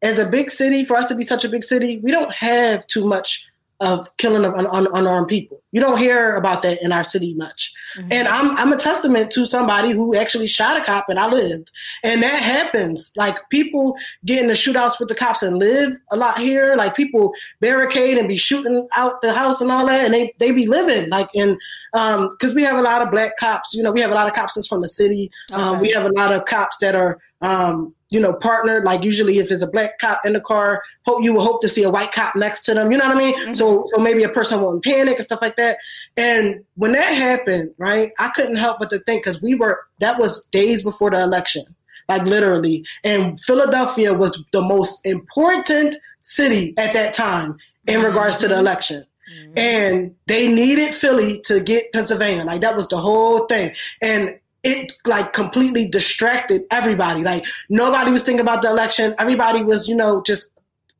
as 0.00 0.20
a 0.20 0.28
big 0.28 0.52
city, 0.52 0.84
for 0.84 0.96
us 0.96 1.08
to 1.08 1.16
be 1.16 1.24
such 1.24 1.44
a 1.44 1.48
big 1.48 1.64
city, 1.64 1.98
we 1.98 2.12
don't 2.12 2.32
have 2.32 2.86
too 2.86 3.04
much 3.04 3.49
of 3.80 4.14
killing 4.18 4.44
of 4.44 4.54
un- 4.54 4.66
un- 4.66 4.88
unarmed 4.94 5.28
people. 5.28 5.62
You 5.72 5.80
don't 5.80 5.98
hear 5.98 6.34
about 6.34 6.62
that 6.62 6.82
in 6.82 6.92
our 6.92 7.04
city 7.04 7.34
much. 7.34 7.72
Mm-hmm. 7.96 8.12
And 8.12 8.28
I'm 8.28 8.56
I'm 8.56 8.72
a 8.72 8.76
testament 8.76 9.30
to 9.32 9.46
somebody 9.46 9.90
who 9.90 10.14
actually 10.14 10.48
shot 10.48 10.76
a 10.76 10.84
cop 10.84 11.06
and 11.08 11.18
I 11.18 11.28
lived. 11.28 11.70
And 12.02 12.22
that 12.22 12.42
happens. 12.42 13.12
Like 13.16 13.36
people 13.50 13.96
get 14.24 14.42
in 14.42 14.48
the 14.48 14.54
shootouts 14.54 14.98
with 15.00 15.08
the 15.08 15.14
cops 15.14 15.42
and 15.42 15.58
live 15.58 15.92
a 16.10 16.16
lot 16.16 16.38
here. 16.38 16.76
Like 16.76 16.94
people 16.94 17.32
barricade 17.60 18.18
and 18.18 18.28
be 18.28 18.36
shooting 18.36 18.86
out 18.96 19.22
the 19.22 19.32
house 19.32 19.60
and 19.60 19.70
all 19.70 19.86
that 19.86 20.04
and 20.04 20.14
they, 20.14 20.34
they 20.38 20.52
be 20.52 20.66
living 20.66 21.08
like 21.08 21.28
in 21.34 21.58
um 21.94 22.28
because 22.30 22.54
we 22.54 22.62
have 22.62 22.78
a 22.78 22.82
lot 22.82 23.02
of 23.02 23.10
black 23.10 23.36
cops, 23.38 23.74
you 23.74 23.82
know, 23.82 23.92
we 23.92 24.00
have 24.00 24.10
a 24.10 24.14
lot 24.14 24.26
of 24.26 24.34
cops 24.34 24.54
that's 24.54 24.66
from 24.66 24.82
the 24.82 24.88
city. 24.88 25.30
Um, 25.52 25.60
okay. 25.60 25.68
Um, 25.70 25.80
we 25.80 25.90
have 25.92 26.04
a 26.04 26.12
lot 26.12 26.34
of 26.34 26.44
cops 26.44 26.78
that 26.78 26.94
are 26.94 27.18
um 27.40 27.94
you 28.10 28.20
know, 28.20 28.32
partnered. 28.32 28.84
Like 28.84 29.02
usually, 29.02 29.38
if 29.38 29.48
there's 29.48 29.62
a 29.62 29.70
black 29.70 29.98
cop 29.98 30.20
in 30.24 30.32
the 30.32 30.40
car, 30.40 30.82
hope 31.06 31.24
you 31.24 31.32
will 31.32 31.44
hope 31.44 31.60
to 31.62 31.68
see 31.68 31.84
a 31.84 31.90
white 31.90 32.12
cop 32.12 32.36
next 32.36 32.64
to 32.64 32.74
them. 32.74 32.90
You 32.90 32.98
know 32.98 33.08
what 33.08 33.16
I 33.16 33.18
mean? 33.18 33.34
Mm-hmm. 33.34 33.54
So, 33.54 33.86
so 33.88 34.02
maybe 34.02 34.24
a 34.24 34.28
person 34.28 34.60
won't 34.60 34.84
panic 34.84 35.16
and 35.16 35.26
stuff 35.26 35.40
like 35.40 35.56
that. 35.56 35.78
And 36.16 36.64
when 36.74 36.92
that 36.92 37.12
happened, 37.12 37.72
right, 37.78 38.12
I 38.18 38.28
couldn't 38.30 38.56
help 38.56 38.78
but 38.80 38.90
to 38.90 38.98
think 39.00 39.22
because 39.22 39.40
we 39.40 39.54
were 39.54 39.80
that 40.00 40.18
was 40.18 40.44
days 40.46 40.82
before 40.82 41.10
the 41.10 41.22
election, 41.22 41.64
like 42.08 42.22
literally, 42.22 42.84
and 43.04 43.38
Philadelphia 43.40 44.12
was 44.12 44.42
the 44.52 44.62
most 44.62 45.06
important 45.06 45.96
city 46.22 46.74
at 46.76 46.92
that 46.92 47.14
time 47.14 47.58
in 47.86 47.96
mm-hmm. 47.96 48.06
regards 48.06 48.38
to 48.38 48.48
the 48.48 48.58
election. 48.58 49.04
Mm-hmm. 49.32 49.58
And 49.58 50.14
they 50.26 50.52
needed 50.52 50.92
Philly 50.92 51.40
to 51.42 51.60
get 51.60 51.92
Pennsylvania. 51.92 52.44
Like 52.44 52.62
that 52.62 52.76
was 52.76 52.88
the 52.88 52.96
whole 52.96 53.46
thing. 53.46 53.74
And 54.02 54.40
it 54.62 54.92
like 55.06 55.32
completely 55.32 55.88
distracted 55.88 56.62
everybody. 56.70 57.22
Like 57.22 57.44
nobody 57.68 58.10
was 58.10 58.22
thinking 58.22 58.40
about 58.40 58.62
the 58.62 58.68
election. 58.68 59.14
Everybody 59.18 59.62
was, 59.62 59.88
you 59.88 59.94
know, 59.94 60.22
just 60.22 60.50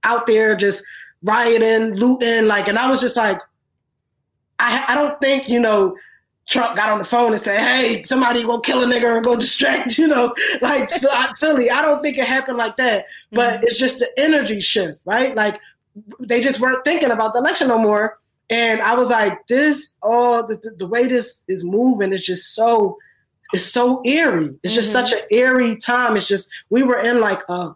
out 0.02 0.26
there 0.26 0.56
just 0.56 0.84
rioting, 1.22 1.94
looting, 1.94 2.46
like, 2.46 2.68
and 2.68 2.78
I 2.78 2.88
was 2.88 3.00
just 3.00 3.16
like, 3.16 3.38
I, 4.58 4.84
I 4.88 4.94
don't 4.94 5.20
think, 5.20 5.48
you 5.48 5.60
know, 5.60 5.96
Trump 6.48 6.76
got 6.76 6.88
on 6.90 6.98
the 6.98 7.04
phone 7.04 7.32
and 7.32 7.40
said, 7.40 7.60
"Hey, 7.60 8.02
somebody 8.02 8.42
go 8.42 8.58
kill 8.58 8.82
a 8.82 8.86
nigga 8.86 9.14
and 9.14 9.24
go 9.24 9.36
distract," 9.40 9.96
you 9.96 10.08
know, 10.08 10.34
like 10.60 10.90
Philly. 11.38 11.70
I 11.70 11.80
don't 11.80 12.02
think 12.02 12.18
it 12.18 12.26
happened 12.26 12.58
like 12.58 12.76
that, 12.76 13.04
but 13.30 13.54
mm-hmm. 13.54 13.62
it's 13.64 13.78
just 13.78 14.00
the 14.00 14.08
energy 14.18 14.60
shift, 14.60 15.00
right? 15.04 15.34
Like 15.36 15.60
they 16.18 16.40
just 16.40 16.58
weren't 16.58 16.84
thinking 16.84 17.12
about 17.12 17.34
the 17.34 17.38
election 17.38 17.68
no 17.68 17.78
more, 17.78 18.18
and 18.48 18.80
I 18.82 18.96
was 18.96 19.10
like, 19.10 19.46
"This, 19.46 19.96
oh, 20.02 20.44
the, 20.48 20.74
the 20.76 20.88
way 20.88 21.06
this 21.06 21.44
is 21.46 21.64
moving 21.64 22.12
is 22.12 22.24
just 22.24 22.52
so 22.52 22.98
it's 23.52 23.64
so 23.64 24.00
eerie. 24.04 24.58
It's 24.62 24.74
just 24.74 24.94
mm-hmm. 24.94 25.06
such 25.06 25.12
an 25.12 25.26
eerie 25.30 25.76
time. 25.76 26.16
It's 26.16 26.26
just 26.26 26.50
we 26.70 26.82
were 26.82 27.00
in 27.00 27.20
like 27.20 27.42
a 27.48 27.74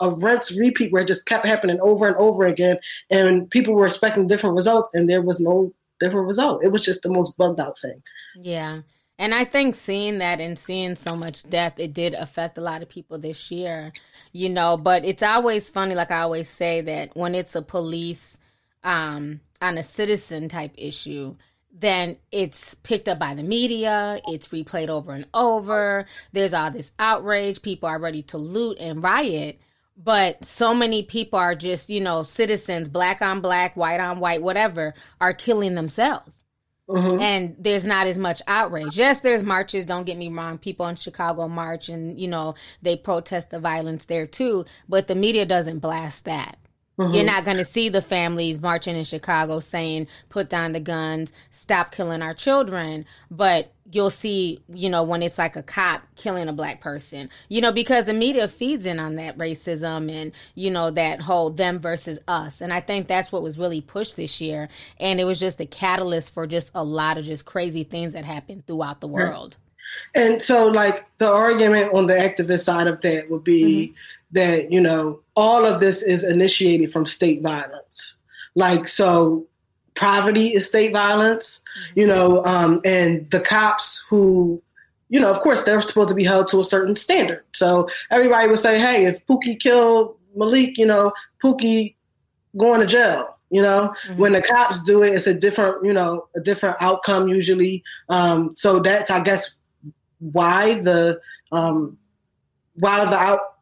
a 0.00 0.10
rinse 0.10 0.58
repeat 0.58 0.92
where 0.92 1.02
it 1.02 1.08
just 1.08 1.26
kept 1.26 1.46
happening 1.46 1.80
over 1.80 2.06
and 2.06 2.16
over 2.16 2.44
again, 2.44 2.78
and 3.10 3.50
people 3.50 3.74
were 3.74 3.86
expecting 3.86 4.26
different 4.26 4.56
results, 4.56 4.90
and 4.94 5.08
there 5.08 5.22
was 5.22 5.40
no 5.40 5.72
different 6.00 6.26
result. 6.26 6.64
It 6.64 6.72
was 6.72 6.82
just 6.82 7.02
the 7.02 7.10
most 7.10 7.36
bugged 7.36 7.60
out 7.60 7.78
thing. 7.78 8.02
Yeah. 8.36 8.82
And 9.18 9.34
I 9.34 9.44
think 9.44 9.74
seeing 9.74 10.18
that 10.18 10.40
and 10.40 10.58
seeing 10.58 10.94
so 10.94 11.16
much 11.16 11.48
death, 11.48 11.78
it 11.78 11.94
did 11.94 12.12
affect 12.12 12.58
a 12.58 12.60
lot 12.60 12.82
of 12.82 12.88
people 12.90 13.18
this 13.18 13.50
year, 13.50 13.92
you 14.32 14.50
know. 14.50 14.76
But 14.76 15.06
it's 15.06 15.22
always 15.22 15.70
funny, 15.70 15.94
like 15.94 16.10
I 16.10 16.20
always 16.20 16.48
say, 16.48 16.82
that 16.82 17.16
when 17.16 17.34
it's 17.34 17.54
a 17.54 17.62
police 17.62 18.36
um, 18.84 19.40
on 19.62 19.78
a 19.78 19.82
citizen 19.82 20.50
type 20.50 20.72
issue, 20.76 21.34
then 21.78 22.16
it's 22.32 22.74
picked 22.74 23.08
up 23.08 23.18
by 23.18 23.34
the 23.34 23.42
media, 23.42 24.20
it's 24.28 24.48
replayed 24.48 24.88
over 24.88 25.12
and 25.12 25.26
over. 25.34 26.06
There's 26.32 26.54
all 26.54 26.70
this 26.70 26.92
outrage, 26.98 27.62
people 27.62 27.88
are 27.88 27.98
ready 27.98 28.22
to 28.24 28.38
loot 28.38 28.78
and 28.80 29.02
riot. 29.02 29.60
But 29.98 30.44
so 30.44 30.74
many 30.74 31.02
people 31.02 31.38
are 31.38 31.54
just, 31.54 31.88
you 31.88 32.00
know, 32.00 32.22
citizens, 32.22 32.88
black 32.88 33.22
on 33.22 33.40
black, 33.40 33.76
white 33.76 34.00
on 34.00 34.20
white, 34.20 34.42
whatever, 34.42 34.94
are 35.20 35.32
killing 35.32 35.74
themselves. 35.74 36.42
Mm-hmm. 36.88 37.20
And 37.20 37.56
there's 37.58 37.84
not 37.84 38.06
as 38.06 38.18
much 38.18 38.42
outrage. 38.46 38.96
Yes, 38.98 39.20
there's 39.20 39.42
marches, 39.42 39.86
don't 39.86 40.04
get 40.04 40.18
me 40.18 40.28
wrong. 40.28 40.58
People 40.58 40.86
in 40.86 40.96
Chicago 40.96 41.48
march 41.48 41.88
and, 41.88 42.20
you 42.20 42.28
know, 42.28 42.54
they 42.82 42.96
protest 42.96 43.50
the 43.50 43.58
violence 43.58 44.04
there 44.04 44.26
too. 44.26 44.66
But 44.88 45.08
the 45.08 45.14
media 45.14 45.46
doesn't 45.46 45.80
blast 45.80 46.26
that. 46.26 46.58
Mm-hmm. 46.98 47.14
You're 47.14 47.24
not 47.24 47.44
going 47.44 47.58
to 47.58 47.64
see 47.64 47.90
the 47.90 48.00
families 48.00 48.62
marching 48.62 48.96
in 48.96 49.04
Chicago 49.04 49.60
saying, 49.60 50.06
put 50.30 50.48
down 50.48 50.72
the 50.72 50.80
guns, 50.80 51.32
stop 51.50 51.92
killing 51.92 52.22
our 52.22 52.32
children. 52.32 53.04
But 53.30 53.72
you'll 53.92 54.08
see, 54.08 54.62
you 54.72 54.88
know, 54.88 55.02
when 55.02 55.22
it's 55.22 55.36
like 55.36 55.56
a 55.56 55.62
cop 55.62 56.02
killing 56.16 56.48
a 56.48 56.54
black 56.54 56.80
person, 56.80 57.28
you 57.48 57.60
know, 57.60 57.70
because 57.70 58.06
the 58.06 58.14
media 58.14 58.48
feeds 58.48 58.86
in 58.86 58.98
on 58.98 59.16
that 59.16 59.36
racism 59.36 60.10
and, 60.10 60.32
you 60.54 60.70
know, 60.70 60.90
that 60.90 61.20
whole 61.20 61.50
them 61.50 61.78
versus 61.78 62.18
us. 62.26 62.62
And 62.62 62.72
I 62.72 62.80
think 62.80 63.08
that's 63.08 63.30
what 63.30 63.42
was 63.42 63.58
really 63.58 63.82
pushed 63.82 64.16
this 64.16 64.40
year. 64.40 64.70
And 64.98 65.20
it 65.20 65.24
was 65.24 65.38
just 65.38 65.60
a 65.60 65.66
catalyst 65.66 66.32
for 66.32 66.46
just 66.46 66.70
a 66.74 66.82
lot 66.82 67.18
of 67.18 67.26
just 67.26 67.44
crazy 67.44 67.84
things 67.84 68.14
that 68.14 68.24
happened 68.24 68.66
throughout 68.66 69.02
the 69.02 69.08
world. 69.08 69.56
And 70.16 70.42
so, 70.42 70.66
like, 70.66 71.06
the 71.18 71.28
argument 71.28 71.92
on 71.94 72.06
the 72.06 72.14
activist 72.14 72.64
side 72.64 72.88
of 72.88 73.02
that 73.02 73.30
would 73.30 73.44
be, 73.44 73.88
mm-hmm 73.88 74.00
that 74.36 74.70
you 74.70 74.80
know 74.80 75.20
all 75.34 75.64
of 75.66 75.80
this 75.80 76.02
is 76.02 76.24
initiated 76.24 76.92
from 76.92 77.04
state 77.04 77.42
violence 77.42 78.16
like 78.54 78.86
so 78.86 79.46
poverty 79.94 80.48
is 80.54 80.66
state 80.66 80.92
violence 80.92 81.60
mm-hmm. 81.60 82.00
you 82.00 82.06
know 82.06 82.42
um, 82.44 82.80
and 82.84 83.28
the 83.30 83.40
cops 83.40 84.06
who 84.08 84.62
you 85.08 85.18
know 85.18 85.30
of 85.30 85.40
course 85.40 85.64
they're 85.64 85.82
supposed 85.82 86.08
to 86.08 86.14
be 86.14 86.24
held 86.24 86.46
to 86.46 86.60
a 86.60 86.64
certain 86.64 86.96
standard 86.96 87.44
so 87.52 87.88
everybody 88.10 88.48
would 88.48 88.58
say 88.58 88.78
hey 88.78 89.04
if 89.06 89.24
pookie 89.26 89.58
killed 89.58 90.16
malik 90.34 90.78
you 90.78 90.86
know 90.86 91.12
pookie 91.42 91.94
going 92.56 92.80
to 92.80 92.86
jail 92.86 93.36
you 93.50 93.62
know 93.62 93.92
mm-hmm. 94.04 94.20
when 94.20 94.32
the 94.32 94.42
cops 94.42 94.82
do 94.82 95.02
it 95.02 95.14
it's 95.14 95.26
a 95.26 95.34
different 95.34 95.84
you 95.84 95.92
know 95.92 96.28
a 96.36 96.40
different 96.40 96.76
outcome 96.80 97.28
usually 97.28 97.82
um, 98.08 98.54
so 98.54 98.80
that's 98.80 99.10
i 99.10 99.20
guess 99.20 99.56
why 100.18 100.74
the 100.80 101.20
um, 101.52 101.96
why 102.74 103.04
the 103.04 103.16
out 103.16 103.55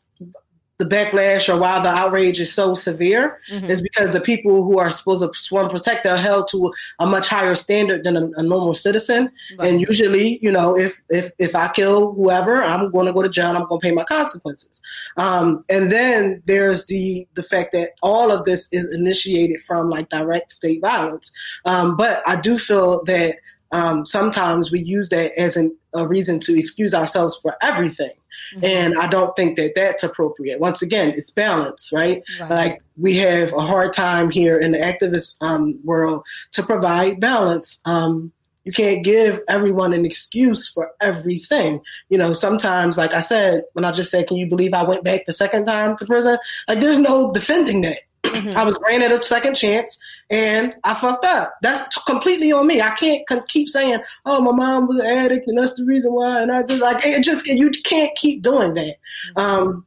the 0.79 0.85
backlash 0.85 1.49
or 1.49 1.61
why 1.61 1.81
the 1.81 1.89
outrage 1.89 2.41
is 2.41 2.53
so 2.53 2.75
severe 2.75 3.41
mm-hmm. 3.51 3.67
is 3.67 3.81
because 3.81 4.11
the 4.11 4.21
people 4.21 4.65
who 4.65 4.79
are 4.79 4.91
supposed 4.91 5.23
to 5.23 5.31
sworn 5.39 5.69
protect 5.69 6.05
are 6.05 6.17
held 6.17 6.49
to 6.49 6.73
a 6.99 7.07
much 7.07 7.29
higher 7.29 7.55
standard 7.55 8.03
than 8.03 8.17
a, 8.17 8.29
a 8.37 8.43
normal 8.43 8.75
citizen. 8.75 9.31
Right. 9.57 9.71
And 9.71 9.81
usually, 9.81 10.39
you 10.43 10.51
know, 10.51 10.77
if 10.77 11.01
if 11.11 11.31
if 11.39 11.55
I 11.55 11.69
kill 11.69 12.13
whoever, 12.15 12.63
I'm 12.63 12.91
going 12.91 13.07
to 13.07 13.13
go 13.13 13.23
to 13.23 13.29
jail. 13.29 13.57
I'm 13.57 13.67
going 13.69 13.81
to 13.81 13.87
pay 13.87 13.95
my 13.95 14.05
consequences. 14.05 14.83
Um, 15.17 15.65
and 15.69 15.93
then 15.93 16.43
there's 16.47 16.87
the 16.87 17.27
the 17.35 17.43
fact 17.45 17.73
that 17.75 17.91
all 18.03 18.33
of 18.33 18.45
this 18.45 18.69
is 18.73 18.93
initiated 18.93 19.61
from 19.61 19.91
like 19.91 20.09
direct 20.09 20.51
state 20.51 20.81
violence. 20.81 21.33
Um, 21.65 21.97
but 21.97 22.21
I 22.27 22.41
do 22.41 22.59
feel 22.59 23.05
that 23.05 23.37
um, 23.75 24.07
sometimes 24.07 24.71
we 24.71 24.81
use 24.81 25.09
that 25.09 25.33
as 25.37 25.57
an, 25.57 25.77
a 25.95 26.07
reason 26.07 26.41
to 26.41 26.59
excuse 26.59 26.95
ourselves 26.95 27.39
for 27.41 27.57
everything. 27.63 28.13
Mm-hmm. 28.55 28.65
And 28.65 28.99
I 28.99 29.09
don't 29.09 29.35
think 29.37 29.57
that 29.57 29.75
that's 29.75 30.05
appropriate. 30.05 30.61
Once 30.61 30.83
again, 30.83 31.15
it's 31.17 31.31
balance, 31.31 31.91
right? 31.95 32.23
right. 32.41 32.51
Like 32.51 32.83
we 32.97 33.17
have 33.17 33.53
a 33.53 33.61
hard 33.61 33.93
time 33.93 34.31
here 34.31 34.59
in 34.59 34.73
the 34.73 34.79
activist 34.79 35.37
um, 35.41 35.79
world 35.85 36.25
to 36.53 36.63
provide 36.63 37.21
balance. 37.21 37.81
Um, 37.85 38.33
you 38.65 38.73
can't 38.73 39.05
give 39.05 39.41
everyone 39.49 39.93
an 39.93 40.07
excuse 40.07 40.71
for 40.71 40.91
everything. 41.01 41.83
You 42.09 42.19
know, 42.19 42.33
sometimes, 42.33 42.97
like 42.97 43.13
I 43.13 43.21
said, 43.21 43.65
when 43.75 43.85
I 43.85 43.93
just 43.93 44.11
said, 44.11 44.27
can 44.27 44.39
you 44.39 44.49
believe 44.49 44.73
I 44.73 44.85
went 44.85 45.05
back 45.05 45.27
the 45.27 45.35
second 45.35 45.67
time 45.67 45.97
to 45.97 46.07
prison? 46.07 46.39
Like 46.67 46.81
there's 46.81 47.01
no 47.01 47.31
defending 47.31 47.83
that. 47.83 47.99
I 48.25 48.65
was 48.65 48.79
granted 48.79 49.13
a 49.13 49.23
second 49.23 49.55
chance 49.55 50.03
and 50.31 50.75
I 50.85 50.95
fucked 50.95 51.25
up. 51.25 51.55
That's 51.63 51.89
t- 51.95 52.01
completely 52.07 52.53
on 52.53 52.67
me. 52.67 52.81
I 52.81 52.91
can't 52.91 53.27
con- 53.27 53.45
keep 53.49 53.69
saying, 53.69 54.01
"Oh, 54.25 54.41
my 54.41 54.53
mom 54.53 54.87
was 54.87 54.99
an 54.99 55.07
addict 55.07 55.47
and 55.47 55.59
that's 55.59 55.75
the 55.75 55.85
reason 55.85 56.13
why." 56.13 56.41
And 56.43 56.51
I 56.51 56.63
just 56.63 56.81
like 56.81 57.05
it. 57.05 57.23
Just 57.23 57.47
you 57.47 57.71
can't 57.71 58.15
keep 58.17 58.43
doing 58.43 58.75
that. 58.75 58.97
Um, 59.37 59.87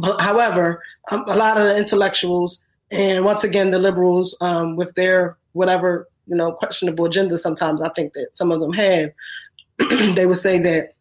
but 0.00 0.20
however, 0.20 0.82
um, 1.10 1.24
a 1.28 1.36
lot 1.36 1.58
of 1.58 1.64
the 1.64 1.76
intellectuals 1.76 2.64
and 2.90 3.24
once 3.24 3.44
again 3.44 3.70
the 3.70 3.78
liberals, 3.78 4.36
um, 4.40 4.76
with 4.76 4.94
their 4.94 5.36
whatever 5.52 6.08
you 6.26 6.36
know 6.36 6.52
questionable 6.52 7.04
agenda, 7.04 7.36
sometimes 7.38 7.82
I 7.82 7.90
think 7.90 8.14
that 8.14 8.28
some 8.32 8.50
of 8.50 8.60
them 8.60 8.72
have, 8.72 9.10
they 10.14 10.26
would 10.26 10.38
say 10.38 10.58
that 10.60 10.94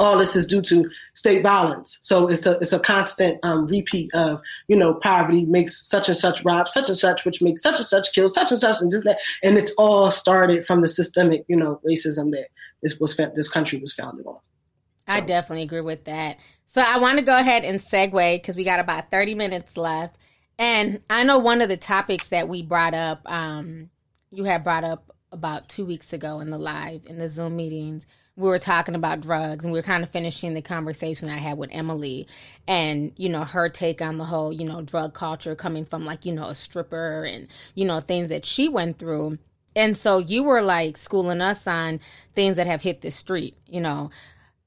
all 0.00 0.16
this 0.16 0.34
is 0.34 0.46
due 0.46 0.62
to 0.62 0.90
state 1.14 1.42
violence. 1.42 1.98
So 2.02 2.26
it's 2.28 2.46
a 2.46 2.58
it's 2.58 2.72
a 2.72 2.80
constant 2.80 3.38
um, 3.44 3.66
repeat 3.66 4.10
of 4.14 4.40
you 4.66 4.76
know 4.76 4.94
poverty 4.94 5.46
makes 5.46 5.86
such 5.86 6.08
and 6.08 6.16
such 6.16 6.44
rob 6.44 6.66
such 6.66 6.88
and 6.88 6.98
such, 6.98 7.24
which 7.24 7.42
makes 7.42 7.62
such 7.62 7.78
and 7.78 7.86
such 7.86 8.12
kill 8.12 8.28
such 8.28 8.50
and 8.50 8.58
such, 8.58 8.80
and 8.80 8.90
just 8.90 9.04
that, 9.04 9.20
and 9.44 9.58
it's 9.58 9.72
all 9.78 10.10
started 10.10 10.64
from 10.64 10.80
the 10.80 10.88
systemic 10.88 11.44
you 11.46 11.56
know 11.56 11.80
racism 11.86 12.32
that 12.32 12.48
this 12.82 12.98
was 12.98 13.16
this 13.16 13.48
country 13.48 13.78
was 13.78 13.92
founded 13.92 14.26
on. 14.26 14.34
So. 14.34 15.16
I 15.16 15.20
definitely 15.20 15.64
agree 15.64 15.80
with 15.82 16.04
that. 16.04 16.38
So 16.66 16.82
I 16.82 16.98
want 16.98 17.18
to 17.18 17.24
go 17.24 17.36
ahead 17.36 17.64
and 17.64 17.78
segue 17.78 18.36
because 18.36 18.56
we 18.56 18.64
got 18.64 18.80
about 18.80 19.10
thirty 19.10 19.34
minutes 19.34 19.76
left, 19.76 20.16
and 20.58 21.00
I 21.10 21.24
know 21.24 21.38
one 21.38 21.60
of 21.60 21.68
the 21.68 21.76
topics 21.76 22.28
that 22.28 22.48
we 22.48 22.62
brought 22.62 22.94
up, 22.94 23.20
um, 23.30 23.90
you 24.30 24.44
had 24.44 24.64
brought 24.64 24.84
up 24.84 25.14
about 25.30 25.68
two 25.68 25.84
weeks 25.84 26.12
ago 26.12 26.40
in 26.40 26.50
the 26.50 26.58
live 26.58 27.02
in 27.06 27.18
the 27.18 27.28
Zoom 27.28 27.54
meetings 27.54 28.06
we 28.40 28.48
were 28.48 28.58
talking 28.58 28.94
about 28.94 29.20
drugs 29.20 29.64
and 29.64 29.72
we 29.72 29.78
were 29.78 29.84
kind 29.84 30.02
of 30.02 30.08
finishing 30.08 30.54
the 30.54 30.62
conversation 30.62 31.28
I 31.28 31.36
had 31.36 31.58
with 31.58 31.70
Emily 31.72 32.26
and, 32.66 33.12
you 33.16 33.28
know, 33.28 33.44
her 33.44 33.68
take 33.68 34.00
on 34.00 34.16
the 34.16 34.24
whole, 34.24 34.52
you 34.52 34.66
know, 34.66 34.80
drug 34.80 35.12
culture 35.12 35.54
coming 35.54 35.84
from 35.84 36.06
like, 36.06 36.24
you 36.24 36.32
know, 36.32 36.48
a 36.48 36.54
stripper 36.54 37.24
and, 37.24 37.48
you 37.74 37.84
know, 37.84 38.00
things 38.00 38.30
that 38.30 38.46
she 38.46 38.66
went 38.66 38.98
through. 38.98 39.38
And 39.76 39.96
so 39.96 40.18
you 40.18 40.42
were 40.42 40.62
like 40.62 40.96
schooling 40.96 41.42
us 41.42 41.66
on 41.66 42.00
things 42.34 42.56
that 42.56 42.66
have 42.66 42.82
hit 42.82 43.02
the 43.02 43.10
street, 43.10 43.56
you 43.66 43.80
know. 43.80 44.10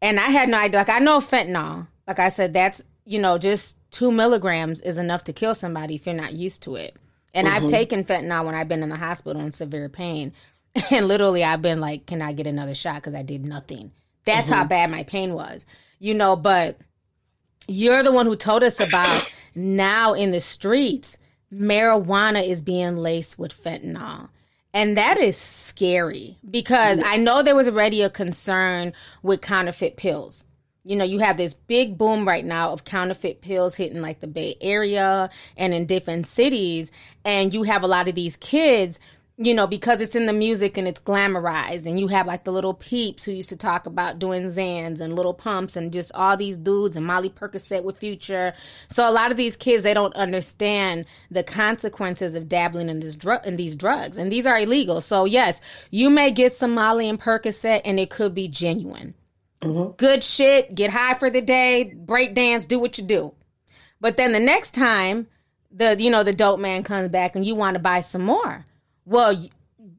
And 0.02 0.20
I 0.20 0.30
had 0.30 0.50
no 0.50 0.60
idea. 0.60 0.80
Like, 0.80 0.90
I 0.90 1.00
know 1.00 1.18
fentanyl. 1.18 1.88
Like 2.08 2.20
I 2.20 2.30
said, 2.30 2.54
that's, 2.54 2.84
you 3.06 3.20
know, 3.20 3.38
just 3.38 3.78
two 3.90 4.12
milligrams 4.12 4.82
is 4.82 4.98
enough 4.98 5.24
to 5.26 5.34
kill 5.34 5.56
somebody 5.56 5.96
if 5.96 6.06
you're 6.06 6.16
not 6.16 6.34
used 6.34 6.64
to 6.64 6.76
it. 6.76 6.96
And 7.34 7.48
mm-hmm. 7.48 7.56
I've 7.56 7.68
taken 7.68 8.04
fentanyl 8.04 8.46
when 8.46 8.54
I've 8.54 8.68
been 8.68 8.84
in 8.84 8.90
the 8.90 8.98
hospital 8.98 9.42
in 9.42 9.52
severe 9.52 9.90
pain. 9.90 10.32
And 10.92 11.08
literally, 11.08 11.44
I've 11.44 11.62
been 11.62 11.80
like, 11.80 12.08
can 12.08 12.22
I 12.22 12.34
get 12.34 12.48
another 12.48 12.74
shot? 12.74 12.96
Because 12.96 13.14
I 13.14 13.22
did 13.22 13.46
nothing. 13.46 13.92
That's 14.26 14.50
mm-hmm. 14.50 14.60
how 14.60 14.66
bad 14.66 14.90
my 14.90 15.04
pain 15.04 15.34
was, 15.34 15.66
you 16.00 16.14
know. 16.14 16.36
But 16.36 16.78
you're 17.68 18.04
the 18.04 18.12
one 18.12 18.26
who 18.26 18.36
told 18.36 18.64
us 18.64 18.80
about 18.80 19.28
now 19.56 20.14
in 20.14 20.32
the 20.32 20.40
streets, 20.40 21.18
marijuana 21.54 22.48
is 22.48 22.62
being 22.62 22.98
laced 22.98 23.38
with 23.38 23.54
fentanyl. 23.54 24.30
And 24.74 24.98
that 24.98 25.20
is 25.20 25.38
scary 25.38 26.38
because 26.50 27.00
I 27.06 27.18
know 27.18 27.44
there 27.44 27.56
was 27.56 27.68
already 27.68 28.02
a 28.02 28.10
concern 28.10 28.94
with 29.22 29.42
counterfeit 29.42 29.98
pills. 29.98 30.46
You 30.84 30.96
know, 30.96 31.06
you 31.06 31.20
have 31.20 31.38
this 31.38 31.54
big 31.54 31.98
boom 31.98 32.28
right 32.28 32.44
now 32.44 32.72
of 32.72 32.84
counterfeit 32.84 33.42
pills 33.42 33.76
hitting 33.76 34.02
like 34.02 34.20
the 34.20 34.28
Bay 34.28 34.56
Area 34.60 35.30
and 35.56 35.74
in 35.74 35.86
different 35.86 36.28
cities. 36.28 36.92
And 37.24 37.54
you 37.54 37.64
have 37.64 37.84
a 37.84 37.88
lot 37.88 38.08
of 38.08 38.16
these 38.16 38.36
kids 38.36 39.00
you 39.38 39.56
know, 39.56 39.66
because 39.66 40.00
it's 40.00 40.16
in 40.16 40.28
the 40.28 40.34
music 40.34 40.78
and 40.78 40.88
it's 40.88 41.02
glamorized, 41.02 41.88
and 41.88 42.00
you 42.00 42.08
have 42.08 42.28
like 42.28 42.44
the 42.44 42.52
Lil 42.52 42.76
Peeps 42.76 43.26
who 43.26 43.32
used 43.32 43.50
to 43.50 43.58
talk 43.58 43.88
about 43.88 44.20
doing 44.20 44.44
Xans 44.44 45.00
and 45.00 45.16
Lil 45.16 45.34
Pumps 45.34 45.76
and 45.76 45.92
just 45.92 46.12
all 46.14 46.38
these 46.38 46.56
dudes 46.56 46.96
and 46.96 47.06
Molly 47.06 47.32
Percocet 47.32 47.84
with 47.84 47.98
Future. 47.98 48.54
So 48.90 49.10
a 49.10 49.12
lot 49.12 49.32
of 49.32 49.38
these 49.38 49.56
kids 49.56 49.84
they 49.84 49.96
don't 49.96 50.16
understand 50.16 51.06
the 51.32 51.44
consequences 51.44 52.36
of 52.36 52.48
dabbling 52.48 52.90
in 52.90 53.00
this 53.00 53.16
drug 53.16 53.46
in 53.46 53.56
these 53.56 53.76
drugs, 53.76 54.20
and 54.20 54.32
these 54.32 54.46
are 54.46 54.60
illegal. 54.60 55.02
So 55.02 55.26
yes, 55.26 55.62
you 55.90 56.12
may 56.12 56.30
get 56.30 56.54
some 56.54 56.76
Molly 56.76 57.10
and 57.10 57.20
Percocet, 57.20 57.82
and 57.86 58.00
it 58.00 58.12
could 58.12 58.36
be 58.36 58.48
genuine. 58.48 59.16
Mm-hmm. 59.62 59.96
Good 59.98 60.24
shit. 60.24 60.76
Get 60.76 60.92
high 60.92 61.16
for 61.16 61.32
the 61.32 61.42
day. 61.42 61.86
Break 61.96 62.36
dance. 62.36 62.66
Do 62.66 62.80
what 62.80 63.00
you 63.00 63.04
do. 63.04 63.34
But 64.00 64.18
then 64.18 64.32
the 64.32 64.40
next 64.40 64.76
time 64.76 65.28
the 65.72 65.96
you 66.00 66.12
know 66.12 66.24
the 66.24 66.34
dope 66.34 66.60
man 66.60 66.84
comes 66.84 67.10
back 67.10 67.36
and 67.36 67.44
you 67.44 67.56
want 67.56 67.74
to 67.74 67.80
buy 67.80 68.00
some 68.02 68.22
more 68.22 68.64
well, 69.06 69.46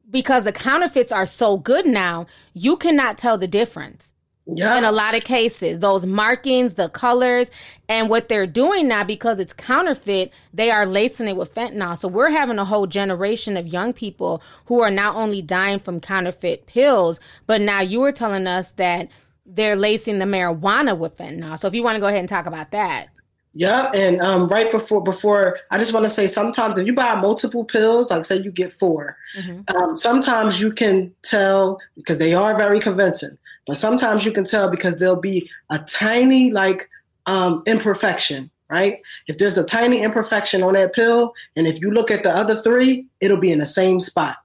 because 0.09 0.43
the 0.43 0.51
counterfeits 0.51 1.11
are 1.11 1.25
so 1.25 1.57
good 1.57 1.85
now, 1.85 2.25
you 2.53 2.77
cannot 2.77 3.17
tell 3.17 3.37
the 3.37 3.47
difference. 3.47 4.13
Yeah. 4.47 4.77
In 4.77 4.83
a 4.83 4.91
lot 4.91 5.15
of 5.15 5.23
cases, 5.23 5.79
those 5.79 6.05
markings, 6.05 6.75
the 6.75 6.87
colors, 6.89 7.49
and 7.89 8.09
what 8.09 8.29
they're 8.29 8.45
doing 8.45 8.87
now 8.87 9.03
because 9.03 9.39
it's 9.39 9.53
counterfeit, 9.53 10.31
they 10.53 10.69
are 10.69 10.85
lacing 10.85 11.27
it 11.27 11.35
with 11.35 11.53
fentanyl. 11.53 11.97
So 11.97 12.07
we're 12.07 12.29
having 12.29 12.59
a 12.59 12.65
whole 12.65 12.85
generation 12.85 13.57
of 13.57 13.67
young 13.67 13.91
people 13.91 14.43
who 14.65 14.81
are 14.81 14.91
not 14.91 15.15
only 15.15 15.41
dying 15.41 15.79
from 15.79 15.99
counterfeit 15.99 16.67
pills, 16.67 17.19
but 17.47 17.59
now 17.59 17.81
you 17.81 18.03
are 18.03 18.11
telling 18.11 18.45
us 18.45 18.71
that 18.73 19.09
they're 19.47 19.75
lacing 19.75 20.19
the 20.19 20.25
marijuana 20.25 20.95
with 20.95 21.17
fentanyl. 21.17 21.57
So 21.57 21.67
if 21.67 21.73
you 21.73 21.81
want 21.81 21.95
to 21.95 21.99
go 21.99 22.07
ahead 22.07 22.19
and 22.19 22.29
talk 22.29 22.45
about 22.45 22.69
that. 22.69 23.09
Yeah, 23.57 23.89
and 23.95 24.19
um, 24.19 24.47
right 24.49 24.69
before 24.69 25.01
before 25.01 25.57
I 25.71 25.77
just 25.77 25.93
want 25.93 26.05
to 26.05 26.09
say 26.09 26.27
sometimes 26.27 26.77
if 26.77 26.85
you 26.85 26.93
buy 26.93 27.15
multiple 27.15 27.63
pills, 27.63 28.11
like 28.11 28.25
say 28.25 28.35
you 28.37 28.51
get 28.51 28.73
4 28.73 29.17
mm-hmm. 29.37 29.77
um, 29.77 29.95
sometimes 29.95 30.59
you 30.59 30.73
can 30.73 31.15
tell 31.23 31.79
because 31.95 32.17
they 32.17 32.33
are 32.33 32.57
very 32.57 32.81
convincing, 32.81 33.37
but 33.65 33.77
sometimes 33.77 34.25
you 34.25 34.33
can 34.33 34.43
tell 34.43 34.69
because 34.69 34.97
there'll 34.97 35.15
be 35.15 35.49
a 35.69 35.79
tiny 35.79 36.51
like 36.51 36.89
um, 37.27 37.63
imperfection, 37.65 38.51
right? 38.69 38.99
If 39.27 39.37
there's 39.37 39.57
a 39.57 39.63
tiny 39.63 40.03
imperfection 40.03 40.61
on 40.61 40.73
that 40.73 40.93
pill, 40.93 41.33
and 41.55 41.65
if 41.65 41.79
you 41.79 41.91
look 41.91 42.11
at 42.11 42.23
the 42.23 42.31
other 42.31 42.57
three, 42.57 43.07
it'll 43.21 43.39
be 43.39 43.53
in 43.53 43.59
the 43.59 43.65
same 43.65 44.01
spot 44.01 44.35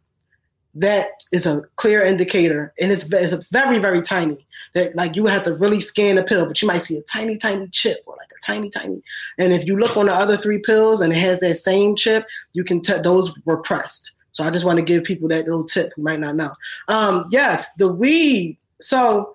that 0.75 1.09
is 1.33 1.47
a 1.47 1.62
clear 1.77 2.03
indicator 2.03 2.73
and 2.81 2.93
it's, 2.93 3.12
it's 3.12 3.49
very 3.49 3.79
very 3.79 4.01
tiny 4.01 4.47
that 4.75 4.95
like 4.95 5.16
you 5.16 5.23
would 5.23 5.33
have 5.33 5.43
to 5.43 5.55
really 5.55 5.81
scan 5.81 6.16
the 6.16 6.23
pill 6.23 6.47
but 6.47 6.62
you 6.62 6.68
might 6.68 6.79
see 6.79 6.97
a 6.97 7.03
tiny 7.03 7.37
tiny 7.37 7.66
chip 7.68 7.99
or 8.07 8.14
like 8.18 8.31
a 8.31 8.45
tiny 8.45 8.68
tiny 8.68 9.03
and 9.39 9.53
if 9.53 9.66
you 9.66 9.77
look 9.77 9.97
on 9.97 10.07
the 10.07 10.14
other 10.14 10.37
three 10.37 10.59
pills 10.59 11.01
and 11.01 11.12
it 11.12 11.16
has 11.16 11.41
that 11.41 11.57
same 11.57 11.97
chip 11.97 12.25
you 12.53 12.62
can 12.62 12.81
tell 12.81 13.03
those 13.03 13.37
were 13.45 13.57
pressed. 13.57 14.12
So 14.33 14.45
i 14.45 14.51
just 14.51 14.64
want 14.64 14.79
to 14.79 14.85
give 14.85 15.03
people 15.03 15.29
that 15.29 15.45
little 15.45 15.64
tip 15.64 15.93
who 15.97 16.03
might 16.03 16.21
not 16.21 16.37
know. 16.37 16.53
Um, 16.89 17.25
yes 17.31 17.75
the 17.75 17.93
weed. 17.93 18.57
So 18.81 19.35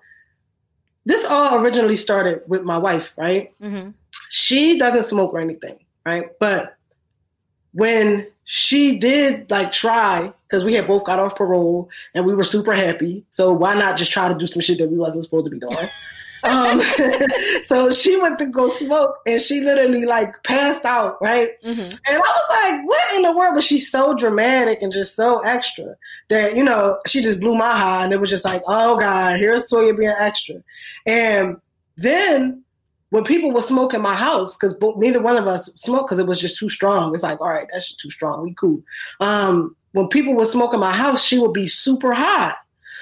this 1.04 1.26
all 1.26 1.62
originally 1.62 1.96
started 1.96 2.40
with 2.46 2.62
my 2.62 2.78
wife 2.78 3.12
right? 3.18 3.52
Mm-hmm. 3.60 3.90
she 4.30 4.78
doesn't 4.78 5.04
smoke 5.04 5.34
or 5.34 5.40
anything 5.40 5.78
right? 6.06 6.30
But 6.40 6.76
when 7.76 8.26
she 8.44 8.96
did 8.96 9.50
like 9.50 9.70
try 9.70 10.32
because 10.48 10.64
we 10.64 10.72
had 10.72 10.86
both 10.86 11.04
got 11.04 11.18
off 11.18 11.36
parole 11.36 11.90
and 12.14 12.24
we 12.24 12.34
were 12.34 12.44
super 12.44 12.72
happy. 12.72 13.24
So 13.30 13.52
why 13.52 13.74
not 13.74 13.98
just 13.98 14.12
try 14.12 14.28
to 14.28 14.38
do 14.38 14.46
some 14.46 14.62
shit 14.62 14.78
that 14.78 14.88
we 14.88 14.96
wasn't 14.96 15.24
supposed 15.24 15.44
to 15.44 15.50
be 15.50 15.58
doing? 15.58 15.88
um, 16.44 16.80
so 17.64 17.90
she 17.90 18.18
went 18.18 18.38
to 18.38 18.46
go 18.46 18.68
smoke 18.68 19.16
and 19.26 19.42
she 19.42 19.60
literally 19.60 20.06
like 20.06 20.42
passed 20.42 20.86
out, 20.86 21.18
right? 21.20 21.50
Mm-hmm. 21.62 21.80
And 21.80 22.00
I 22.06 22.18
was 22.18 22.64
like, 22.64 22.88
what 22.88 23.16
in 23.16 23.22
the 23.22 23.36
world? 23.36 23.56
But 23.56 23.64
she's 23.64 23.90
so 23.90 24.14
dramatic 24.14 24.80
and 24.80 24.92
just 24.92 25.14
so 25.14 25.40
extra 25.40 25.96
that, 26.28 26.56
you 26.56 26.64
know, 26.64 26.98
she 27.06 27.22
just 27.22 27.40
blew 27.40 27.56
my 27.56 27.76
high 27.76 28.04
and 28.04 28.12
it 28.14 28.20
was 28.20 28.30
just 28.30 28.44
like, 28.44 28.62
oh 28.66 28.98
God, 28.98 29.38
here's 29.38 29.70
Toya 29.70 29.98
being 29.98 30.14
extra. 30.18 30.62
And 31.04 31.60
then 31.96 32.62
when 33.16 33.24
people 33.24 33.50
were 33.50 33.62
smoking 33.62 34.02
my 34.02 34.14
house, 34.14 34.58
because 34.58 34.76
neither 34.98 35.22
one 35.22 35.38
of 35.38 35.46
us 35.46 35.72
smoked 35.76 36.08
because 36.08 36.18
it 36.18 36.26
was 36.26 36.38
just 36.38 36.58
too 36.58 36.68
strong. 36.68 37.14
It's 37.14 37.22
like, 37.22 37.40
all 37.40 37.48
right, 37.48 37.66
that's 37.72 37.96
too 37.96 38.10
strong. 38.10 38.42
We 38.42 38.52
cool. 38.52 38.82
Um, 39.20 39.74
when 39.92 40.08
people 40.08 40.34
were 40.34 40.44
smoking 40.44 40.80
my 40.80 40.94
house, 40.94 41.24
she 41.24 41.38
would 41.38 41.54
be 41.54 41.66
super 41.66 42.12
high. 42.12 42.52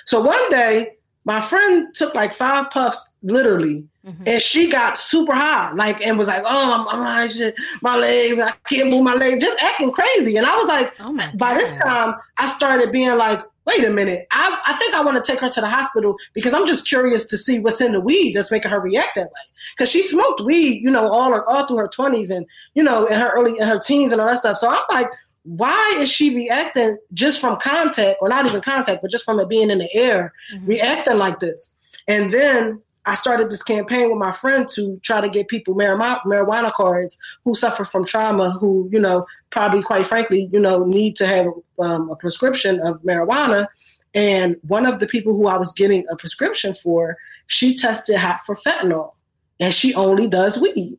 So 0.04 0.20
one 0.20 0.48
day, 0.50 0.92
my 1.24 1.40
friend 1.40 1.92
took 1.94 2.14
like 2.14 2.32
five 2.32 2.70
puffs, 2.70 3.12
literally, 3.24 3.88
mm-hmm. 4.06 4.22
and 4.24 4.40
she 4.40 4.70
got 4.70 4.98
super 4.98 5.34
high, 5.34 5.72
like, 5.72 6.06
and 6.06 6.16
was 6.16 6.28
like, 6.28 6.44
"Oh, 6.46 6.72
I'm, 6.72 6.86
I'm 6.86 7.04
high, 7.04 7.26
shit, 7.26 7.56
my 7.82 7.96
legs, 7.96 8.38
I 8.38 8.52
can't 8.68 8.90
move 8.90 9.02
my 9.02 9.14
legs," 9.14 9.42
just 9.42 9.60
acting 9.60 9.90
crazy. 9.90 10.36
And 10.36 10.46
I 10.46 10.54
was 10.56 10.68
like, 10.68 10.94
oh 11.00 11.18
by 11.34 11.54
this 11.54 11.72
time, 11.72 12.14
I 12.38 12.46
started 12.46 12.92
being 12.92 13.16
like, 13.18 13.40
wait 13.66 13.84
a 13.84 13.90
minute, 13.90 14.26
I, 14.30 14.60
I 14.66 14.74
think 14.74 14.94
I 14.94 15.02
want 15.02 15.22
to 15.22 15.32
take 15.32 15.40
her 15.40 15.48
to 15.48 15.60
the 15.60 15.68
hospital 15.68 16.16
because 16.32 16.54
I'm 16.54 16.66
just 16.66 16.86
curious 16.86 17.26
to 17.26 17.38
see 17.38 17.58
what's 17.58 17.80
in 17.80 17.92
the 17.92 18.00
weed 18.00 18.34
that's 18.34 18.50
making 18.50 18.70
her 18.70 18.80
react 18.80 19.14
that 19.16 19.26
way. 19.26 19.40
Because 19.74 19.90
she 19.90 20.02
smoked 20.02 20.42
weed, 20.42 20.82
you 20.82 20.90
know, 20.90 21.10
all 21.10 21.32
her, 21.32 21.48
all 21.48 21.66
through 21.66 21.78
her 21.78 21.88
20s 21.88 22.34
and, 22.34 22.46
you 22.74 22.82
know, 22.82 23.06
in 23.06 23.18
her 23.18 23.30
early, 23.30 23.58
in 23.58 23.66
her 23.66 23.78
teens 23.78 24.12
and 24.12 24.20
all 24.20 24.28
that 24.28 24.38
stuff. 24.38 24.58
So 24.58 24.68
I'm 24.68 24.82
like, 24.90 25.08
why 25.44 25.96
is 25.98 26.10
she 26.10 26.34
reacting 26.34 26.96
just 27.12 27.40
from 27.40 27.58
contact 27.58 28.18
or 28.20 28.28
not 28.28 28.46
even 28.46 28.60
contact, 28.60 29.02
but 29.02 29.10
just 29.10 29.24
from 29.24 29.38
it 29.40 29.48
being 29.48 29.70
in 29.70 29.78
the 29.78 29.94
air, 29.94 30.32
mm-hmm. 30.54 30.66
reacting 30.66 31.18
like 31.18 31.40
this? 31.40 31.74
And 32.08 32.30
then 32.30 32.82
I 33.06 33.14
started 33.14 33.50
this 33.50 33.62
campaign 33.62 34.08
with 34.08 34.18
my 34.18 34.32
friend 34.32 34.66
to 34.68 34.98
try 35.02 35.20
to 35.20 35.28
get 35.28 35.48
people 35.48 35.74
marijuana, 35.74 36.22
marijuana 36.24 36.72
cards 36.72 37.18
who 37.44 37.54
suffer 37.54 37.84
from 37.84 38.04
trauma, 38.04 38.50
who, 38.52 38.88
you 38.90 39.00
know, 39.00 39.26
probably 39.50 39.82
quite 39.82 40.06
frankly, 40.06 40.48
you 40.52 40.60
know, 40.60 40.84
need 40.84 41.16
to 41.16 41.26
have 41.26 41.46
um, 41.78 42.10
a 42.10 42.16
prescription 42.16 42.80
of 42.82 43.02
marijuana. 43.02 43.66
And 44.14 44.56
one 44.62 44.86
of 44.86 45.00
the 45.00 45.06
people 45.06 45.34
who 45.34 45.48
I 45.48 45.58
was 45.58 45.72
getting 45.74 46.06
a 46.08 46.16
prescription 46.16 46.72
for, 46.72 47.16
she 47.46 47.76
tested 47.76 48.16
hot 48.16 48.40
for 48.46 48.54
fentanyl 48.54 49.12
and 49.60 49.72
she 49.72 49.94
only 49.94 50.26
does 50.26 50.58
weed. 50.58 50.98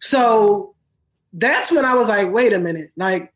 So 0.00 0.74
that's 1.32 1.70
when 1.70 1.84
I 1.84 1.94
was 1.94 2.08
like, 2.08 2.32
wait 2.32 2.52
a 2.52 2.58
minute, 2.58 2.90
like 2.96 3.32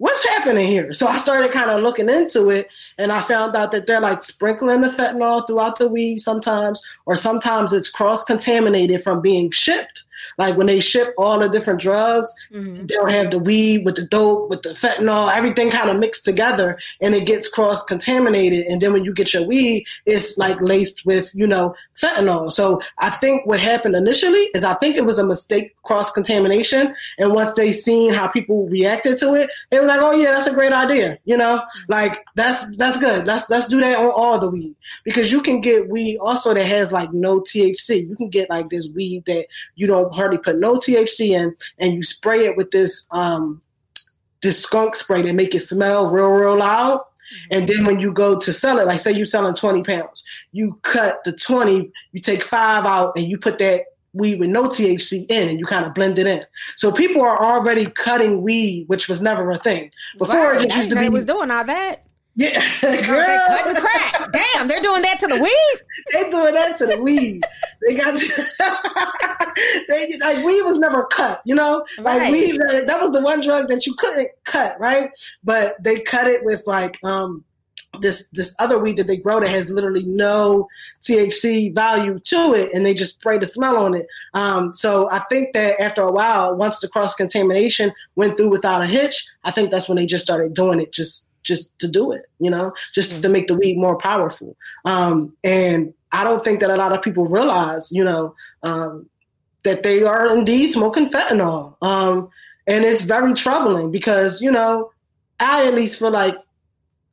what's 0.00 0.26
happening 0.26 0.66
here? 0.66 0.94
So 0.94 1.06
I 1.06 1.18
started 1.18 1.52
kind 1.52 1.70
of 1.70 1.82
looking 1.82 2.08
into 2.08 2.48
it 2.48 2.70
and 2.96 3.12
I 3.12 3.20
found 3.20 3.54
out 3.54 3.70
that 3.72 3.86
they're 3.86 4.00
like 4.00 4.22
sprinkling 4.22 4.80
the 4.80 4.88
fentanyl 4.88 5.46
throughout 5.46 5.78
the 5.78 5.88
weed 5.88 6.18
sometimes, 6.18 6.82
or 7.04 7.16
sometimes 7.16 7.74
it's 7.74 7.90
cross 7.90 8.24
contaminated 8.24 9.04
from 9.04 9.20
being 9.20 9.50
shipped. 9.50 10.04
Like 10.38 10.56
when 10.56 10.66
they 10.66 10.80
ship 10.80 11.14
all 11.18 11.38
the 11.38 11.48
different 11.48 11.80
drugs, 11.80 12.34
mm-hmm. 12.52 12.86
they'll 12.86 13.06
have 13.06 13.30
the 13.30 13.38
weed 13.38 13.84
with 13.84 13.96
the 13.96 14.06
dope, 14.06 14.50
with 14.50 14.62
the 14.62 14.70
fentanyl, 14.70 15.32
everything 15.32 15.70
kind 15.70 15.90
of 15.90 15.98
mixed 15.98 16.24
together 16.24 16.78
and 17.00 17.14
it 17.14 17.26
gets 17.26 17.48
cross 17.48 17.84
contaminated. 17.84 18.66
And 18.66 18.80
then 18.80 18.92
when 18.92 19.04
you 19.04 19.14
get 19.14 19.32
your 19.32 19.46
weed, 19.46 19.84
it's 20.06 20.38
like 20.38 20.60
laced 20.60 21.04
with, 21.06 21.30
you 21.34 21.46
know, 21.46 21.74
fentanyl. 21.96 22.52
So 22.52 22.80
I 22.98 23.10
think 23.10 23.46
what 23.46 23.60
happened 23.60 23.96
initially 23.96 24.50
is 24.54 24.64
I 24.64 24.74
think 24.74 24.96
it 24.96 25.04
was 25.04 25.18
a 25.18 25.26
mistake 25.26 25.74
cross 25.82 26.10
contamination. 26.10 26.94
And 27.18 27.32
once 27.32 27.54
they 27.54 27.72
seen 27.72 28.12
how 28.12 28.28
people 28.28 28.68
reacted 28.68 29.18
to 29.18 29.34
it, 29.34 29.50
they 29.70 29.78
were 29.78 29.86
like, 29.86 30.00
oh 30.00 30.12
yeah, 30.12 30.32
that's 30.32 30.46
a 30.46 30.54
great 30.54 30.72
idea. 30.72 31.18
You 31.24 31.36
know, 31.36 31.62
like 31.88 32.24
that's, 32.36 32.76
that's 32.76 32.98
good. 32.98 33.26
Let's, 33.26 33.48
let's 33.50 33.66
do 33.66 33.80
that 33.80 33.98
on 33.98 34.10
all 34.10 34.38
the 34.38 34.50
weed 34.50 34.76
because 35.04 35.32
you 35.32 35.42
can 35.42 35.60
get 35.60 35.88
weed 35.88 36.18
also 36.18 36.54
that 36.54 36.66
has 36.66 36.92
like 36.92 37.12
no 37.12 37.40
THC. 37.40 38.08
You 38.08 38.16
can 38.16 38.28
get 38.28 38.50
like 38.50 38.70
this 38.70 38.88
weed 38.88 39.24
that 39.26 39.46
you 39.76 39.86
don't 39.86 40.09
hardly 40.12 40.38
put 40.38 40.58
no 40.58 40.74
THC 40.76 41.30
in 41.30 41.56
and 41.78 41.94
you 41.94 42.02
spray 42.02 42.44
it 42.44 42.56
with 42.56 42.70
this, 42.70 43.06
um, 43.10 43.60
this 44.42 44.62
skunk 44.62 44.94
spray 44.94 45.22
that 45.22 45.34
make 45.34 45.54
it 45.54 45.60
smell 45.60 46.06
real, 46.10 46.28
real 46.28 46.56
loud 46.56 47.00
and 47.50 47.68
then 47.68 47.84
when 47.84 48.00
you 48.00 48.12
go 48.12 48.38
to 48.38 48.52
sell 48.52 48.78
it, 48.78 48.86
like 48.86 49.00
say 49.00 49.12
you're 49.12 49.26
selling 49.26 49.54
20 49.54 49.82
pounds, 49.82 50.24
you 50.52 50.78
cut 50.82 51.22
the 51.24 51.32
20, 51.32 51.90
you 52.12 52.20
take 52.20 52.42
five 52.42 52.84
out 52.84 53.12
and 53.16 53.26
you 53.26 53.38
put 53.38 53.58
that 53.58 53.84
weed 54.12 54.40
with 54.40 54.50
no 54.50 54.64
THC 54.64 55.26
in 55.28 55.48
and 55.48 55.60
you 55.60 55.66
kind 55.66 55.86
of 55.86 55.94
blend 55.94 56.18
it 56.18 56.26
in. 56.26 56.44
So 56.76 56.90
people 56.90 57.22
are 57.22 57.40
already 57.40 57.86
cutting 57.86 58.42
weed, 58.42 58.86
which 58.88 59.08
was 59.08 59.20
never 59.20 59.48
a 59.50 59.58
thing. 59.58 59.90
Before 60.18 60.36
right. 60.36 60.60
it 60.60 60.64
just 60.64 60.76
used 60.76 60.90
to 60.90 60.96
be 60.96 61.08
was 61.08 61.24
doing 61.24 61.50
all 61.50 61.64
that. 61.64 62.04
Yeah, 62.36 62.62
girl. 62.80 63.38
cutting 63.48 63.74
crack. 63.74 64.32
Damn, 64.32 64.68
they're 64.68 64.80
doing 64.80 65.02
that 65.02 65.18
to 65.20 65.26
the 65.26 65.40
weed. 65.42 65.80
they 66.12 66.30
doing 66.30 66.54
that 66.54 66.76
to 66.78 66.86
the 66.86 67.00
weed. 67.00 67.42
They 67.86 67.96
got 67.96 68.18
they 69.88 70.18
like 70.18 70.44
weed 70.44 70.62
was 70.62 70.78
never 70.78 71.04
cut. 71.06 71.42
You 71.44 71.54
know, 71.54 71.84
like 71.98 72.20
right. 72.20 72.32
weed 72.32 72.58
that 72.58 72.98
was 73.00 73.12
the 73.12 73.20
one 73.20 73.40
drug 73.40 73.68
that 73.68 73.86
you 73.86 73.94
couldn't 73.94 74.30
cut, 74.44 74.78
right? 74.78 75.10
But 75.42 75.82
they 75.82 76.00
cut 76.00 76.28
it 76.28 76.44
with 76.44 76.62
like 76.66 77.02
um 77.04 77.44
this 78.00 78.28
this 78.28 78.54
other 78.58 78.78
weed 78.78 78.96
that 78.96 79.06
they 79.06 79.16
grow 79.16 79.40
that 79.40 79.48
has 79.48 79.70
literally 79.70 80.04
no 80.06 80.68
THC 81.02 81.74
value 81.74 82.20
to 82.26 82.54
it, 82.54 82.72
and 82.72 82.86
they 82.86 82.94
just 82.94 83.14
spray 83.14 83.38
the 83.38 83.46
smell 83.46 83.76
on 83.76 83.94
it. 83.94 84.06
Um, 84.34 84.72
so 84.72 85.10
I 85.10 85.18
think 85.18 85.52
that 85.54 85.80
after 85.80 86.02
a 86.02 86.12
while, 86.12 86.54
once 86.54 86.80
the 86.80 86.88
cross 86.88 87.14
contamination 87.14 87.92
went 88.14 88.36
through 88.36 88.50
without 88.50 88.82
a 88.82 88.86
hitch, 88.86 89.26
I 89.44 89.50
think 89.50 89.70
that's 89.70 89.88
when 89.88 89.96
they 89.96 90.06
just 90.06 90.24
started 90.24 90.54
doing 90.54 90.80
it 90.80 90.92
just 90.92 91.26
just 91.42 91.76
to 91.78 91.88
do 91.88 92.12
it, 92.12 92.26
you 92.38 92.50
know, 92.50 92.72
just 92.92 93.22
to 93.22 93.28
make 93.28 93.48
the 93.48 93.54
weed 93.54 93.78
more 93.78 93.96
powerful. 93.96 94.56
Um, 94.84 95.36
and 95.42 95.94
I 96.12 96.24
don't 96.24 96.42
think 96.42 96.60
that 96.60 96.70
a 96.70 96.76
lot 96.76 96.92
of 96.92 97.02
people 97.02 97.26
realize, 97.26 97.90
you 97.92 98.04
know, 98.04 98.34
um, 98.62 99.08
that 99.62 99.82
they 99.82 100.02
are 100.02 100.36
indeed 100.36 100.68
smoking 100.68 101.08
fentanyl. 101.08 101.76
Um, 101.82 102.30
and 102.66 102.84
it's 102.84 103.02
very 103.02 103.32
troubling 103.32 103.90
because, 103.90 104.40
you 104.40 104.50
know, 104.50 104.92
I 105.38 105.66
at 105.66 105.74
least 105.74 105.98
feel 105.98 106.10
like 106.10 106.36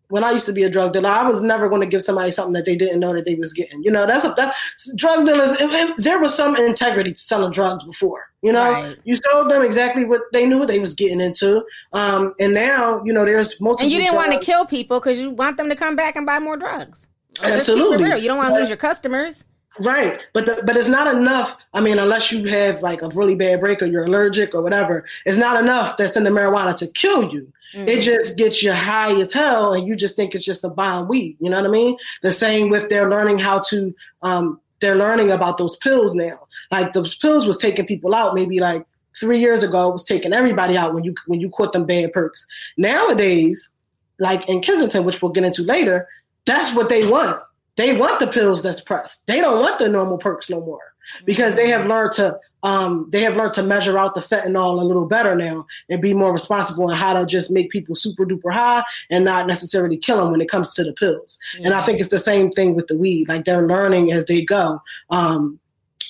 when 0.09 0.23
I 0.23 0.31
used 0.31 0.45
to 0.45 0.53
be 0.53 0.63
a 0.63 0.69
drug 0.69 0.93
dealer, 0.93 1.09
I 1.09 1.27
was 1.27 1.41
never 1.41 1.67
going 1.69 1.81
to 1.81 1.87
give 1.87 2.03
somebody 2.03 2.31
something 2.31 2.53
that 2.53 2.65
they 2.65 2.75
didn't 2.75 2.99
know 2.99 3.13
that 3.13 3.25
they 3.25 3.35
was 3.35 3.53
getting. 3.53 3.83
You 3.83 3.91
know, 3.91 4.05
that's 4.05 4.25
a 4.25 4.33
that 4.37 4.55
drug 4.95 5.25
dealers. 5.25 5.53
It, 5.53 5.69
it, 5.69 5.97
there 5.97 6.19
was 6.19 6.33
some 6.33 6.55
integrity 6.55 7.11
to 7.11 7.19
selling 7.19 7.51
drugs 7.51 7.83
before. 7.83 8.26
You 8.43 8.51
know, 8.51 8.71
right. 8.71 8.97
you 9.03 9.15
sold 9.15 9.49
them 9.49 9.63
exactly 9.63 10.05
what 10.05 10.21
they 10.31 10.45
knew 10.45 10.65
they 10.65 10.79
was 10.79 10.93
getting 10.93 11.19
into. 11.19 11.65
Um, 11.93 12.35
and 12.39 12.53
now, 12.53 13.03
you 13.03 13.11
know, 13.11 13.25
there's 13.25 13.59
multiple. 13.59 13.85
And 13.85 13.91
you 13.91 13.99
didn't 13.99 14.15
want 14.15 14.31
to 14.31 14.39
kill 14.39 14.65
people 14.65 14.99
because 14.99 15.19
you 15.19 15.31
want 15.31 15.57
them 15.57 15.69
to 15.69 15.75
come 15.75 15.95
back 15.95 16.15
and 16.15 16.25
buy 16.25 16.39
more 16.39 16.55
drugs. 16.55 17.07
Absolutely, 17.41 18.19
you 18.19 18.27
don't 18.27 18.37
want 18.37 18.53
to 18.53 18.59
lose 18.59 18.69
your 18.69 18.77
customers. 18.77 19.45
Right, 19.79 20.19
but 20.33 20.45
the, 20.45 20.63
but 20.65 20.75
it's 20.75 20.87
not 20.87 21.13
enough. 21.13 21.57
I 21.73 21.81
mean, 21.81 21.99
unless 21.99 22.31
you 22.31 22.47
have 22.47 22.81
like 22.81 23.01
a 23.01 23.09
really 23.09 23.35
bad 23.35 23.59
break 23.59 23.81
or 23.81 23.85
you're 23.85 24.05
allergic 24.05 24.55
or 24.55 24.61
whatever, 24.61 25.05
it's 25.25 25.37
not 25.37 25.61
enough 25.61 25.97
that's 25.97 26.17
in 26.17 26.23
the 26.23 26.31
marijuana 26.31 26.75
to 26.77 26.87
kill 26.87 27.31
you. 27.31 27.51
Mm-hmm. 27.73 27.87
It 27.87 28.01
just 28.01 28.37
gets 28.37 28.63
you 28.63 28.73
high 28.73 29.13
as 29.15 29.31
hell, 29.31 29.73
and 29.73 29.87
you 29.87 29.95
just 29.95 30.15
think 30.15 30.33
it's 30.33 30.45
just 30.45 30.63
a 30.63 30.69
bomb 30.69 31.07
weed. 31.07 31.37
You 31.39 31.49
know 31.49 31.57
what 31.57 31.65
I 31.65 31.71
mean? 31.71 31.97
The 32.21 32.31
same 32.31 32.69
with 32.69 32.89
they're 32.89 33.09
learning 33.09 33.39
how 33.39 33.59
to. 33.69 33.93
Um, 34.21 34.59
they're 34.79 34.95
learning 34.95 35.31
about 35.31 35.57
those 35.57 35.77
pills 35.77 36.15
now. 36.15 36.47
Like 36.71 36.93
those 36.93 37.15
pills 37.15 37.47
was 37.47 37.57
taking 37.57 37.85
people 37.85 38.13
out 38.13 38.35
maybe 38.35 38.59
like 38.59 38.85
three 39.19 39.39
years 39.39 39.63
ago. 39.63 39.89
It 39.89 39.93
was 39.93 40.03
taking 40.03 40.33
everybody 40.33 40.77
out 40.77 40.93
when 40.93 41.03
you 41.03 41.15
when 41.27 41.39
you 41.39 41.49
quit 41.49 41.71
them 41.71 41.85
bad 41.85 42.13
perks. 42.13 42.45
Nowadays, 42.77 43.71
like 44.19 44.47
in 44.47 44.61
Kensington, 44.61 45.03
which 45.03 45.21
we'll 45.21 45.31
get 45.31 45.43
into 45.43 45.63
later, 45.63 46.07
that's 46.45 46.73
what 46.75 46.89
they 46.89 47.09
want. 47.09 47.41
They 47.75 47.95
want 47.95 48.19
the 48.19 48.27
pills 48.27 48.63
that's 48.63 48.81
pressed. 48.81 49.27
They 49.27 49.39
don't 49.39 49.61
want 49.61 49.77
the 49.79 49.87
normal 49.87 50.17
perks 50.17 50.49
no 50.49 50.59
more 50.61 50.81
because 51.25 51.55
they 51.55 51.69
have 51.69 51.81
mm-hmm. 51.81 51.91
learned 51.91 52.13
to 52.13 52.39
um, 52.67 53.07
they 53.11 53.21
have 53.21 53.37
learned 53.37 53.53
to 53.53 53.63
measure 53.63 53.97
out 53.97 54.13
the 54.13 54.19
fentanyl 54.19 54.81
a 54.81 54.83
little 54.83 55.07
better 55.07 55.35
now 55.37 55.65
and 55.89 56.01
be 56.01 56.13
more 56.13 56.33
responsible 56.33 56.89
in 56.89 56.97
how 56.97 57.13
to 57.13 57.25
just 57.25 57.49
make 57.49 57.71
people 57.71 57.95
super 57.95 58.25
duper 58.25 58.51
high 58.51 58.83
and 59.09 59.23
not 59.23 59.47
necessarily 59.47 59.95
kill 59.95 60.17
them 60.17 60.31
when 60.31 60.41
it 60.41 60.49
comes 60.49 60.75
to 60.75 60.83
the 60.83 60.91
pills. 60.91 61.39
Yeah. 61.57 61.67
And 61.67 61.73
I 61.73 61.81
think 61.81 62.01
it's 62.01 62.09
the 62.09 62.19
same 62.19 62.51
thing 62.51 62.75
with 62.75 62.87
the 62.87 62.97
weed. 62.97 63.29
Like 63.29 63.45
they're 63.45 63.65
learning 63.65 64.11
as 64.11 64.25
they 64.25 64.43
go 64.43 64.81
um, 65.09 65.61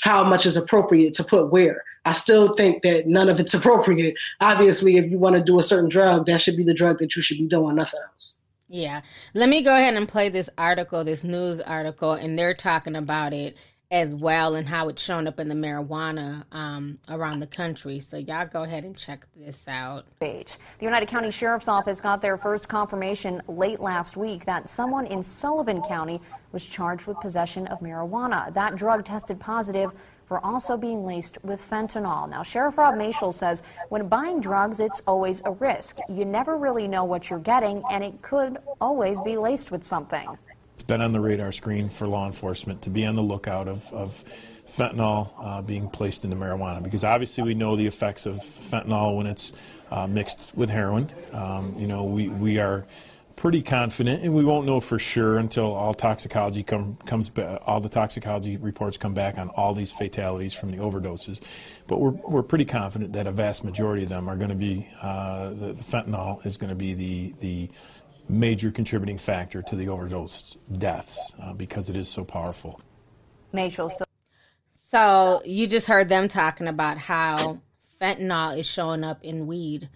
how 0.01 0.23
much 0.23 0.47
is 0.47 0.57
appropriate 0.57 1.13
to 1.13 1.23
put 1.23 1.51
where. 1.51 1.83
I 2.05 2.13
still 2.13 2.53
think 2.53 2.81
that 2.81 3.05
none 3.05 3.29
of 3.29 3.39
it's 3.39 3.53
appropriate. 3.59 4.17
Obviously, 4.41 4.97
if 4.97 5.05
you 5.11 5.19
want 5.19 5.35
to 5.35 5.43
do 5.43 5.59
a 5.59 5.63
certain 5.63 5.89
drug, 5.89 6.25
that 6.25 6.41
should 6.41 6.57
be 6.57 6.63
the 6.63 6.73
drug 6.73 6.97
that 6.97 7.15
you 7.15 7.21
should 7.21 7.37
be 7.37 7.45
doing, 7.45 7.75
nothing 7.75 7.99
else. 8.11 8.35
Yeah. 8.67 9.01
Let 9.35 9.49
me 9.49 9.61
go 9.61 9.75
ahead 9.75 9.93
and 9.93 10.09
play 10.09 10.29
this 10.29 10.49
article, 10.57 11.03
this 11.03 11.23
news 11.23 11.61
article, 11.61 12.13
and 12.13 12.35
they're 12.35 12.55
talking 12.55 12.95
about 12.95 13.31
it 13.31 13.55
as 13.89 14.13
well 14.13 14.55
and 14.55 14.67
how 14.67 14.89
it's 14.89 15.01
shown 15.01 15.27
up 15.27 15.39
in 15.39 15.47
the 15.47 15.55
marijuana 15.55 16.43
um, 16.51 16.99
around 17.09 17.39
the 17.39 17.47
country. 17.47 17.99
So 17.99 18.17
y'all 18.17 18.45
go 18.45 18.63
ahead 18.63 18.83
and 18.83 18.97
check 18.97 19.25
this 19.35 19.67
out. 19.67 20.05
The 20.79 20.85
United 20.85 21.07
County 21.07 21.31
Sheriff's 21.31 21.69
Office 21.69 22.01
got 22.01 22.21
their 22.21 22.37
first 22.37 22.67
confirmation 22.67 23.41
late 23.47 23.79
last 23.79 24.17
week 24.17 24.45
that 24.45 24.69
someone 24.69 25.05
in 25.05 25.23
Sullivan 25.23 25.81
County 25.81 26.19
was 26.51 26.65
charged 26.65 27.07
with 27.07 27.19
possession 27.21 27.67
of 27.67 27.79
marijuana. 27.79 28.53
That 28.53 28.75
drug 28.75 29.05
tested 29.05 29.39
positive 29.39 29.91
for 30.25 30.45
also 30.45 30.75
being 30.75 31.05
laced 31.05 31.37
with 31.43 31.61
fentanyl. 31.61 32.29
Now, 32.29 32.43
Sheriff 32.43 32.77
Rob 32.77 32.95
Mashel 32.95 33.33
says 33.33 33.63
when 33.87 34.09
buying 34.09 34.41
drugs, 34.41 34.81
it's 34.81 35.01
always 35.07 35.41
a 35.45 35.51
risk. 35.51 35.99
You 36.09 36.25
never 36.25 36.57
really 36.57 36.89
know 36.89 37.05
what 37.05 37.29
you're 37.29 37.39
getting, 37.39 37.81
and 37.89 38.03
it 38.03 38.21
could 38.21 38.57
always 38.81 39.21
be 39.21 39.37
laced 39.37 39.71
with 39.71 39.85
something 39.85 40.37
been 40.83 41.01
on 41.01 41.11
the 41.11 41.19
radar 41.19 41.51
screen 41.51 41.89
for 41.89 42.07
law 42.07 42.25
enforcement 42.25 42.81
to 42.83 42.89
be 42.89 43.05
on 43.05 43.15
the 43.15 43.21
lookout 43.21 43.67
of, 43.67 43.91
of 43.93 44.23
fentanyl 44.67 45.31
uh, 45.39 45.61
being 45.61 45.89
placed 45.89 46.23
into 46.25 46.35
marijuana 46.35 46.83
because 46.83 47.03
obviously 47.03 47.43
we 47.43 47.53
know 47.53 47.75
the 47.75 47.87
effects 47.87 48.25
of 48.25 48.35
fentanyl 48.35 49.15
when 49.15 49.25
it's 49.25 49.53
uh, 49.91 50.05
mixed 50.07 50.55
with 50.55 50.69
heroin. 50.69 51.11
Um, 51.31 51.75
you 51.77 51.87
know, 51.87 52.03
we, 52.03 52.27
we 52.27 52.59
are 52.59 52.85
pretty 53.37 53.61
confident, 53.61 54.23
and 54.23 54.33
we 54.33 54.43
won't 54.43 54.65
know 54.65 54.79
for 54.79 54.97
sure 54.97 55.37
until 55.37 55.71
all 55.71 55.93
toxicology 55.93 56.63
come, 56.63 56.97
comes 57.05 57.29
back, 57.29 57.61
all 57.65 57.79
the 57.79 57.87
toxicology 57.87 58.57
reports 58.57 58.97
come 58.97 59.13
back 59.13 59.37
on 59.37 59.47
all 59.49 59.73
these 59.73 59.91
fatalities 59.91 60.53
from 60.53 60.71
the 60.71 60.77
overdoses. 60.77 61.39
But 61.85 61.99
we're, 61.99 62.09
we're 62.09 62.43
pretty 62.43 62.65
confident 62.65 63.13
that 63.13 63.27
a 63.27 63.31
vast 63.31 63.63
majority 63.63 64.03
of 64.03 64.09
them 64.09 64.27
are 64.27 64.35
going 64.35 64.49
to 64.49 64.55
be 64.55 64.89
uh, 65.01 65.49
the, 65.49 65.73
the, 65.73 65.83
fentanyl 65.83 66.45
is 66.45 66.57
going 66.57 66.69
to 66.69 66.75
be 66.75 66.93
the 66.93 67.33
the 67.39 67.69
major 68.29 68.71
contributing 68.71 69.17
factor 69.17 69.61
to 69.61 69.75
the 69.75 69.87
overdose 69.87 70.57
deaths 70.77 71.33
uh, 71.41 71.53
because 71.53 71.89
it 71.89 71.95
is 71.95 72.07
so 72.07 72.23
powerful. 72.23 72.81
Major. 73.53 73.89
So-, 73.89 74.05
so 74.73 75.41
you 75.45 75.67
just 75.67 75.87
heard 75.87 76.09
them 76.09 76.27
talking 76.27 76.67
about 76.67 76.97
how 76.97 77.59
fentanyl 78.01 78.57
is 78.57 78.65
showing 78.65 79.03
up 79.03 79.23
in 79.23 79.47
weed, 79.47 79.89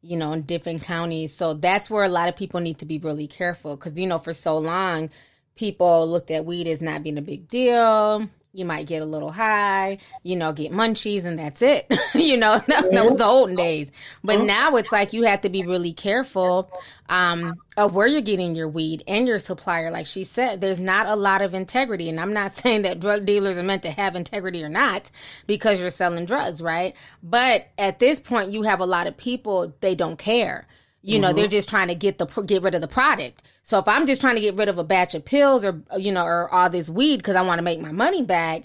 you 0.00 0.16
know, 0.16 0.32
in 0.32 0.42
different 0.42 0.82
counties. 0.82 1.34
So 1.34 1.54
that's 1.54 1.90
where 1.90 2.04
a 2.04 2.08
lot 2.08 2.28
of 2.28 2.36
people 2.36 2.60
need 2.60 2.78
to 2.78 2.86
be 2.86 2.98
really 2.98 3.26
careful 3.26 3.76
because, 3.76 3.98
you 3.98 4.06
know, 4.06 4.18
for 4.18 4.32
so 4.32 4.56
long, 4.58 5.10
people 5.54 6.08
looked 6.08 6.30
at 6.30 6.44
weed 6.44 6.66
as 6.66 6.82
not 6.82 7.02
being 7.02 7.18
a 7.18 7.22
big 7.22 7.48
deal 7.48 8.28
you 8.54 8.66
might 8.66 8.86
get 8.86 9.00
a 9.00 9.06
little 9.06 9.32
high, 9.32 9.98
you 10.22 10.36
know, 10.36 10.52
get 10.52 10.72
munchies, 10.72 11.24
and 11.24 11.38
that's 11.38 11.62
it. 11.62 11.86
you 12.14 12.36
know, 12.36 12.58
that, 12.66 12.90
that, 12.90 13.04
was 13.04 13.16
the 13.16 13.24
olden 13.24 13.56
days. 13.56 13.90
But 14.22 14.36
uh-huh. 14.36 14.44
now 14.44 14.76
it's 14.76 14.92
like 14.92 15.12
you 15.12 15.22
have 15.22 15.40
to 15.42 15.48
be 15.48 15.62
really 15.64 15.92
careful 15.92 16.70
um, 17.08 17.54
of 17.76 17.94
where 17.94 18.06
you're 18.06 18.20
getting 18.20 18.54
your 18.54 18.68
weed 18.68 19.04
and 19.08 19.26
your 19.26 19.38
supplier. 19.38 19.90
Like 19.90 20.06
she 20.06 20.24
said, 20.24 20.60
there's 20.60 20.80
not 20.80 21.06
a 21.06 21.16
lot 21.16 21.40
of 21.40 21.54
integrity. 21.54 22.08
And 22.08 22.20
I'm 22.20 22.32
not 22.32 22.52
saying 22.52 22.82
that 22.82 23.00
drug 23.00 23.24
dealers 23.24 23.56
are 23.56 23.62
meant 23.62 23.82
to 23.84 23.90
have 23.90 24.16
integrity 24.16 24.62
or 24.62 24.68
not 24.68 25.10
because 25.46 25.80
you're 25.80 25.90
selling 25.90 26.26
drugs, 26.26 26.60
right? 26.60 26.94
But 27.22 27.68
at 27.78 27.98
this 28.00 28.20
point, 28.20 28.52
you 28.52 28.62
have 28.62 28.80
a 28.80 28.86
lot 28.86 29.06
of 29.06 29.16
people, 29.16 29.72
they 29.80 29.94
don't 29.94 30.18
care. 30.18 30.66
You 31.02 31.18
know, 31.18 31.28
mm-hmm. 31.28 31.36
they're 31.36 31.48
just 31.48 31.68
trying 31.68 31.88
to 31.88 31.94
get 31.94 32.18
the 32.18 32.26
get 32.26 32.62
rid 32.62 32.74
of 32.74 32.80
the 32.80 32.88
product. 32.88 33.42
So 33.64 33.78
if 33.78 33.88
I'm 33.88 34.06
just 34.06 34.20
trying 34.20 34.36
to 34.36 34.40
get 34.40 34.54
rid 34.54 34.68
of 34.68 34.78
a 34.78 34.84
batch 34.84 35.14
of 35.14 35.24
pills 35.24 35.64
or 35.64 35.82
you 35.98 36.12
know 36.12 36.24
or 36.24 36.48
all 36.52 36.70
this 36.70 36.88
weed 36.88 37.16
because 37.18 37.36
I 37.36 37.42
want 37.42 37.58
to 37.58 37.62
make 37.62 37.80
my 37.80 37.92
money 37.92 38.22
back, 38.22 38.62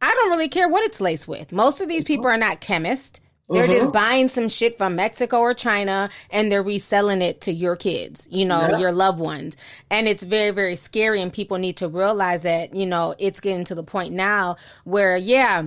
I 0.00 0.12
don't 0.12 0.30
really 0.30 0.48
care 0.48 0.68
what 0.68 0.84
it's 0.84 1.00
laced 1.00 1.28
with. 1.28 1.52
Most 1.52 1.80
of 1.80 1.88
these 1.88 2.04
people 2.04 2.26
are 2.26 2.36
not 2.38 2.60
chemists. 2.60 3.20
They're 3.50 3.66
Mhm. 3.66 3.78
just 3.78 3.92
buying 3.92 4.28
some 4.28 4.48
shit 4.48 4.78
from 4.78 4.96
Mexico 4.96 5.38
or 5.40 5.52
China 5.52 6.08
and 6.30 6.50
they're 6.50 6.62
reselling 6.62 7.20
it 7.20 7.42
to 7.42 7.52
your 7.52 7.76
kids, 7.76 8.26
you 8.30 8.46
know, 8.46 8.62
Yeah. 8.62 8.78
your 8.78 8.92
loved 8.92 9.18
ones. 9.18 9.58
And 9.90 10.08
it's 10.08 10.22
very, 10.22 10.50
very 10.50 10.76
scary. 10.76 11.20
And 11.20 11.30
people 11.30 11.58
need 11.58 11.76
to 11.76 11.88
realize 11.88 12.40
that, 12.40 12.74
you 12.74 12.86
know, 12.86 13.14
it's 13.18 13.40
getting 13.40 13.64
to 13.64 13.74
the 13.74 13.82
point 13.82 14.14
now 14.14 14.56
where, 14.84 15.18
yeah, 15.18 15.64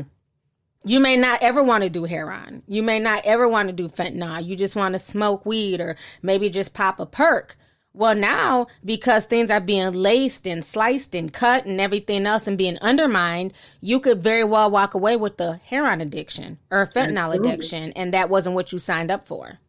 you 0.87 0.99
may 0.99 1.17
not 1.17 1.41
ever 1.41 1.63
want 1.63 1.83
to 1.83 1.89
do 1.89 2.05
heroin. 2.05 2.63
You 2.67 2.83
may 2.83 2.99
not 2.99 3.25
ever 3.25 3.47
want 3.47 3.69
to 3.69 3.73
do 3.73 3.87
fentanyl. 3.87 4.45
You 4.45 4.55
just 4.55 4.75
want 4.75 4.93
to 4.93 4.99
smoke 4.99 5.45
weed 5.45 5.81
or 5.81 5.95
maybe 6.21 6.49
just 6.49 6.73
pop 6.73 6.99
a 6.99 7.05
perk. 7.05 7.57
Well, 7.93 8.13
now 8.13 8.67
because 8.85 9.25
things 9.25 9.49
are 9.49 9.59
being 9.59 9.91
laced 9.91 10.45
and 10.45 10.63
sliced 10.63 11.15
and 11.15 11.33
cut 11.33 11.65
and 11.65 11.81
everything 11.81 12.27
else 12.27 12.45
and 12.45 12.57
being 12.57 12.77
undermined, 12.77 13.53
you 13.81 13.99
could 13.99 14.21
very 14.21 14.43
well 14.43 14.69
walk 14.69 14.93
away 14.93 15.15
with 15.15 15.37
the 15.37 15.59
heroin 15.65 15.99
addiction 15.99 16.59
or 16.69 16.81
a 16.81 16.87
fentanyl 16.87 17.17
Absolutely. 17.17 17.49
addiction, 17.49 17.91
and 17.93 18.13
that 18.13 18.29
wasn't 18.29 18.55
what 18.55 18.71
you 18.71 18.77
signed 18.77 19.09
up 19.09 19.27
for. 19.27 19.59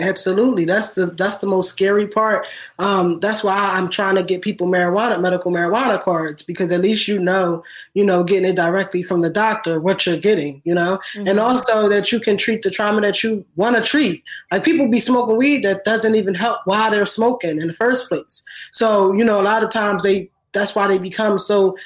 Absolutely, 0.00 0.64
that's 0.64 0.94
the 0.94 1.06
that's 1.06 1.38
the 1.38 1.46
most 1.46 1.70
scary 1.70 2.06
part. 2.06 2.46
Um, 2.78 3.18
that's 3.18 3.42
why 3.42 3.56
I'm 3.56 3.88
trying 3.90 4.14
to 4.14 4.22
get 4.22 4.42
people 4.42 4.68
marijuana, 4.68 5.20
medical 5.20 5.50
marijuana 5.50 6.00
cards, 6.00 6.44
because 6.44 6.70
at 6.70 6.80
least 6.82 7.08
you 7.08 7.18
know, 7.18 7.64
you 7.94 8.04
know, 8.04 8.22
getting 8.22 8.48
it 8.48 8.54
directly 8.54 9.02
from 9.02 9.22
the 9.22 9.30
doctor 9.30 9.80
what 9.80 10.06
you're 10.06 10.16
getting, 10.16 10.62
you 10.64 10.72
know, 10.74 11.00
and 11.16 11.26
Mhm. 11.38 11.42
also 11.42 11.88
that 11.88 12.12
you 12.12 12.20
can 12.20 12.36
treat 12.36 12.62
the 12.62 12.70
trauma 12.70 13.00
that 13.00 13.24
you 13.24 13.44
want 13.56 13.74
to 13.74 13.82
treat. 13.82 14.22
Like 14.52 14.62
people 14.62 14.86
be 14.86 15.00
smoking 15.00 15.36
weed 15.36 15.64
that 15.64 15.84
doesn't 15.84 16.14
even 16.14 16.34
help 16.34 16.58
while 16.64 16.90
they're 16.92 17.04
smoking 17.06 17.60
in 17.60 17.66
the 17.66 17.72
first 17.74 18.08
place. 18.08 18.44
So 18.70 19.12
you 19.14 19.24
know, 19.24 19.40
a 19.40 19.42
lot 19.42 19.64
of 19.64 19.70
times 19.70 20.04
they 20.04 20.30
that's 20.52 20.76
why 20.76 20.86
they 20.86 20.98
become 20.98 21.40
so 21.40 21.76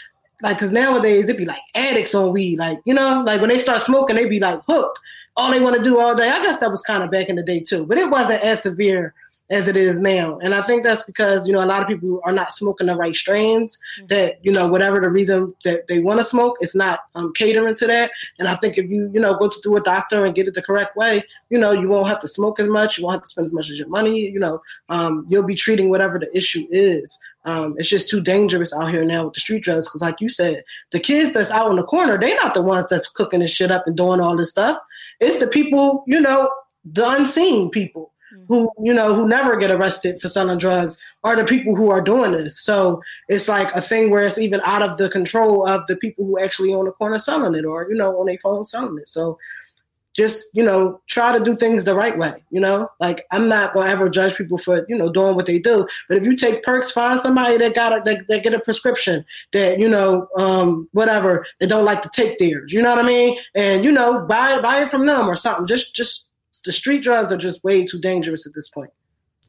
like 0.43 0.57
because 0.57 0.73
nowadays 0.73 1.29
it 1.29 1.39
be 1.39 1.45
like 1.45 1.61
addicts 1.75 2.15
on 2.15 2.33
weed 2.33 2.59
like 2.59 2.79
you 2.85 2.95
know 2.95 3.23
like 3.25 3.41
when 3.41 3.49
they 3.49 3.59
start 3.59 3.81
smoking 3.81 4.17
they 4.17 4.27
be 4.29 4.41
like 4.41 4.61
hooked 4.67 4.99
all 5.37 5.51
they 5.51 5.61
want 5.61 5.77
to 5.77 5.83
do 5.83 5.99
all 5.99 6.15
day. 6.15 6.29
I 6.29 6.43
guess 6.43 6.61
that 6.61 6.71
was 6.71 6.83
kind 6.83 7.03
of 7.03 7.11
back 7.11 7.29
in 7.29 7.37
the 7.37 7.43
day 7.43 7.61
too 7.61 7.87
but 7.87 7.99
it 7.99 8.11
wasn't 8.11 8.43
as 8.43 8.63
severe 8.63 9.15
as 9.51 9.69
it 9.69 9.77
is 9.77 10.01
now. 10.01 10.39
And 10.39 10.55
i 10.55 10.63
think 10.63 10.83
that's 10.83 11.03
because 11.03 11.47
you 11.47 11.53
know 11.53 11.65
a 11.65 11.67
lot 11.67 11.83
of 11.83 11.89
people 11.89 12.21
are 12.25 12.33
not 12.33 12.53
smoking 12.53 12.87
the 12.87 12.97
right 12.97 13.15
strains 13.15 13.79
that 14.09 14.39
you 14.43 14.53
know 14.53 14.69
whatever 14.69 15.01
the 15.01 15.11
reason 15.11 15.55
that 15.65 15.87
they 15.89 15.99
want 16.01 16.21
to 16.21 16.25
smoke 16.25 16.57
it's 16.61 16.75
not 16.75 17.01
um, 17.15 17.33
catering 17.35 17.75
to 17.77 17.87
that. 17.87 18.11
And 18.39 18.49
i 18.49 18.55
think 18.55 18.79
if 18.79 18.89
you 18.91 19.11
you 19.13 19.21
know 19.21 19.35
go 19.35 19.49
to 19.49 19.61
through 19.61 19.77
a 19.77 19.83
doctor 19.83 20.25
and 20.25 20.35
get 20.35 20.49
it 20.49 20.55
the 20.55 20.63
correct 20.63 20.97
way 20.97 21.23
you 21.51 21.59
know 21.59 21.73
you 21.73 21.89
won't 21.89 22.09
have 22.09 22.21
to 22.21 22.29
smoke 22.29 22.59
as 22.61 22.69
much 22.69 22.99
you 22.99 23.05
won't 23.05 23.15
have 23.15 23.23
to 23.23 23.29
spend 23.29 23.47
as 23.47 23.53
much 23.53 23.71
as 23.71 23.79
your 23.79 23.89
money 23.89 24.21
you 24.21 24.39
know 24.39 24.61
um, 24.89 25.27
you'll 25.29 25.47
be 25.47 25.55
treating 25.55 25.89
whatever 25.91 26.19
the 26.19 26.35
issue 26.37 26.67
is. 26.71 27.19
Um, 27.45 27.75
it's 27.77 27.89
just 27.89 28.09
too 28.09 28.21
dangerous 28.21 28.73
out 28.73 28.91
here 28.91 29.05
now 29.05 29.25
with 29.25 29.35
the 29.35 29.41
street 29.41 29.65
drugs 29.65 29.89
because, 29.89 30.03
like 30.03 30.21
you 30.21 30.29
said, 30.29 30.65
the 30.91 31.01
kids 31.01 31.33
that's 31.33 31.51
out 31.51 31.71
in 31.71 31.77
the 31.77 31.83
corner, 31.83 32.19
they're 32.19 32.37
not 32.37 32.55
the 32.55 32.63
ones 32.63 32.87
that's 32.89 33.09
cooking 33.09 33.41
this 33.41 33.51
shit 33.51 33.71
up 33.71 33.87
and 33.87 33.97
doing 33.97 34.21
all 34.21 34.37
this 34.37 34.51
stuff. 34.51 34.79
It's 35.21 35.39
the 35.39 35.49
people, 35.49 36.05
you 36.07 36.21
know, 36.21 36.51
the 36.85 37.09
unseen 37.09 37.71
people 37.71 38.13
who, 38.49 38.71
you 38.83 38.93
know, 38.93 39.15
who 39.15 39.27
never 39.27 39.57
get 39.57 39.71
arrested 39.71 40.21
for 40.21 40.29
selling 40.29 40.59
drugs 40.59 40.99
are 41.25 41.37
the 41.37 41.45
people 41.45 41.77
who 41.77 41.91
are 41.91 42.01
doing 42.01 42.33
this. 42.33 42.61
So 42.61 43.03
it's 43.29 43.49
like 43.49 43.73
a 43.75 43.81
thing 43.81 44.11
where 44.11 44.25
it's 44.25 44.39
even 44.39 44.61
out 44.65 44.83
of 44.83 44.99
the 44.99 45.09
control 45.09 45.67
of 45.67 45.87
the 45.87 45.97
people 45.97 46.25
who 46.25 46.39
actually 46.39 46.73
on 46.75 46.85
the 46.85 46.93
corner 46.93 47.19
selling 47.19 47.55
it 47.55 47.65
or, 47.65 47.89
you 47.89 47.97
know, 47.97 48.19
on 48.19 48.27
their 48.27 48.39
phone 48.39 48.65
selling 48.65 48.99
it. 48.99 49.09
So 49.09 49.39
just 50.15 50.47
you 50.55 50.63
know 50.63 51.01
try 51.07 51.37
to 51.37 51.43
do 51.43 51.57
things 51.57 51.85
the 51.85 51.95
right 51.95 52.19
way 52.19 52.35
you 52.51 52.61
know? 52.61 52.89
Like 53.01 53.25
i'm 53.31 53.49
not 53.49 53.73
going 53.73 53.87
to 53.87 53.93
ever 53.93 54.09
judge 54.09 54.37
people 54.37 54.59
for 54.59 54.85
you 54.89 54.97
know 54.97 55.11
doing 55.11 55.35
what 55.35 55.47
they 55.47 55.59
do. 55.59 55.87
But 56.09 56.19
if 56.19 56.25
you 56.25 56.37
take 56.37 56.63
perks 56.63 56.91
find 56.91 57.19
somebody 57.19 57.57
that 57.59 57.75
got 57.75 57.93
a 57.93 58.03
that, 58.05 58.27
that 58.29 58.43
get 58.43 58.55
a 58.55 58.61
prescription 58.61 59.25
that 59.53 59.79
you 59.79 59.89
know 59.89 60.29
um 60.37 60.89
whatever 60.93 61.47
that 61.61 61.69
don't 61.69 61.85
like 61.85 62.03
to 62.03 62.11
take 62.11 62.39
theirs 62.39 62.73
you 62.73 62.83
know 62.83 62.95
what 62.95 63.05
i 63.05 63.07
mean? 63.07 63.39
And 63.55 63.85
you 63.85 63.93
know 63.93 64.27
buy 64.27 64.61
buy 64.61 64.83
it 64.83 64.91
from 64.91 65.07
them 65.07 65.29
or 65.29 65.37
something. 65.37 65.67
Just 65.67 65.95
just 65.95 66.32
the 66.65 66.73
street 66.73 67.03
drugs 67.03 67.33
are 67.33 67.39
just 67.39 67.63
way 67.65 67.85
too 67.85 68.01
dangerous 68.01 68.47
at 68.47 68.55
this 68.55 68.69
point 68.69 68.91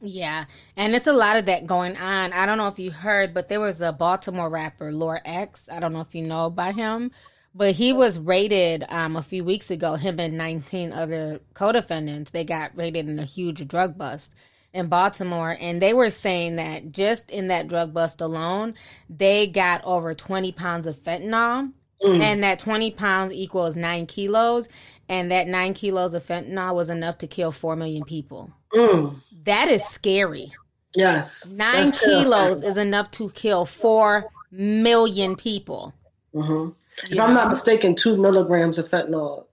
Yeah, 0.01 0.45
and 0.75 0.93
it's 0.95 1.07
a 1.07 1.13
lot 1.13 1.37
of 1.37 1.45
that 1.45 1.65
going 1.65 1.95
on. 1.95 2.33
I 2.33 2.45
don't 2.45 2.57
know 2.57 2.67
if 2.67 2.79
you 2.79 2.91
heard, 2.91 3.33
but 3.33 3.47
there 3.47 3.61
was 3.61 3.81
a 3.81 3.93
Baltimore 3.93 4.49
rapper, 4.49 4.91
Lord 4.91 5.21
X. 5.23 5.69
I 5.71 5.79
don't 5.79 5.93
know 5.93 6.01
if 6.01 6.13
you 6.13 6.27
know 6.27 6.45
about 6.45 6.75
him, 6.75 7.11
but 7.55 7.75
he 7.75 7.93
was 7.93 8.19
raided 8.19 8.83
um, 8.89 9.15
a 9.15 9.21
few 9.21 9.43
weeks 9.43 9.71
ago. 9.71 9.95
Him 9.95 10.19
and 10.19 10.37
19 10.37 10.91
other 10.91 11.39
co-defendants. 11.53 12.31
They 12.31 12.43
got 12.43 12.75
raided 12.75 13.07
in 13.07 13.17
a 13.17 13.25
huge 13.25 13.65
drug 13.67 13.97
bust 13.97 14.35
in 14.73 14.87
Baltimore, 14.87 15.55
and 15.59 15.81
they 15.81 15.93
were 15.93 16.09
saying 16.09 16.55
that 16.55 16.91
just 16.91 17.29
in 17.29 17.47
that 17.47 17.67
drug 17.67 17.93
bust 17.93 18.21
alone, 18.21 18.73
they 19.07 19.47
got 19.47 19.83
over 19.85 20.13
20 20.13 20.51
pounds 20.51 20.87
of 20.87 21.01
fentanyl. 21.01 21.71
Mm. 22.01 22.19
And 22.19 22.43
that 22.43 22.59
20 22.59 22.91
pounds 22.91 23.31
equals 23.31 23.77
nine 23.77 24.07
kilos. 24.07 24.67
And 25.09 25.31
that 25.31 25.47
nine 25.47 25.73
kilos 25.73 26.13
of 26.13 26.25
fentanyl 26.25 26.73
was 26.75 26.89
enough 26.89 27.17
to 27.19 27.27
kill 27.27 27.51
4 27.51 27.75
million 27.75 28.03
people. 28.05 28.51
Mm. 28.73 29.21
That 29.43 29.67
is 29.69 29.83
scary. 29.83 30.51
yes 30.95 31.45
Nine 31.47 31.91
kilos 31.91 32.59
terrifying. 32.61 32.63
is 32.71 32.77
enough 32.77 33.11
to 33.11 33.29
kill 33.31 33.65
4 33.65 34.25
million 34.51 35.35
people. 35.35 35.93
hmm 36.33 36.69
if 37.03 37.11
You 37.11 37.21
i'm 37.21 37.33
know? 37.33 37.41
not 37.41 37.49
mistaken 37.49 37.95
two 37.95 38.17
milligrams 38.17 38.77
of 38.79 38.87
fentanyl 38.87 39.45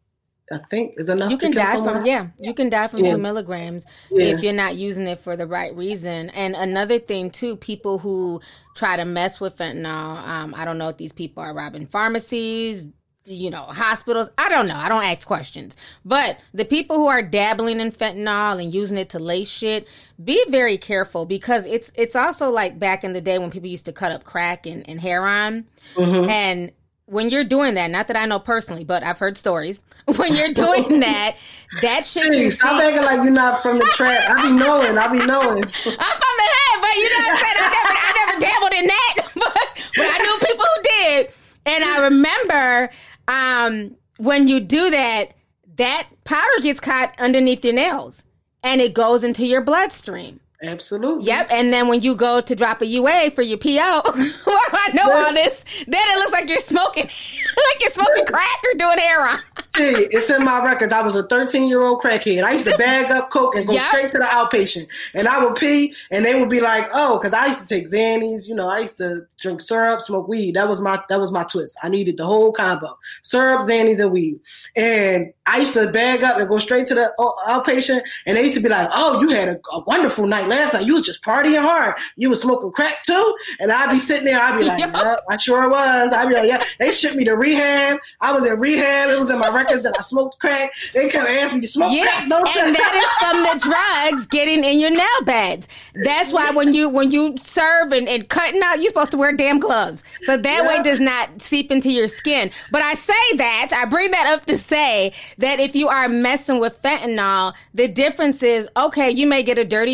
i 0.53 0.59
think 0.71 0.95
is 0.99 1.09
enough 1.09 1.31
You 1.31 1.37
to 1.39 1.45
can 1.47 1.53
kill 1.53 1.65
die 1.65 1.73
someone. 1.73 1.95
from, 1.97 2.07
yeah, 2.07 2.27
you 2.41 2.55
can 2.55 2.69
die 2.71 2.87
from 2.89 3.05
Yeah. 3.05 3.13
two 3.13 3.19
milligrams 3.19 3.87
Yeah. 4.11 4.25
if 4.33 4.43
you're 4.43 4.53
not 4.65 4.77
using 4.77 5.07
it 5.07 5.19
for 5.21 5.37
the 5.37 5.47
right 5.47 5.75
reason. 5.77 6.31
And 6.31 6.55
another 6.57 6.99
thing, 6.99 7.31
too, 7.31 7.57
people 7.57 7.99
who 7.99 8.41
try 8.75 8.97
to 8.97 9.05
mess 9.05 9.41
with 9.41 9.57
fentanyl, 9.57 10.17
um, 10.35 10.55
I 10.57 10.65
don't 10.65 10.77
know 10.79 10.89
if 10.89 10.97
these 10.97 11.13
people 11.13 11.43
are 11.43 11.55
robbing 11.55 11.87
pharmacies, 11.87 12.87
you 13.31 13.49
know, 13.51 13.63
hospitals. 13.63 14.29
I 14.37 14.49
don't 14.49 14.67
know. 14.67 14.77
I 14.77 14.89
don't 14.89 15.05
ask 15.05 15.27
questions. 15.27 15.77
But 16.05 16.39
the 16.53 16.65
people 16.65 16.97
who 16.97 17.07
are 17.07 17.23
dabbling 17.23 17.81
in 17.81 17.93
fentanyl 17.93 18.61
and 18.63 18.75
using 18.75 18.97
it 18.99 19.09
to 19.11 19.19
lace 19.19 19.49
shit, 19.51 19.87
be 20.23 20.45
very 20.49 20.77
careful 20.77 21.25
because 21.27 21.65
it's 21.67 21.93
it's 21.95 22.17
also 22.17 22.51
like 22.51 22.79
back 22.79 23.05
in 23.05 23.13
the 23.13 23.21
day 23.21 23.39
when 23.39 23.51
people 23.51 23.69
used 23.69 23.87
to 23.87 23.93
cut 23.93 24.13
up 24.13 24.25
crack 24.25 24.67
and, 24.67 24.87
and 24.89 25.01
heroin. 25.01 25.67
Mhm. 25.95 26.29
And 26.29 26.73
when 27.07 27.31
you're 27.31 27.45
doing 27.45 27.75
that, 27.75 27.91
not 27.91 28.09
that 28.09 28.17
I 28.17 28.27
know 28.27 28.39
personally, 28.39 28.85
but 28.85 29.03
I've 29.03 29.19
heard 29.19 29.37
stories. 29.39 29.81
When 30.17 30.35
you're 30.35 30.53
doing 30.53 31.01
that, 31.07 31.37
that 31.83 32.05
shit 32.05 32.35
you 32.35 32.51
stop 32.51 32.81
see- 32.81 32.87
acting 32.89 33.05
like 33.05 33.17
you're 33.23 33.31
not 33.31 33.63
from 33.63 33.79
the 33.79 33.85
trap. 33.95 34.25
I 34.29 34.49
be 34.51 34.57
knowing. 34.57 34.99
I 34.99 35.07
be 35.13 35.19
knowing. 35.25 35.63
I'm 35.63 35.63
from 35.63 36.35
the 36.41 36.49
head, 36.57 36.81
but 36.81 36.95
you 36.97 37.05
know 37.05 37.21
what 37.21 37.31
I'm 37.31 37.39
saying? 37.39 37.59
I 37.61 37.69
never, 37.71 37.95
I 37.95 38.13
never 38.27 38.41
dabbled 38.41 38.73
in 38.75 38.87
that, 38.89 39.15
but, 39.35 39.85
but 39.97 40.07
I 40.11 40.19
knew 40.19 40.49
people 40.49 40.65
who 40.65 40.83
did. 40.83 41.31
And 41.67 41.85
I 41.85 42.05
remember 42.05 42.91
um, 43.31 43.97
when 44.19 44.49
you 44.49 44.61
do 44.61 44.91
that, 44.91 45.33
that 45.77 46.09
powder 46.25 46.61
gets 46.63 46.81
caught 46.81 47.15
underneath 47.19 47.65
your 47.65 47.75
nails 47.75 48.25
and 48.63 48.81
it 48.81 48.93
goes 48.93 49.25
into 49.25 49.47
your 49.47 49.63
bloodstream. 49.63 50.41
Absolutely. 50.63 51.25
Yep. 51.25 51.47
And 51.51 51.73
then 51.73 51.89
when 51.89 52.03
you 52.03 52.15
go 52.15 52.41
to 52.41 52.55
drop 52.55 52.83
a 52.83 52.87
UA 52.87 53.31
for 53.31 53.43
your 53.43 53.57
PO, 53.59 53.71
I 54.05 54.91
know 54.95 55.11
all 55.11 55.33
this, 55.33 55.65
then 55.87 56.01
it 56.07 56.19
looks 56.19 56.33
like 56.33 56.49
you're 56.49 56.59
smoking, 56.59 57.05
like 57.57 57.81
you're 57.81 57.91
smoking 57.91 58.27
crack 58.27 58.63
or 58.65 58.77
doing 58.77 58.99
heroin. 58.99 59.41
See, 59.77 59.85
it's 60.11 60.29
in 60.29 60.45
my 60.45 60.63
records. 60.63 60.93
I 60.93 61.01
was 61.03 61.17
a 61.17 61.23
13 61.29 61.69
year 61.69 61.81
old 61.83 62.03
crackhead. 62.03 62.43
I 62.43 62.53
used 62.53 62.67
to 62.67 62.77
bag 62.77 63.11
up 63.11 63.31
coke 63.31 63.55
and 63.55 63.67
go 63.67 63.73
Yep. 63.73 63.83
straight 63.83 64.11
to 64.11 64.19
the 64.19 64.25
outpatient. 64.25 64.89
And 65.15 65.27
I 65.29 65.45
would 65.45 65.55
pee, 65.57 65.95
and 66.11 66.25
they 66.25 66.39
would 66.39 66.51
be 66.51 66.61
like, 66.61 66.89
"Oh," 66.93 67.19
because 67.19 67.33
I 67.33 67.47
used 67.47 67.61
to 67.61 67.67
take 67.67 67.87
Xannies. 67.89 68.49
You 68.49 68.55
know, 68.57 68.69
I 68.69 68.81
used 68.81 68.99
to 68.99 69.23
drink 69.41 69.61
syrup, 69.61 70.03
smoke 70.03 70.29
weed. 70.29 70.57
That 70.57 70.69
was 70.69 70.81
my 70.81 71.01
that 71.09 71.21
was 71.21 71.31
my 71.33 71.45
twist. 71.45 71.79
I 71.83 71.89
needed 71.89 72.17
the 72.17 72.27
whole 72.27 72.53
combo: 72.53 72.99
syrup, 73.23 73.63
Xannies, 73.63 74.01
and 74.01 74.11
weed. 74.11 74.41
And 74.77 75.33
I 75.47 75.59
used 75.61 75.75
to 75.75 75.91
bag 75.93 76.23
up 76.25 76.39
and 76.39 76.49
go 76.49 76.59
straight 76.59 76.87
to 76.89 76.95
the 76.97 77.13
uh, 77.19 77.33
outpatient. 77.49 78.03
And 78.27 78.37
they 78.37 78.43
used 78.43 78.57
to 78.57 78.61
be 78.61 78.69
like, 78.69 78.89
"Oh, 78.93 79.21
you 79.23 79.31
had 79.31 79.49
a, 79.49 79.61
a 79.73 79.81
wonderful 79.85 80.27
night 80.27 80.49
last 80.51 80.75
night. 80.75 80.87
You 80.87 80.95
was 80.95 81.05
just 81.07 81.25
partying 81.25 81.61
hard. 81.61 81.95
You 82.17 82.29
was 82.31 82.43
smoking 82.43 82.71
crack 82.73 83.03
too." 83.05 83.35
And 83.61 83.73
I'd 83.73 83.91
be 83.93 83.99
sitting 83.99 84.25
there. 84.27 84.39
I'd 84.41 84.59
be 84.59 84.65
like, 84.65 84.79
"Yep, 84.93 84.95
I 85.29 85.37
sure 85.39 85.69
was." 85.71 86.13
I'd 86.13 86.29
be 86.29 86.35
like, 86.35 86.49
"Yeah." 86.49 86.63
They 86.79 86.91
shipped 86.91 87.17
me 87.17 87.25
to 87.25 87.37
rehab. 87.37 87.99
I 88.21 88.33
was 88.33 88.47
in 88.47 88.59
rehab. 88.61 89.11
It 89.11 89.19
was 89.19 89.31
in 89.31 89.39
my 89.39 89.49
records 89.49 89.83
that 89.85 89.95
I 89.99 90.03
smoked 90.03 90.39
crack. 90.39 90.71
They 90.95 91.09
kept 91.09 91.29
asking 91.29 91.59
me 91.61 91.63
to 91.63 91.69
smoke 91.69 91.93
Yeah, 91.93 92.05
crack, 92.05 92.29
don't 92.29 92.55
you? 92.55 92.61
and 92.63 92.75
that 92.77 92.95
is 92.97 93.27
from 93.27 93.43
the 93.43 93.67
drugs 93.67 94.27
getting 94.27 94.65
in 94.65 94.79
your 94.79 94.91
nail 94.91 95.23
beds. 95.25 95.69
That's 96.05 96.33
why 96.33 96.51
when 96.51 96.75
you 96.75 96.89
when 96.89 97.11
you 97.11 97.37
serve 97.39 97.93
and, 97.93 98.09
and 98.09 98.29
cutting 98.29 98.61
out, 98.63 98.81
you're 98.81 98.89
supposed 98.89 99.13
to 99.13 99.19
wear 99.19 99.33
damn 99.37 99.59
gloves, 99.61 100.05
so 100.23 100.37
that 100.37 100.63
way 100.67 100.75
it 100.77 100.85
does 100.85 101.01
not 101.01 101.41
seep 101.41 101.71
into 101.71 101.91
your 101.91 102.09
skin. 102.09 102.51
But 102.73 102.83
I 102.83 102.95
say 102.95 103.13
that 103.37 103.71
I 103.73 103.85
bring 103.85 104.11
that 104.11 104.27
up 104.27 104.47
to 104.47 104.59
say 104.59 105.13
that 105.39 105.61
if 105.61 105.75
you 105.77 105.89
are 105.89 106.09
messing 106.09 106.59
with 106.61 106.81
fentanyl, 106.83 107.55
the 107.75 107.89
difference 107.89 108.43
is 108.43 108.69
okay. 108.77 109.11
You 109.11 109.27
may 109.27 109.43
get 109.43 109.59
a 109.59 109.65
dirty 109.65 109.93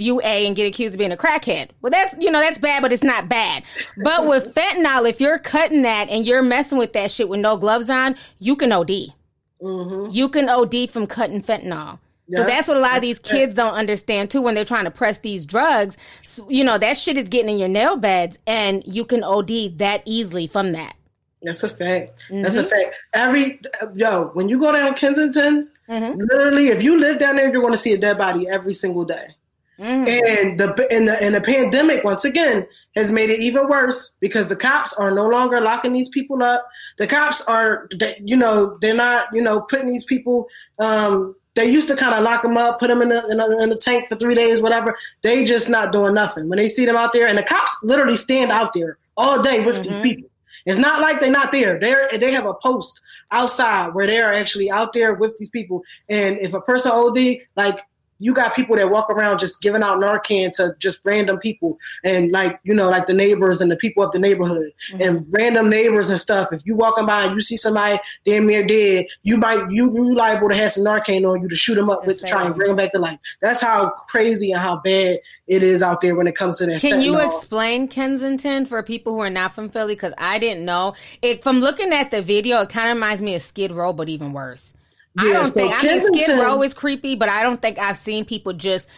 UA 0.00 0.22
and 0.22 0.56
get 0.56 0.66
accused 0.66 0.94
of 0.94 0.98
being 0.98 1.12
a 1.12 1.16
crackhead. 1.16 1.70
Well, 1.80 1.90
that's 1.90 2.14
you 2.18 2.30
know 2.30 2.40
that's 2.40 2.58
bad, 2.58 2.82
but 2.82 2.92
it's 2.92 3.02
not 3.02 3.28
bad. 3.28 3.62
But 3.96 4.26
with 4.28 4.54
fentanyl, 4.54 5.08
if 5.08 5.20
you're 5.20 5.38
cutting 5.38 5.82
that 5.82 6.08
and 6.08 6.26
you're 6.26 6.42
messing 6.42 6.78
with 6.78 6.92
that 6.92 7.10
shit 7.10 7.28
with 7.28 7.40
no 7.40 7.56
gloves 7.56 7.90
on, 7.90 8.16
you 8.38 8.56
can 8.56 8.72
OD. 8.72 8.90
You 9.60 10.28
can 10.28 10.48
OD 10.48 10.90
from 10.90 11.06
cutting 11.06 11.42
fentanyl. 11.42 11.98
So 12.30 12.44
that's 12.44 12.66
what 12.66 12.78
a 12.78 12.80
lot 12.80 12.96
of 12.96 13.02
these 13.02 13.18
kids 13.18 13.54
don't 13.56 13.74
understand 13.74 14.30
too 14.30 14.40
when 14.40 14.54
they're 14.54 14.64
trying 14.64 14.84
to 14.84 14.90
press 14.90 15.18
these 15.18 15.44
drugs. 15.44 15.98
So, 16.22 16.48
you 16.48 16.64
know, 16.64 16.78
that 16.78 16.96
shit 16.96 17.18
is 17.18 17.28
getting 17.28 17.50
in 17.50 17.58
your 17.58 17.68
nail 17.68 17.96
beds 17.96 18.38
and 18.46 18.82
you 18.86 19.04
can 19.04 19.22
OD 19.22 19.76
that 19.78 20.02
easily 20.06 20.46
from 20.46 20.72
that. 20.72 20.96
That's 21.42 21.62
a 21.62 21.68
fact. 21.68 22.28
That's 22.30 22.56
a 22.56 22.62
Mhm. 22.62 22.70
fact. 22.70 22.96
Every 23.12 23.60
yo, 23.94 24.30
when 24.32 24.48
you 24.48 24.58
go 24.58 24.72
down 24.72 24.94
Kensington 24.94 25.68
Mm-hmm. 25.88 26.18
Literally, 26.20 26.68
if 26.68 26.82
you 26.82 26.98
live 26.98 27.18
down 27.18 27.36
there, 27.36 27.52
you're 27.52 27.60
going 27.60 27.74
to 27.74 27.78
see 27.78 27.92
a 27.92 27.98
dead 27.98 28.16
body 28.16 28.48
every 28.48 28.72
single 28.72 29.04
day. 29.04 29.34
Mm. 29.82 30.08
And 30.08 30.60
the 30.60 30.86
and 30.92 31.08
the 31.08 31.20
and 31.20 31.34
the 31.34 31.40
pandemic 31.40 32.04
once 32.04 32.24
again 32.24 32.68
has 32.94 33.10
made 33.10 33.30
it 33.30 33.40
even 33.40 33.68
worse 33.68 34.16
because 34.20 34.46
the 34.46 34.54
cops 34.54 34.92
are 34.92 35.10
no 35.10 35.26
longer 35.26 35.60
locking 35.60 35.92
these 35.92 36.08
people 36.08 36.40
up. 36.40 36.64
The 36.98 37.08
cops 37.08 37.42
are, 37.48 37.88
you 38.22 38.36
know, 38.36 38.78
they're 38.80 38.94
not, 38.94 39.26
you 39.32 39.42
know, 39.42 39.62
putting 39.62 39.88
these 39.88 40.04
people. 40.04 40.46
Um, 40.78 41.34
they 41.54 41.68
used 41.68 41.88
to 41.88 41.96
kind 41.96 42.14
of 42.14 42.22
lock 42.22 42.42
them 42.42 42.56
up, 42.56 42.78
put 42.78 42.88
them 42.88 43.02
in 43.02 43.08
the, 43.08 43.26
in 43.26 43.38
the 43.38 43.58
in 43.60 43.70
the 43.70 43.76
tank 43.76 44.08
for 44.08 44.14
three 44.14 44.36
days, 44.36 44.62
whatever. 44.62 44.96
They 45.22 45.44
just 45.44 45.68
not 45.68 45.90
doing 45.90 46.14
nothing 46.14 46.48
when 46.48 46.58
they 46.58 46.68
see 46.68 46.86
them 46.86 46.96
out 46.96 47.12
there, 47.12 47.26
and 47.26 47.36
the 47.36 47.42
cops 47.42 47.76
literally 47.82 48.16
stand 48.16 48.52
out 48.52 48.72
there 48.74 48.98
all 49.16 49.42
day 49.42 49.64
with 49.64 49.76
mm-hmm. 49.76 49.88
these 49.88 49.98
people. 49.98 50.28
It's 50.64 50.78
not 50.78 51.00
like 51.00 51.18
they're 51.18 51.30
not 51.30 51.50
there. 51.50 51.80
They're 51.80 52.08
they 52.16 52.30
have 52.30 52.46
a 52.46 52.54
post 52.54 53.00
outside 53.32 53.94
where 53.94 54.06
they 54.06 54.20
are 54.20 54.32
actually 54.32 54.70
out 54.70 54.92
there 54.92 55.14
with 55.14 55.36
these 55.38 55.50
people. 55.50 55.82
And 56.08 56.38
if 56.38 56.54
a 56.54 56.60
person 56.60 56.92
OD, 56.92 57.18
like 57.56 57.80
you 58.22 58.32
got 58.34 58.54
people 58.54 58.76
that 58.76 58.88
walk 58.88 59.10
around 59.10 59.40
just 59.40 59.60
giving 59.60 59.82
out 59.82 59.98
Narcan 59.98 60.52
to 60.52 60.76
just 60.78 61.00
random 61.04 61.38
people 61.38 61.76
and 62.04 62.30
like, 62.30 62.60
you 62.62 62.72
know, 62.72 62.88
like 62.88 63.08
the 63.08 63.14
neighbors 63.14 63.60
and 63.60 63.70
the 63.70 63.76
people 63.76 64.04
of 64.04 64.12
the 64.12 64.20
neighborhood 64.20 64.70
mm-hmm. 64.90 65.02
and 65.02 65.26
random 65.30 65.68
neighbors 65.68 66.08
and 66.08 66.20
stuff. 66.20 66.52
If 66.52 66.62
you 66.64 66.76
walking 66.76 67.04
by 67.04 67.24
and 67.24 67.34
you 67.34 67.40
see 67.40 67.56
somebody 67.56 67.98
damn 68.24 68.46
near 68.46 68.64
dead, 68.64 69.06
you 69.24 69.36
might, 69.36 69.64
you, 69.70 69.92
you 69.92 70.14
liable 70.14 70.48
to 70.48 70.54
have 70.54 70.70
some 70.70 70.84
Narcan 70.84 71.28
on 71.28 71.42
you 71.42 71.48
to 71.48 71.56
shoot 71.56 71.74
them 71.74 71.90
up 71.90 72.06
with 72.06 72.20
to 72.20 72.26
try 72.26 72.46
and 72.46 72.54
bring 72.54 72.68
them 72.68 72.76
back 72.76 72.92
to 72.92 73.00
life. 73.00 73.18
That's 73.40 73.60
how 73.60 73.90
crazy 74.08 74.52
and 74.52 74.60
how 74.60 74.76
bad 74.76 75.18
it 75.48 75.62
is 75.64 75.82
out 75.82 76.00
there 76.00 76.14
when 76.14 76.28
it 76.28 76.36
comes 76.36 76.58
to 76.58 76.66
that. 76.66 76.80
Can 76.80 77.00
fentanyl. 77.00 77.04
you 77.04 77.20
explain 77.20 77.88
Kensington 77.88 78.66
for 78.66 78.84
people 78.84 79.14
who 79.14 79.20
are 79.20 79.30
not 79.30 79.52
from 79.52 79.68
Philly? 79.68 79.96
Cause 79.96 80.14
I 80.16 80.38
didn't 80.38 80.64
know 80.64 80.94
it 81.22 81.42
from 81.42 81.58
looking 81.58 81.92
at 81.92 82.12
the 82.12 82.22
video, 82.22 82.60
it 82.60 82.68
kind 82.68 82.90
of 82.90 82.96
reminds 82.96 83.20
me 83.20 83.34
of 83.34 83.42
Skid 83.42 83.72
Row, 83.72 83.92
but 83.92 84.08
even 84.08 84.32
worse. 84.32 84.74
Yeah, 85.20 85.30
I 85.30 85.32
don't 85.32 85.46
so 85.46 85.52
think. 85.52 85.74
Kensington, 85.74 86.14
I 86.14 86.16
mean, 86.16 86.24
Skid 86.24 86.38
Row 86.38 86.62
is 86.62 86.74
creepy, 86.74 87.14
but 87.14 87.28
I 87.28 87.42
don't 87.42 87.60
think 87.60 87.78
I've 87.78 87.96
seen 87.96 88.24
people 88.24 88.52
just. 88.52 88.88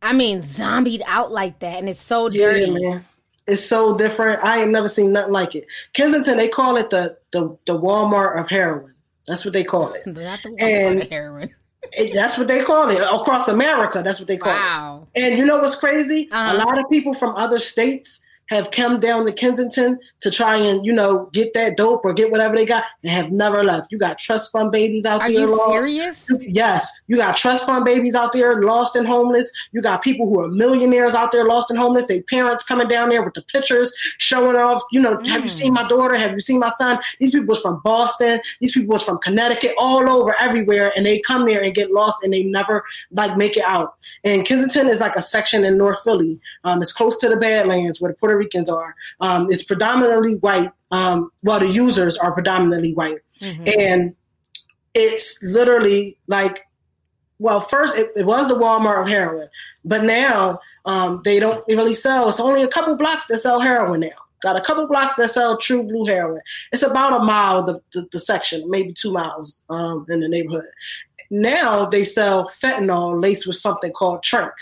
I 0.00 0.12
mean, 0.12 0.42
zombied 0.42 1.02
out 1.06 1.32
like 1.32 1.58
that, 1.60 1.78
and 1.78 1.88
it's 1.88 2.00
so 2.00 2.28
dirty. 2.28 2.70
Yeah. 2.70 3.00
It's 3.48 3.64
so 3.64 3.96
different. 3.96 4.44
I 4.44 4.60
ain't 4.60 4.70
never 4.70 4.88
seen 4.88 5.12
nothing 5.12 5.32
like 5.32 5.54
it. 5.54 5.66
Kensington, 5.94 6.36
they 6.36 6.48
call 6.48 6.76
it 6.76 6.90
the 6.90 7.16
the, 7.32 7.56
the 7.66 7.78
Walmart 7.78 8.38
of 8.38 8.48
heroin. 8.48 8.94
That's 9.26 9.44
what 9.44 9.54
they 9.54 9.64
call 9.64 9.92
it. 9.92 10.02
The 10.14 10.56
and 10.60 11.02
of 11.02 11.08
heroin. 11.08 11.54
It, 11.92 12.12
that's 12.14 12.36
what 12.36 12.48
they 12.48 12.62
call 12.62 12.90
it 12.90 13.00
across 13.00 13.48
America. 13.48 14.02
That's 14.04 14.18
what 14.18 14.28
they 14.28 14.36
call 14.36 14.52
wow. 14.52 15.06
it. 15.14 15.22
And 15.22 15.38
you 15.38 15.46
know 15.46 15.60
what's 15.60 15.76
crazy? 15.76 16.28
Uh-huh. 16.30 16.56
A 16.56 16.58
lot 16.58 16.78
of 16.78 16.90
people 16.90 17.14
from 17.14 17.34
other 17.36 17.58
states 17.58 18.24
have 18.48 18.70
come 18.70 19.00
down 19.00 19.24
to 19.26 19.32
Kensington 19.32 19.98
to 20.20 20.30
try 20.30 20.56
and, 20.56 20.84
you 20.84 20.92
know, 20.92 21.28
get 21.32 21.52
that 21.54 21.76
dope 21.76 22.04
or 22.04 22.12
get 22.12 22.30
whatever 22.30 22.56
they 22.56 22.64
got 22.64 22.84
and 23.02 23.12
have 23.12 23.30
never 23.30 23.62
left. 23.62 23.92
You 23.92 23.98
got 23.98 24.18
trust 24.18 24.50
fund 24.52 24.72
babies 24.72 25.04
out 25.04 25.22
Are 25.22 25.30
there. 25.30 25.44
Are 25.44 25.46
you 25.46 25.56
lost. 25.56 25.84
serious? 25.84 26.26
Yes. 26.40 27.00
You 27.06 27.16
got 27.16 27.36
trust 27.36 27.66
fund 27.66 27.84
babies 27.84 28.14
out 28.14 28.32
there 28.32 28.62
lost 28.62 28.96
and 28.96 29.06
homeless. 29.06 29.50
You 29.72 29.82
got 29.82 30.02
people 30.02 30.26
who 30.26 30.40
are 30.40 30.48
millionaires 30.48 31.14
out 31.14 31.30
there 31.30 31.44
lost 31.44 31.70
and 31.70 31.78
homeless. 31.78 32.06
Their 32.06 32.22
parents 32.22 32.64
coming 32.64 32.88
down 32.88 33.10
there 33.10 33.22
with 33.22 33.34
the 33.34 33.42
pictures 33.42 33.92
showing 34.18 34.56
off, 34.56 34.82
you 34.90 35.00
know, 35.00 35.16
mm. 35.16 35.26
have 35.28 35.44
you 35.44 35.50
seen 35.50 35.74
my 35.74 35.86
daughter? 35.86 36.16
Have 36.16 36.32
you 36.32 36.40
seen 36.40 36.58
my 36.58 36.70
son? 36.70 36.98
These 37.20 37.32
people 37.32 37.46
was 37.46 37.60
from 37.60 37.80
Boston. 37.84 38.40
These 38.60 38.72
people 38.72 38.92
was 38.92 39.04
from 39.04 39.18
Connecticut, 39.18 39.74
all 39.78 40.08
over 40.08 40.34
everywhere. 40.38 40.92
And 40.96 41.04
they 41.04 41.20
come 41.20 41.44
there 41.44 41.62
and 41.62 41.74
get 41.74 41.90
lost 41.90 42.22
and 42.22 42.32
they 42.32 42.44
never 42.44 42.82
like 43.10 43.36
make 43.36 43.56
it 43.56 43.64
out. 43.66 43.96
And 44.24 44.44
Kensington 44.44 44.88
is 44.88 45.00
like 45.00 45.16
a 45.16 45.22
section 45.22 45.64
in 45.64 45.76
North 45.76 46.02
Philly. 46.02 46.40
Um, 46.64 46.80
it's 46.80 46.92
close 46.92 47.18
to 47.18 47.28
the 47.28 47.36
Badlands 47.36 48.00
where 48.00 48.10
the 48.10 48.16
Puerto 48.16 48.37
Ricans 48.38 48.70
are. 48.70 48.94
Um, 49.20 49.48
it's 49.50 49.64
predominantly 49.64 50.36
white. 50.36 50.70
Um, 50.90 51.30
well, 51.42 51.60
the 51.60 51.68
users 51.68 52.16
are 52.16 52.32
predominantly 52.32 52.94
white, 52.94 53.18
mm-hmm. 53.40 53.64
and 53.78 54.14
it's 54.94 55.42
literally 55.42 56.18
like, 56.26 56.66
well, 57.38 57.60
first 57.60 57.96
it, 57.96 58.10
it, 58.16 58.26
was 58.26 58.48
the 58.48 58.54
Walmart 58.54 59.02
of 59.02 59.08
heroin, 59.08 59.48
but 59.84 60.04
now 60.04 60.60
um, 60.86 61.20
they 61.24 61.38
don't 61.38 61.62
really 61.68 61.94
sell. 61.94 62.28
It's 62.28 62.40
only 62.40 62.62
a 62.62 62.68
couple 62.68 62.96
blocks 62.96 63.26
that 63.26 63.38
sell 63.40 63.60
heroin 63.60 64.00
now. 64.00 64.08
Got 64.40 64.56
a 64.56 64.60
couple 64.60 64.86
blocks 64.86 65.16
that 65.16 65.30
sell 65.30 65.58
true 65.58 65.82
blue 65.82 66.06
heroin. 66.06 66.40
It's 66.72 66.84
about 66.84 67.20
a 67.20 67.24
mile 67.24 67.64
the, 67.64 67.80
the, 67.92 68.08
the 68.12 68.18
section, 68.18 68.70
maybe 68.70 68.92
two 68.92 69.12
miles 69.12 69.60
um, 69.68 70.06
in 70.08 70.20
the 70.20 70.28
neighborhood. 70.28 70.68
Now 71.30 71.86
they 71.86 72.04
sell 72.04 72.48
fentanyl 72.48 73.20
laced 73.20 73.46
with 73.46 73.56
something 73.56 73.92
called 73.92 74.22
trink. 74.22 74.52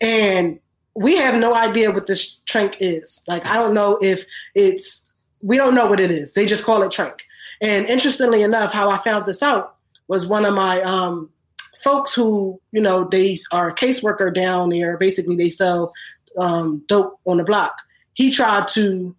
And 0.00 0.60
we 0.96 1.16
have 1.16 1.34
no 1.34 1.54
idea 1.54 1.92
what 1.92 2.06
this 2.06 2.36
trink 2.46 2.78
is. 2.80 3.22
Like, 3.28 3.46
I 3.46 3.56
don't 3.56 3.74
know 3.74 3.98
if 4.00 4.24
it's, 4.54 5.06
we 5.44 5.56
don't 5.56 5.74
know 5.74 5.86
what 5.86 6.00
it 6.00 6.10
is. 6.10 6.34
They 6.34 6.46
just 6.46 6.64
call 6.64 6.82
it 6.82 6.90
trink. 6.90 7.26
And 7.60 7.86
interestingly 7.86 8.42
enough, 8.42 8.72
how 8.72 8.90
I 8.90 8.98
found 8.98 9.26
this 9.26 9.42
out 9.42 9.78
was 10.08 10.26
one 10.26 10.44
of 10.44 10.54
my 10.54 10.80
um, 10.82 11.30
folks 11.82 12.14
who, 12.14 12.60
you 12.72 12.80
know, 12.80 13.04
they 13.04 13.36
are 13.52 13.68
a 13.68 13.74
caseworker 13.74 14.34
down 14.34 14.70
there. 14.70 14.96
Basically, 14.96 15.36
they 15.36 15.50
sell 15.50 15.92
um, 16.38 16.82
dope 16.86 17.18
on 17.26 17.38
the 17.38 17.44
block. 17.44 17.82
He 18.14 18.30
tried 18.30 18.68
to 18.68 19.14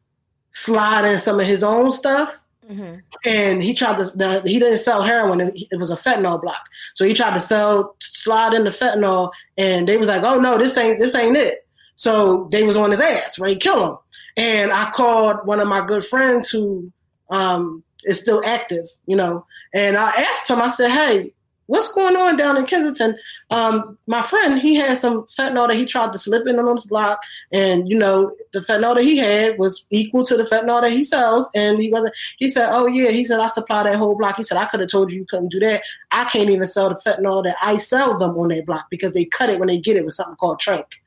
slide 0.51 1.05
in 1.05 1.19
some 1.19 1.39
of 1.39 1.45
his 1.45 1.63
own 1.63 1.91
stuff. 1.91 2.39
Mm-hmm. 2.69 2.95
And 3.25 3.63
he 3.63 3.73
tried 3.73 3.97
to. 3.97 4.03
The, 4.17 4.41
he 4.43 4.59
didn't 4.59 4.79
sell 4.79 5.01
heroin. 5.01 5.39
It 5.39 5.79
was 5.79 5.89
a 5.89 5.95
fentanyl 5.95 6.41
block. 6.41 6.65
So 6.95 7.05
he 7.05 7.13
tried 7.13 7.33
to 7.35 7.39
sell, 7.39 7.95
slide 7.99 8.53
in 8.53 8.65
the 8.65 8.71
fentanyl, 8.71 9.31
and 9.57 9.87
they 9.87 9.95
was 9.95 10.09
like, 10.09 10.23
"Oh 10.23 10.37
no, 10.37 10.57
this 10.57 10.77
ain't 10.77 10.99
this 10.99 11.15
ain't 11.15 11.37
it." 11.37 11.65
So 11.97 12.47
they 12.51 12.63
was 12.63 12.77
on 12.77 12.91
his 12.91 13.01
ass, 13.01 13.37
right? 13.39 13.59
kill 13.59 13.85
him. 13.85 13.97
And 14.37 14.71
I 14.71 14.89
called 14.91 15.45
one 15.45 15.59
of 15.59 15.67
my 15.67 15.85
good 15.85 16.05
friends 16.05 16.49
who 16.49 16.91
um, 17.29 17.83
is 18.05 18.19
still 18.19 18.41
active, 18.45 18.85
you 19.07 19.15
know, 19.17 19.45
and 19.73 19.97
I 19.97 20.09
asked 20.11 20.49
him, 20.49 20.61
I 20.61 20.67
said, 20.67 20.91
hey, 20.91 21.33
what's 21.65 21.91
going 21.93 22.15
on 22.15 22.35
down 22.35 22.55
in 22.55 22.65
Kensington? 22.65 23.17
Um, 23.49 23.97
my 24.07 24.21
friend, 24.21 24.59
he 24.59 24.75
had 24.75 24.97
some 24.97 25.23
fentanyl 25.23 25.67
that 25.67 25.75
he 25.75 25.85
tried 25.85 26.11
to 26.13 26.19
slip 26.19 26.47
in 26.47 26.59
on 26.59 26.75
his 26.75 26.85
block, 26.85 27.19
and 27.51 27.87
you 27.87 27.97
know, 27.97 28.31
the 28.53 28.59
fentanyl 28.59 28.95
that 28.95 29.03
he 29.03 29.17
had 29.17 29.57
was 29.57 29.85
equal 29.89 30.23
to 30.25 30.37
the 30.37 30.43
fentanyl 30.43 30.81
that 30.81 30.91
he 30.91 31.03
sells, 31.03 31.49
and 31.53 31.81
he 31.81 31.91
wasn't. 31.91 32.15
He 32.37 32.49
said, 32.49 32.69
"Oh 32.71 32.87
yeah," 32.87 33.09
he 33.09 33.23
said, 33.23 33.39
"I 33.39 33.47
supply 33.47 33.83
that 33.83 33.97
whole 33.97 34.15
block." 34.15 34.37
He 34.37 34.43
said, 34.43 34.57
"I 34.57 34.65
could 34.65 34.79
have 34.79 34.89
told 34.89 35.11
you 35.11 35.19
you 35.19 35.25
couldn't 35.25 35.49
do 35.51 35.59
that. 35.59 35.83
I 36.11 36.25
can't 36.25 36.49
even 36.49 36.67
sell 36.67 36.89
the 36.89 36.95
fentanyl 36.95 37.43
that 37.43 37.57
I 37.61 37.77
sell 37.77 38.17
them 38.17 38.37
on 38.37 38.49
that 38.49 38.65
block 38.65 38.87
because 38.89 39.11
they 39.11 39.25
cut 39.25 39.49
it 39.49 39.59
when 39.59 39.67
they 39.67 39.79
get 39.79 39.97
it 39.97 40.05
with 40.05 40.13
something 40.13 40.35
called 40.35 40.59
trink." 40.59 41.01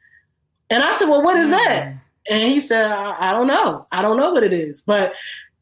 And 0.71 0.83
I 0.83 0.93
said, 0.93 1.09
well, 1.09 1.23
what 1.23 1.37
is 1.37 1.51
that? 1.51 1.87
Mm. 1.87 2.01
And 2.31 2.53
he 2.53 2.61
said, 2.61 2.91
I, 2.91 3.31
I 3.31 3.33
don't 3.33 3.49
know. 3.49 3.87
I 3.91 4.03
don't 4.03 4.17
know 4.17 4.31
what 4.31 4.45
it 4.45 4.53
is. 4.53 4.83
But 4.83 5.15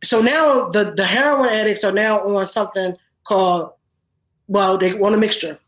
so 0.02 0.20
now 0.20 0.68
the, 0.68 0.92
the 0.94 1.04
heroin 1.04 1.48
addicts 1.48 1.82
are 1.82 1.92
now 1.92 2.20
on 2.20 2.46
something 2.46 2.96
called, 3.24 3.70
well, 4.46 4.78
they 4.78 4.92
want 4.92 5.14
a 5.14 5.18
mixture, 5.18 5.58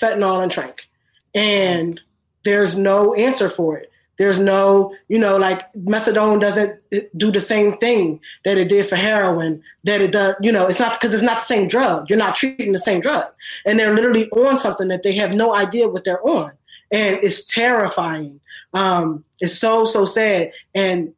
fentanyl 0.00 0.42
and 0.42 0.52
trank. 0.52 0.86
And 1.34 2.00
there's 2.44 2.76
no 2.76 3.14
answer 3.14 3.48
for 3.48 3.78
it. 3.78 3.90
There's 4.18 4.38
no, 4.38 4.94
you 5.08 5.18
know, 5.18 5.38
like 5.38 5.72
methadone 5.72 6.40
doesn't 6.40 6.78
do 7.16 7.30
the 7.30 7.40
same 7.40 7.78
thing 7.78 8.20
that 8.44 8.58
it 8.58 8.68
did 8.68 8.86
for 8.86 8.96
heroin, 8.96 9.62
that 9.84 10.02
it 10.02 10.12
does, 10.12 10.34
you 10.42 10.52
know, 10.52 10.66
it's 10.66 10.78
not 10.78 10.92
because 10.92 11.14
it's 11.14 11.22
not 11.22 11.38
the 11.38 11.44
same 11.44 11.68
drug. 11.68 12.10
You're 12.10 12.18
not 12.18 12.36
treating 12.36 12.72
the 12.72 12.78
same 12.78 13.00
drug. 13.00 13.26
And 13.64 13.78
they're 13.78 13.94
literally 13.94 14.28
on 14.32 14.58
something 14.58 14.88
that 14.88 15.04
they 15.04 15.14
have 15.14 15.32
no 15.32 15.54
idea 15.54 15.88
what 15.88 16.04
they're 16.04 16.22
on. 16.22 16.52
And 16.90 17.16
it's 17.22 17.50
terrifying. 17.50 18.40
Um, 18.74 19.24
it's 19.40 19.58
so 19.58 19.84
so 19.84 20.04
sad. 20.04 20.52
And 20.74 21.12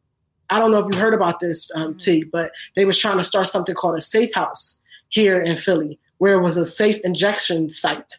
I 0.50 0.58
don't 0.58 0.70
know 0.70 0.86
if 0.86 0.94
you 0.94 1.00
heard 1.00 1.14
about 1.14 1.40
this, 1.40 1.70
um, 1.74 1.94
T, 1.96 2.24
but 2.24 2.52
they 2.76 2.84
was 2.84 2.98
trying 2.98 3.16
to 3.16 3.24
start 3.24 3.48
something 3.48 3.74
called 3.74 3.96
a 3.96 4.00
safe 4.00 4.34
house 4.34 4.80
here 5.08 5.40
in 5.40 5.56
Philly, 5.56 5.98
where 6.18 6.34
it 6.34 6.42
was 6.42 6.56
a 6.56 6.66
safe 6.66 6.98
injection 7.04 7.68
site 7.68 8.12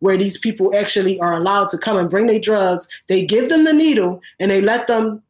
where 0.00 0.16
these 0.16 0.38
people 0.38 0.74
actually 0.76 1.18
are 1.20 1.34
allowed 1.34 1.68
to 1.70 1.78
come 1.78 1.96
and 1.96 2.10
bring 2.10 2.26
their 2.26 2.38
drugs. 2.38 2.88
They 3.08 3.24
give 3.24 3.48
them 3.48 3.64
the 3.64 3.72
needle 3.72 4.20
and 4.38 4.50
they 4.50 4.60
let 4.60 4.86
them 4.86 5.22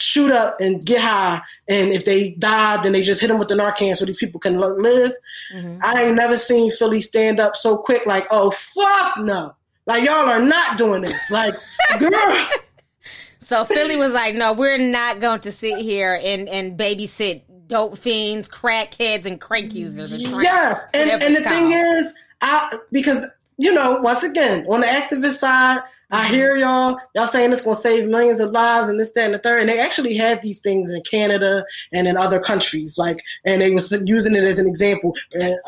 shoot 0.00 0.32
up 0.32 0.56
and 0.60 0.84
get 0.84 1.00
high. 1.00 1.42
And 1.68 1.92
if 1.92 2.04
they 2.04 2.30
die, 2.30 2.80
then 2.82 2.92
they 2.92 3.02
just 3.02 3.20
hit 3.20 3.28
them 3.28 3.38
with 3.38 3.48
the 3.48 3.54
Narcan 3.54 3.94
so 3.96 4.04
these 4.04 4.16
people 4.16 4.40
can 4.40 4.58
live. 4.58 5.12
Mm-hmm. 5.54 5.78
I 5.82 6.04
ain't 6.04 6.16
never 6.16 6.36
seen 6.36 6.70
Philly 6.70 7.00
stand 7.00 7.38
up 7.38 7.56
so 7.56 7.76
quick, 7.76 8.06
like, 8.06 8.26
oh, 8.30 8.50
fuck 8.50 9.18
no. 9.18 9.54
Like, 9.86 10.04
y'all 10.04 10.28
are 10.28 10.42
not 10.42 10.78
doing 10.78 11.02
this. 11.02 11.30
Like, 11.30 11.54
girl. 11.98 12.48
So 13.50 13.64
Philly 13.64 13.96
was 13.96 14.14
like, 14.14 14.36
no, 14.36 14.52
we're 14.52 14.78
not 14.78 15.18
going 15.18 15.40
to 15.40 15.50
sit 15.50 15.78
here 15.78 16.20
and, 16.22 16.48
and 16.48 16.78
babysit 16.78 17.42
dope 17.66 17.98
fiends, 17.98 18.48
crackheads, 18.48 19.26
and 19.26 19.40
crank 19.40 19.74
users. 19.74 20.12
And 20.12 20.40
yeah, 20.40 20.82
and, 20.94 21.20
and 21.20 21.34
the 21.34 21.42
called. 21.42 21.56
thing 21.56 21.72
is, 21.72 22.14
I 22.42 22.78
because 22.92 23.24
you 23.56 23.74
know, 23.74 23.98
once 24.02 24.22
again, 24.22 24.64
on 24.68 24.82
the 24.82 24.86
activist 24.86 25.38
side, 25.38 25.80
I 26.12 26.26
mm-hmm. 26.26 26.34
hear 26.34 26.56
y'all 26.58 26.96
y'all 27.16 27.26
saying 27.26 27.50
it's 27.50 27.62
going 27.62 27.74
to 27.74 27.82
save 27.82 28.08
millions 28.08 28.38
of 28.38 28.52
lives 28.52 28.88
and 28.88 29.00
this, 29.00 29.10
that, 29.14 29.24
and 29.24 29.34
the 29.34 29.40
third. 29.40 29.58
And 29.58 29.68
they 29.68 29.80
actually 29.80 30.14
have 30.14 30.40
these 30.42 30.60
things 30.60 30.88
in 30.88 31.02
Canada 31.02 31.64
and 31.92 32.06
in 32.06 32.16
other 32.16 32.38
countries. 32.38 32.98
Like, 32.98 33.18
and 33.44 33.60
they 33.60 33.72
was 33.72 33.90
using 34.04 34.36
it 34.36 34.44
as 34.44 34.60
an 34.60 34.68
example, 34.68 35.16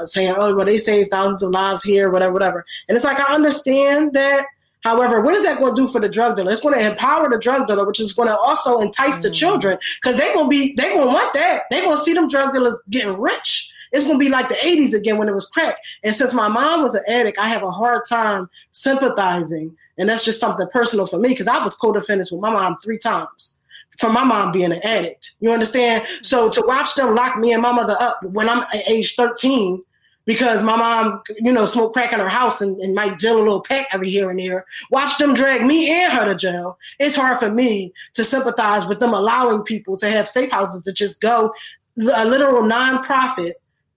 saying, 0.04 0.32
"Oh, 0.38 0.54
well, 0.54 0.66
they 0.66 0.78
save 0.78 1.08
thousands 1.08 1.42
of 1.42 1.50
lives 1.50 1.82
here, 1.82 2.12
whatever, 2.12 2.32
whatever." 2.32 2.64
And 2.88 2.94
it's 2.94 3.04
like 3.04 3.18
I 3.18 3.34
understand 3.34 4.12
that 4.12 4.46
However, 4.82 5.20
what 5.20 5.34
is 5.34 5.42
that 5.44 5.58
going 5.58 5.74
to 5.74 5.82
do 5.82 5.88
for 5.88 6.00
the 6.00 6.08
drug 6.08 6.36
dealer? 6.36 6.50
It's 6.50 6.60
going 6.60 6.74
to 6.74 6.90
empower 6.90 7.28
the 7.30 7.38
drug 7.38 7.66
dealer, 7.66 7.86
which 7.86 8.00
is 8.00 8.12
going 8.12 8.28
to 8.28 8.36
also 8.36 8.78
entice 8.78 9.14
mm-hmm. 9.14 9.22
the 9.22 9.30
children 9.30 9.78
because 10.02 10.16
they're 10.18 10.34
going 10.34 10.46
to 10.46 10.50
be, 10.50 10.74
they're 10.76 10.94
going 10.94 11.08
to 11.08 11.12
want 11.14 11.32
that. 11.34 11.62
They're 11.70 11.82
going 11.82 11.96
to 11.96 12.02
see 12.02 12.14
them 12.14 12.28
drug 12.28 12.52
dealers 12.52 12.80
getting 12.90 13.18
rich 13.20 13.72
it's 13.92 14.04
gonna 14.04 14.18
be 14.18 14.30
like 14.30 14.48
the 14.48 14.54
80s 14.54 14.94
again 14.94 15.18
when 15.18 15.28
it 15.28 15.34
was 15.34 15.46
crack. 15.46 15.76
And 16.02 16.14
since 16.14 16.32
my 16.34 16.48
mom 16.48 16.82
was 16.82 16.94
an 16.94 17.04
addict, 17.06 17.38
I 17.38 17.48
have 17.48 17.62
a 17.62 17.70
hard 17.70 18.02
time 18.08 18.48
sympathizing. 18.70 19.76
And 19.98 20.08
that's 20.08 20.24
just 20.24 20.40
something 20.40 20.66
personal 20.72 21.06
for 21.06 21.18
me 21.18 21.28
because 21.28 21.48
I 21.48 21.62
was 21.62 21.74
co-defendants 21.74 22.32
with 22.32 22.40
my 22.40 22.50
mom 22.50 22.76
three 22.78 22.98
times 22.98 23.58
from 23.98 24.14
my 24.14 24.24
mom 24.24 24.50
being 24.50 24.72
an 24.72 24.80
addict. 24.82 25.34
You 25.40 25.52
understand? 25.52 26.06
So 26.22 26.48
to 26.48 26.62
watch 26.66 26.94
them 26.94 27.14
lock 27.14 27.36
me 27.36 27.52
and 27.52 27.62
my 27.62 27.72
mother 27.72 27.94
up 28.00 28.24
when 28.24 28.48
I'm 28.48 28.64
age 28.86 29.14
13 29.14 29.82
because 30.24 30.62
my 30.62 30.76
mom, 30.76 31.22
you 31.38 31.52
know, 31.52 31.66
smoked 31.66 31.94
crack 31.94 32.12
in 32.12 32.20
her 32.20 32.28
house 32.28 32.60
and, 32.60 32.80
and 32.80 32.94
might 32.94 33.18
deal 33.18 33.36
a 33.36 33.42
little 33.42 33.62
pack 33.62 33.88
every 33.92 34.08
here 34.08 34.30
and 34.30 34.38
there. 34.38 34.64
Watch 34.90 35.18
them 35.18 35.34
drag 35.34 35.66
me 35.66 35.90
and 35.90 36.12
her 36.12 36.24
to 36.26 36.34
jail. 36.34 36.78
It's 36.98 37.16
hard 37.16 37.38
for 37.38 37.50
me 37.50 37.92
to 38.14 38.24
sympathize 38.24 38.86
with 38.86 39.00
them 39.00 39.14
allowing 39.14 39.62
people 39.62 39.96
to 39.98 40.08
have 40.08 40.28
safe 40.28 40.50
houses 40.50 40.82
to 40.82 40.92
just 40.92 41.20
go 41.20 41.52
a 41.98 42.24
literal 42.24 42.62
nonprofit 42.62 43.52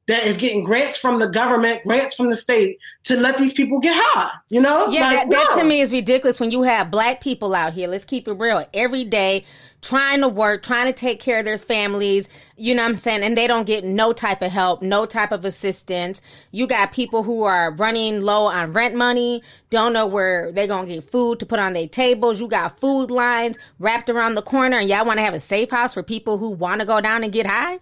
that 0.07 0.25
is 0.25 0.37
getting 0.37 0.63
grants 0.63 0.97
from 0.97 1.19
the 1.19 1.27
government, 1.27 1.81
grants 1.83 2.15
from 2.15 2.29
the 2.29 2.35
state 2.35 2.77
to 3.03 3.17
let 3.17 3.37
these 3.37 3.53
people 3.53 3.79
get 3.79 3.95
high. 3.97 4.31
You 4.49 4.61
know? 4.61 4.87
Yeah, 4.89 5.07
like, 5.07 5.17
that, 5.17 5.29
that 5.31 5.47
no. 5.51 5.61
to 5.61 5.67
me 5.67 5.81
is 5.81 5.91
ridiculous 5.91 6.39
when 6.39 6.51
you 6.51 6.61
have 6.61 6.91
black 6.91 7.21
people 7.21 7.55
out 7.55 7.73
here. 7.73 7.87
Let's 7.87 8.05
keep 8.05 8.27
it 8.27 8.33
real. 8.33 8.65
Every 8.73 9.03
day 9.03 9.45
trying 9.85 10.21
to 10.21 10.27
work, 10.27 10.63
trying 10.63 10.87
to 10.87 10.93
take 10.93 11.19
care 11.19 11.39
of 11.39 11.45
their 11.45 11.59
families, 11.59 12.27
you 12.57 12.73
know 12.73 12.81
what 12.81 12.89
I'm 12.89 12.95
saying? 12.95 13.21
And 13.21 13.37
they 13.37 13.45
don't 13.45 13.67
get 13.67 13.83
no 13.83 14.13
type 14.13 14.41
of 14.41 14.51
help, 14.51 14.81
no 14.81 15.05
type 15.05 15.31
of 15.31 15.45
assistance. 15.45 16.21
You 16.51 16.65
got 16.65 16.91
people 16.91 17.21
who 17.21 17.43
are 17.43 17.71
running 17.71 18.21
low 18.21 18.45
on 18.45 18.73
rent 18.73 18.95
money, 18.95 19.43
don't 19.69 19.93
know 19.93 20.07
where 20.07 20.51
they're 20.51 20.67
going 20.67 20.87
to 20.87 20.95
get 20.95 21.03
food 21.03 21.39
to 21.39 21.45
put 21.45 21.59
on 21.59 21.73
their 21.73 21.87
tables. 21.87 22.41
You 22.41 22.47
got 22.47 22.79
food 22.79 23.11
lines 23.11 23.57
wrapped 23.77 24.09
around 24.09 24.33
the 24.33 24.41
corner, 24.41 24.77
and 24.77 24.89
y'all 24.89 25.05
want 25.05 25.19
to 25.19 25.23
have 25.23 25.35
a 25.35 25.39
safe 25.39 25.69
house 25.69 25.93
for 25.93 26.01
people 26.01 26.39
who 26.39 26.49
want 26.49 26.79
to 26.79 26.85
go 26.85 26.99
down 26.99 27.23
and 27.23 27.31
get 27.31 27.45
high? 27.45 27.79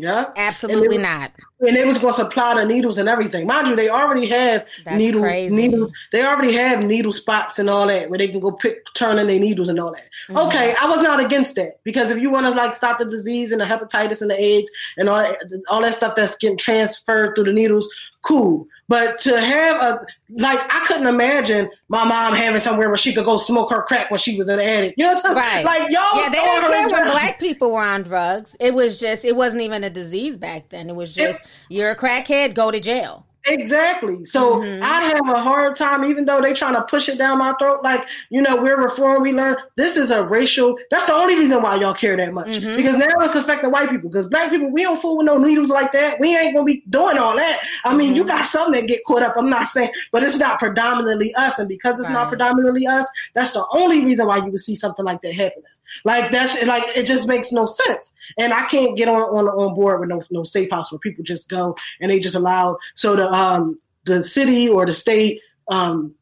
Yeah. 0.00 0.26
Absolutely 0.36 0.96
was, 0.98 1.06
not. 1.06 1.32
And 1.60 1.76
they 1.76 1.84
was 1.84 1.98
going 1.98 2.12
to 2.12 2.16
supply 2.16 2.54
the 2.54 2.64
needles 2.64 2.98
and 2.98 3.08
everything. 3.08 3.46
Mind 3.46 3.68
you, 3.68 3.76
they 3.76 3.88
already 3.88 4.26
have 4.26 4.68
That's 4.84 4.98
needle 4.98 5.20
crazy. 5.20 5.54
needle. 5.54 5.90
They 6.12 6.24
already 6.24 6.52
have 6.54 6.82
needle 6.82 7.12
spots 7.12 7.58
and 7.58 7.70
all 7.70 7.86
that 7.86 8.10
where 8.10 8.18
they 8.18 8.28
can 8.28 8.40
go 8.40 8.52
pick 8.52 8.84
turn 8.94 9.18
in 9.18 9.28
their 9.28 9.38
needles 9.38 9.68
and 9.68 9.78
all 9.78 9.92
that. 9.92 10.08
Mm-hmm. 10.28 10.36
Okay, 10.38 10.74
I 10.80 10.88
was 10.88 11.00
not 11.00 11.24
against 11.24 11.54
that 11.56 11.80
because 11.84 12.10
if 12.10 12.18
you 12.18 12.30
want 12.30 12.46
to 12.46 12.52
like 12.52 12.74
stop 12.74 12.98
the 12.98 13.04
disease 13.04 13.52
and 13.52 13.60
the 13.60 13.64
hepatitis 13.64 14.20
and 14.20 14.30
the 14.30 14.42
AIDS 14.42 14.70
and 14.96 15.08
all 15.08 15.18
that, 15.18 15.62
all 15.68 15.82
that 15.82 15.94
stuff 15.94 16.14
that's 16.14 16.36
getting 16.36 16.58
transferred 16.58 17.34
through 17.34 17.44
the 17.44 17.52
needles, 17.52 17.88
cool. 18.24 18.66
But 18.88 19.18
to 19.18 19.40
have 19.40 19.76
a 19.82 20.06
like, 20.30 20.58
I 20.58 20.84
couldn't 20.86 21.06
imagine 21.06 21.70
my 21.88 22.04
mom 22.04 22.34
having 22.34 22.60
somewhere 22.60 22.88
where 22.88 22.96
she 22.96 23.14
could 23.14 23.24
go 23.24 23.36
smoke 23.36 23.70
her 23.70 23.82
crack 23.82 24.10
when 24.10 24.18
she 24.18 24.36
was 24.36 24.48
in 24.48 24.58
an 24.58 24.66
addict. 24.66 24.94
You 25.04 25.04
know 25.04 25.12
what 25.14 25.24
I'm 25.26 25.34
saying? 25.34 25.66
Right. 25.66 25.80
Like 25.80 25.90
y'all, 25.90 26.22
yeah, 26.22 26.28
they 26.28 26.36
didn't 26.36 26.70
care 26.70 26.88
when 26.88 27.10
black 27.10 27.40
people 27.40 27.72
were 27.72 27.80
on 27.80 28.02
drugs. 28.02 28.56
It 28.60 28.74
was 28.74 28.98
just, 28.98 29.24
it 29.24 29.36
wasn't 29.36 29.62
even 29.62 29.84
a 29.84 29.90
disease 29.90 30.36
back 30.36 30.68
then. 30.68 30.88
It 30.88 30.96
was 30.96 31.14
just, 31.14 31.40
it, 31.40 31.46
you're 31.68 31.90
a 31.90 31.96
crackhead, 31.96 32.54
go 32.54 32.70
to 32.70 32.80
jail. 32.80 33.26
Exactly. 33.46 34.24
So 34.24 34.60
mm-hmm. 34.60 34.82
I 34.82 35.00
have 35.02 35.28
a 35.28 35.42
hard 35.42 35.76
time, 35.76 36.04
even 36.04 36.24
though 36.24 36.40
they're 36.40 36.54
trying 36.54 36.74
to 36.74 36.82
push 36.84 37.08
it 37.08 37.18
down 37.18 37.38
my 37.38 37.54
throat. 37.58 37.82
Like, 37.82 38.06
you 38.30 38.40
know, 38.40 38.56
we're 38.56 38.80
reform, 38.80 39.22
we 39.22 39.32
learn. 39.32 39.56
This 39.76 39.96
is 39.96 40.10
a 40.10 40.24
racial. 40.24 40.78
That's 40.90 41.06
the 41.06 41.12
only 41.12 41.36
reason 41.36 41.62
why 41.62 41.76
y'all 41.76 41.94
care 41.94 42.16
that 42.16 42.32
much. 42.32 42.48
Mm-hmm. 42.48 42.76
Because 42.76 42.96
now 42.96 43.20
it's 43.20 43.34
affecting 43.34 43.70
white 43.70 43.90
people. 43.90 44.08
Because 44.08 44.28
black 44.28 44.50
people, 44.50 44.70
we 44.70 44.82
don't 44.82 45.00
fool 45.00 45.18
with 45.18 45.26
no 45.26 45.36
needles 45.36 45.68
like 45.68 45.92
that. 45.92 46.18
We 46.20 46.36
ain't 46.36 46.54
gonna 46.54 46.64
be 46.64 46.82
doing 46.88 47.18
all 47.18 47.36
that. 47.36 47.60
I 47.84 47.94
mean, 47.94 48.08
mm-hmm. 48.08 48.16
you 48.16 48.24
got 48.24 48.44
some 48.46 48.72
that 48.72 48.86
get 48.86 49.04
caught 49.04 49.22
up. 49.22 49.34
I'm 49.36 49.50
not 49.50 49.66
saying, 49.66 49.90
but 50.10 50.22
it's 50.22 50.38
not 50.38 50.58
predominantly 50.58 51.34
us. 51.34 51.58
And 51.58 51.68
because 51.68 52.00
it's 52.00 52.08
right. 52.08 52.14
not 52.14 52.28
predominantly 52.28 52.86
us, 52.86 53.08
that's 53.34 53.52
the 53.52 53.66
only 53.72 54.04
reason 54.04 54.26
why 54.26 54.38
you 54.38 54.50
would 54.50 54.60
see 54.60 54.74
something 54.74 55.04
like 55.04 55.20
that 55.22 55.34
happening. 55.34 55.64
Like 56.04 56.30
that's 56.30 56.66
like 56.66 56.96
it 56.96 57.06
just 57.06 57.28
makes 57.28 57.52
no 57.52 57.66
sense. 57.66 58.14
And 58.38 58.52
I 58.52 58.64
can't 58.66 58.96
get 58.96 59.08
on 59.08 59.22
on, 59.22 59.46
on 59.46 59.74
board 59.74 60.00
with 60.00 60.08
no 60.08 60.20
no 60.30 60.44
safe 60.44 60.70
house 60.70 60.90
where 60.92 60.98
people 60.98 61.24
just 61.24 61.48
go 61.48 61.76
and 62.00 62.10
they 62.10 62.20
just 62.20 62.34
allow 62.34 62.78
so 62.94 63.16
the 63.16 63.30
um 63.32 63.78
the 64.04 64.22
city 64.22 64.68
or 64.68 64.86
the 64.86 64.92
state 64.92 65.40
um 65.68 66.14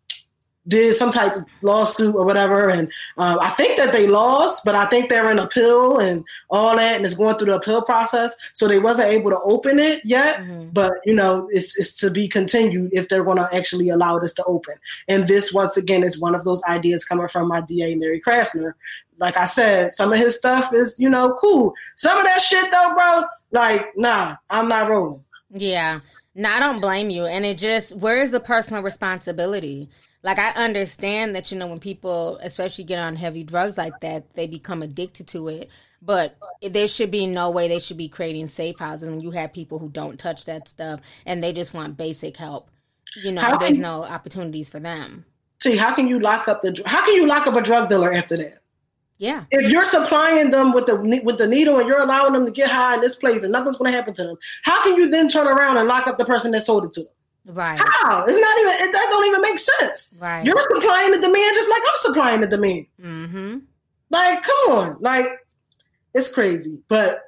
did 0.68 0.94
some 0.94 1.10
type 1.10 1.36
of 1.36 1.44
lawsuit 1.62 2.14
or 2.14 2.24
whatever, 2.24 2.68
and 2.68 2.88
um, 3.18 3.38
I 3.40 3.48
think 3.50 3.76
that 3.78 3.92
they 3.92 4.06
lost, 4.06 4.64
but 4.64 4.74
I 4.74 4.86
think 4.86 5.08
they're 5.08 5.30
in 5.30 5.38
appeal 5.38 5.98
and 5.98 6.24
all 6.50 6.76
that, 6.76 6.96
and 6.96 7.04
it's 7.04 7.14
going 7.14 7.36
through 7.36 7.48
the 7.48 7.56
appeal 7.56 7.82
process. 7.82 8.36
So 8.52 8.68
they 8.68 8.78
wasn't 8.78 9.10
able 9.10 9.30
to 9.30 9.40
open 9.40 9.78
it 9.78 10.04
yet, 10.04 10.38
mm-hmm. 10.38 10.70
but 10.72 10.92
you 11.04 11.14
know, 11.14 11.48
it's 11.50 11.76
it's 11.78 11.96
to 11.98 12.10
be 12.10 12.28
continued 12.28 12.90
if 12.92 13.08
they're 13.08 13.24
going 13.24 13.38
to 13.38 13.48
actually 13.52 13.88
allow 13.88 14.18
this 14.18 14.34
to 14.34 14.44
open. 14.44 14.74
And 15.08 15.26
this, 15.26 15.52
once 15.52 15.76
again, 15.76 16.04
is 16.04 16.20
one 16.20 16.34
of 16.34 16.44
those 16.44 16.62
ideas 16.64 17.04
coming 17.04 17.28
from 17.28 17.48
my 17.48 17.60
DA, 17.62 17.96
Larry 17.96 18.20
Krasner. 18.20 18.74
Like 19.18 19.36
I 19.36 19.44
said, 19.44 19.92
some 19.92 20.12
of 20.12 20.18
his 20.18 20.36
stuff 20.36 20.72
is 20.72 20.96
you 20.98 21.10
know 21.10 21.34
cool. 21.40 21.74
Some 21.96 22.16
of 22.16 22.24
that 22.24 22.40
shit 22.40 22.70
though, 22.70 22.94
bro, 22.94 23.22
like 23.50 23.96
nah, 23.96 24.36
I'm 24.48 24.68
not 24.68 24.88
rolling. 24.88 25.24
Yeah. 25.50 26.00
No, 26.34 26.50
I 26.50 26.60
don't 26.60 26.80
blame 26.80 27.10
you. 27.10 27.26
And 27.26 27.44
it 27.44 27.58
just, 27.58 27.94
where's 27.96 28.30
the 28.30 28.40
personal 28.40 28.82
responsibility? 28.82 29.90
Like 30.22 30.38
I 30.38 30.50
understand 30.50 31.34
that 31.34 31.50
you 31.50 31.58
know 31.58 31.66
when 31.66 31.80
people 31.80 32.38
especially 32.42 32.84
get 32.84 32.98
on 32.98 33.16
heavy 33.16 33.44
drugs 33.44 33.78
like 33.78 33.98
that 34.00 34.34
they 34.34 34.46
become 34.46 34.82
addicted 34.82 35.28
to 35.28 35.48
it 35.48 35.70
but 36.00 36.36
there 36.62 36.88
should 36.88 37.10
be 37.10 37.26
no 37.26 37.50
way 37.50 37.68
they 37.68 37.78
should 37.78 37.96
be 37.96 38.08
creating 38.08 38.48
safe 38.48 38.78
houses 38.78 39.10
when 39.10 39.20
you 39.20 39.30
have 39.30 39.52
people 39.52 39.78
who 39.78 39.88
don't 39.88 40.18
touch 40.18 40.44
that 40.44 40.68
stuff 40.68 41.00
and 41.26 41.42
they 41.42 41.52
just 41.52 41.74
want 41.74 41.96
basic 41.96 42.36
help 42.36 42.68
you 43.22 43.32
know 43.32 43.42
how 43.42 43.56
there's 43.56 43.72
can, 43.72 43.82
no 43.82 44.02
opportunities 44.02 44.68
for 44.68 44.80
them 44.80 45.24
see 45.60 45.76
how 45.76 45.94
can 45.94 46.08
you 46.08 46.18
lock 46.18 46.48
up 46.48 46.62
the 46.62 46.80
how 46.86 47.04
can 47.04 47.14
you 47.14 47.26
lock 47.26 47.46
up 47.46 47.54
a 47.54 47.62
drug 47.62 47.88
dealer 47.88 48.12
after 48.12 48.36
that 48.36 48.58
yeah. 49.18 49.44
If 49.52 49.70
you're 49.70 49.86
supplying 49.86 50.50
them 50.50 50.72
with 50.72 50.86
the 50.86 50.96
with 51.22 51.38
the 51.38 51.46
needle 51.46 51.78
and 51.78 51.86
you're 51.86 52.02
allowing 52.02 52.32
them 52.32 52.44
to 52.44 52.50
get 52.50 52.72
high 52.72 52.96
in 52.96 53.00
this 53.00 53.14
place 53.14 53.44
and 53.44 53.52
nothing's 53.52 53.76
going 53.76 53.92
to 53.92 53.96
happen 53.96 54.12
to 54.14 54.24
them, 54.24 54.36
how 54.64 54.82
can 54.82 54.96
you 54.96 55.08
then 55.08 55.28
turn 55.28 55.46
around 55.46 55.76
and 55.76 55.86
lock 55.86 56.08
up 56.08 56.18
the 56.18 56.24
person 56.24 56.50
that 56.50 56.66
sold 56.66 56.86
it 56.86 56.92
to 56.94 57.02
them? 57.02 57.12
Right. 57.46 57.78
How? 57.78 58.24
It's 58.24 58.38
not 58.38 58.58
even. 58.58 58.88
It, 58.88 58.92
that 58.92 59.06
don't 59.10 59.26
even 59.26 59.40
make 59.40 59.58
sense. 59.58 60.14
Right. 60.18 60.44
You're 60.44 60.62
supplying 60.62 61.12
the 61.12 61.18
demand 61.18 61.56
just 61.56 61.70
like 61.70 61.82
I'm 61.88 61.96
supplying 61.96 62.40
the 62.40 62.48
demand. 62.48 62.86
Mm-hmm. 63.00 63.58
Like, 64.10 64.42
come 64.42 64.78
on. 64.78 64.96
Like, 65.00 65.26
it's 66.14 66.32
crazy. 66.32 66.80
But 66.88 67.20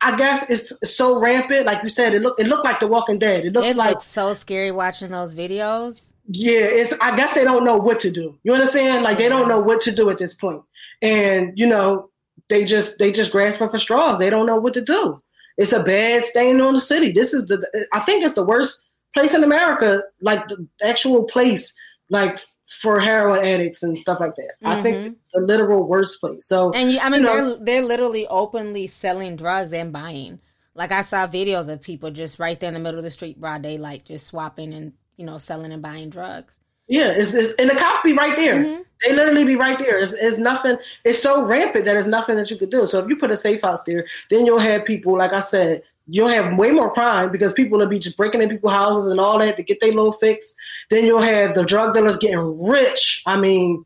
I 0.00 0.16
guess 0.16 0.50
it's 0.50 0.72
so 0.92 1.20
rampant. 1.20 1.66
Like 1.66 1.82
you 1.82 1.88
said, 1.88 2.12
it 2.14 2.22
look 2.22 2.38
it 2.40 2.48
looked 2.48 2.64
like 2.64 2.80
The 2.80 2.88
Walking 2.88 3.18
Dead. 3.18 3.44
It 3.44 3.52
looks 3.52 3.68
it 3.68 3.76
like 3.76 4.00
so 4.02 4.34
scary 4.34 4.72
watching 4.72 5.10
those 5.10 5.34
videos. 5.34 6.12
Yeah, 6.26 6.60
it's. 6.60 6.92
I 7.00 7.14
guess 7.14 7.34
they 7.34 7.44
don't 7.44 7.64
know 7.64 7.76
what 7.76 8.00
to 8.00 8.10
do. 8.10 8.36
You 8.42 8.52
understand? 8.52 9.04
Like 9.04 9.18
they 9.18 9.28
don't 9.28 9.48
know 9.48 9.60
what 9.60 9.80
to 9.82 9.94
do 9.94 10.10
at 10.10 10.18
this 10.18 10.34
point. 10.34 10.56
point, 10.56 10.64
and 11.02 11.52
you 11.56 11.68
know 11.68 12.10
they 12.48 12.64
just 12.64 12.98
they 12.98 13.12
just 13.12 13.30
grasping 13.30 13.68
for 13.68 13.78
straws. 13.78 14.18
They 14.18 14.30
don't 14.30 14.46
know 14.46 14.56
what 14.56 14.74
to 14.74 14.82
do. 14.82 15.16
It's 15.56 15.72
a 15.72 15.82
bad 15.82 16.24
stain 16.24 16.60
on 16.60 16.74
the 16.74 16.80
city. 16.80 17.12
This 17.12 17.32
is 17.32 17.46
the. 17.46 17.64
I 17.92 18.00
think 18.00 18.24
it's 18.24 18.34
the 18.34 18.44
worst 18.44 18.84
place 19.14 19.34
in 19.34 19.44
America, 19.44 20.02
like 20.20 20.46
the 20.48 20.66
actual 20.82 21.24
place, 21.24 21.74
like 22.10 22.38
for 22.80 22.98
heroin 22.98 23.44
addicts 23.44 23.82
and 23.82 23.96
stuff 23.96 24.20
like 24.20 24.34
that. 24.36 24.54
Mm-hmm. 24.62 24.68
I 24.68 24.80
think 24.80 24.96
mm-hmm. 24.98 25.06
it's 25.06 25.20
the 25.32 25.40
literal 25.40 25.86
worst 25.86 26.20
place. 26.20 26.46
So 26.46 26.72
and 26.72 26.90
you, 26.92 26.98
I 27.00 27.08
mean, 27.08 27.20
you 27.20 27.26
know, 27.26 27.56
they're 27.56 27.64
they're 27.64 27.82
literally 27.82 28.26
openly 28.26 28.86
selling 28.86 29.36
drugs 29.36 29.72
and 29.72 29.92
buying. 29.92 30.40
Like 30.74 30.92
I 30.92 31.02
saw 31.02 31.26
videos 31.26 31.68
of 31.68 31.82
people 31.82 32.10
just 32.10 32.38
right 32.38 32.58
there 32.58 32.68
in 32.68 32.74
the 32.74 32.80
middle 32.80 32.98
of 32.98 33.04
the 33.04 33.10
street, 33.10 33.40
broad 33.40 33.62
daylight, 33.62 34.06
just 34.06 34.26
swapping 34.26 34.72
and 34.72 34.92
you 35.16 35.26
know 35.26 35.38
selling 35.38 35.72
and 35.72 35.82
buying 35.82 36.10
drugs. 36.10 36.58
Yeah, 36.88 37.12
it's, 37.16 37.32
it's 37.34 37.52
and 37.54 37.70
the 37.70 37.74
cops 37.74 38.00
be 38.00 38.12
right 38.12 38.36
there. 38.36 38.56
Mm-hmm. 38.56 38.82
They 39.02 39.14
literally 39.14 39.44
be 39.44 39.56
right 39.56 39.78
there. 39.78 39.98
It's, 39.98 40.12
it's 40.12 40.38
nothing. 40.38 40.78
It's 41.04 41.20
so 41.20 41.44
rampant 41.44 41.84
that 41.86 41.96
it's 41.96 42.06
nothing 42.06 42.36
that 42.36 42.50
you 42.50 42.56
could 42.56 42.70
do. 42.70 42.86
So 42.86 42.98
if 42.98 43.08
you 43.08 43.16
put 43.16 43.30
a 43.30 43.36
safe 43.36 43.62
house 43.62 43.82
there, 43.82 44.06
then 44.30 44.46
you'll 44.46 44.58
have 44.58 44.84
people, 44.84 45.16
like 45.16 45.32
I 45.32 45.40
said, 45.40 45.82
you'll 46.08 46.28
have 46.28 46.56
way 46.56 46.70
more 46.70 46.92
crime 46.92 47.30
because 47.30 47.52
people 47.52 47.78
will 47.78 47.86
be 47.86 47.98
just 47.98 48.16
breaking 48.16 48.42
in 48.42 48.48
people's 48.48 48.72
houses 48.72 49.10
and 49.10 49.20
all 49.20 49.38
that 49.38 49.56
to 49.56 49.62
get 49.62 49.80
their 49.80 49.92
little 49.92 50.12
fix. 50.12 50.54
Then 50.90 51.04
you'll 51.04 51.22
have 51.22 51.54
the 51.54 51.64
drug 51.64 51.94
dealers 51.94 52.16
getting 52.18 52.62
rich. 52.62 53.22
I 53.26 53.38
mean, 53.38 53.84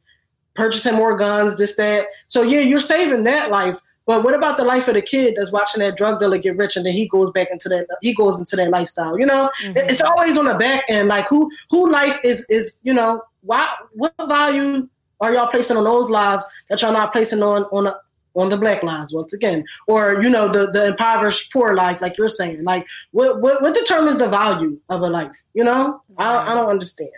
purchasing 0.55 0.95
more 0.95 1.17
guns, 1.17 1.57
this, 1.57 1.77
that. 1.77 2.09
So 2.27 2.43
yeah, 2.43 2.61
you're 2.61 2.81
saving 2.81 3.25
that 3.25 3.51
life. 3.51 3.81
But 4.07 4.23
what 4.23 4.35
about 4.35 4.57
the 4.57 4.65
life 4.65 4.87
of 4.87 4.95
the 4.95 5.03
kid 5.03 5.35
that's 5.37 5.51
watching 5.51 5.83
that 5.83 5.97
drug 5.97 6.21
dealer 6.21 6.39
get 6.39 6.57
rich 6.57 6.77
and 6.77 6.87
then 6.87 6.93
he 6.93 7.09
goes 7.09 7.33
back 7.33 7.49
into 7.51 7.69
that 7.71 7.89
he 8.01 8.15
goes 8.15 8.39
into 8.39 8.55
that 8.57 8.71
lifestyle? 8.71 9.19
You 9.19 9.27
know, 9.27 9.51
mm-hmm. 9.63 9.77
it's 9.77 10.01
always 10.01 10.39
on 10.39 10.45
the 10.45 10.55
back 10.55 10.85
end. 10.89 11.09
Like 11.09 11.27
who 11.27 11.51
who 11.71 11.91
life 11.91 12.19
is 12.23 12.47
is 12.49 12.79
you 12.85 12.95
know 12.95 13.23
why 13.43 13.69
what 13.95 14.15
value 14.29 14.89
are 15.21 15.35
y'all 15.35 15.49
placing 15.49 15.77
on 15.77 15.83
those 15.83 16.09
lives 16.09 16.47
that 16.69 16.81
y'all 16.83 16.93
not 16.93 17.13
placing 17.13 17.43
on 17.43 17.65
on 17.65 17.89
a, 17.89 17.97
on 18.37 18.49
the 18.49 18.57
black 18.57 18.83
lives 18.83 19.15
once 19.15 19.33
again, 19.33 19.65
or 19.87 20.23
you 20.23 20.31
know 20.31 20.49
the 20.49 20.71
the 20.71 20.89
impoverished 20.89 21.53
poor 21.53 21.75
life, 21.75 22.01
like 22.01 22.19
you're 22.19 22.29
saying. 22.29 22.65
Like 22.65 22.87
what 23.13 23.41
what, 23.41 23.63
what 23.63 23.75
determines 23.75 24.19
the 24.19 24.29
value 24.29 24.79
of 24.89 25.03
a 25.03 25.09
life? 25.09 25.37
You 25.55 25.65
know, 25.65 26.03
I, 26.19 26.53
I 26.53 26.55
don't 26.55 26.69
understand. 26.69 27.11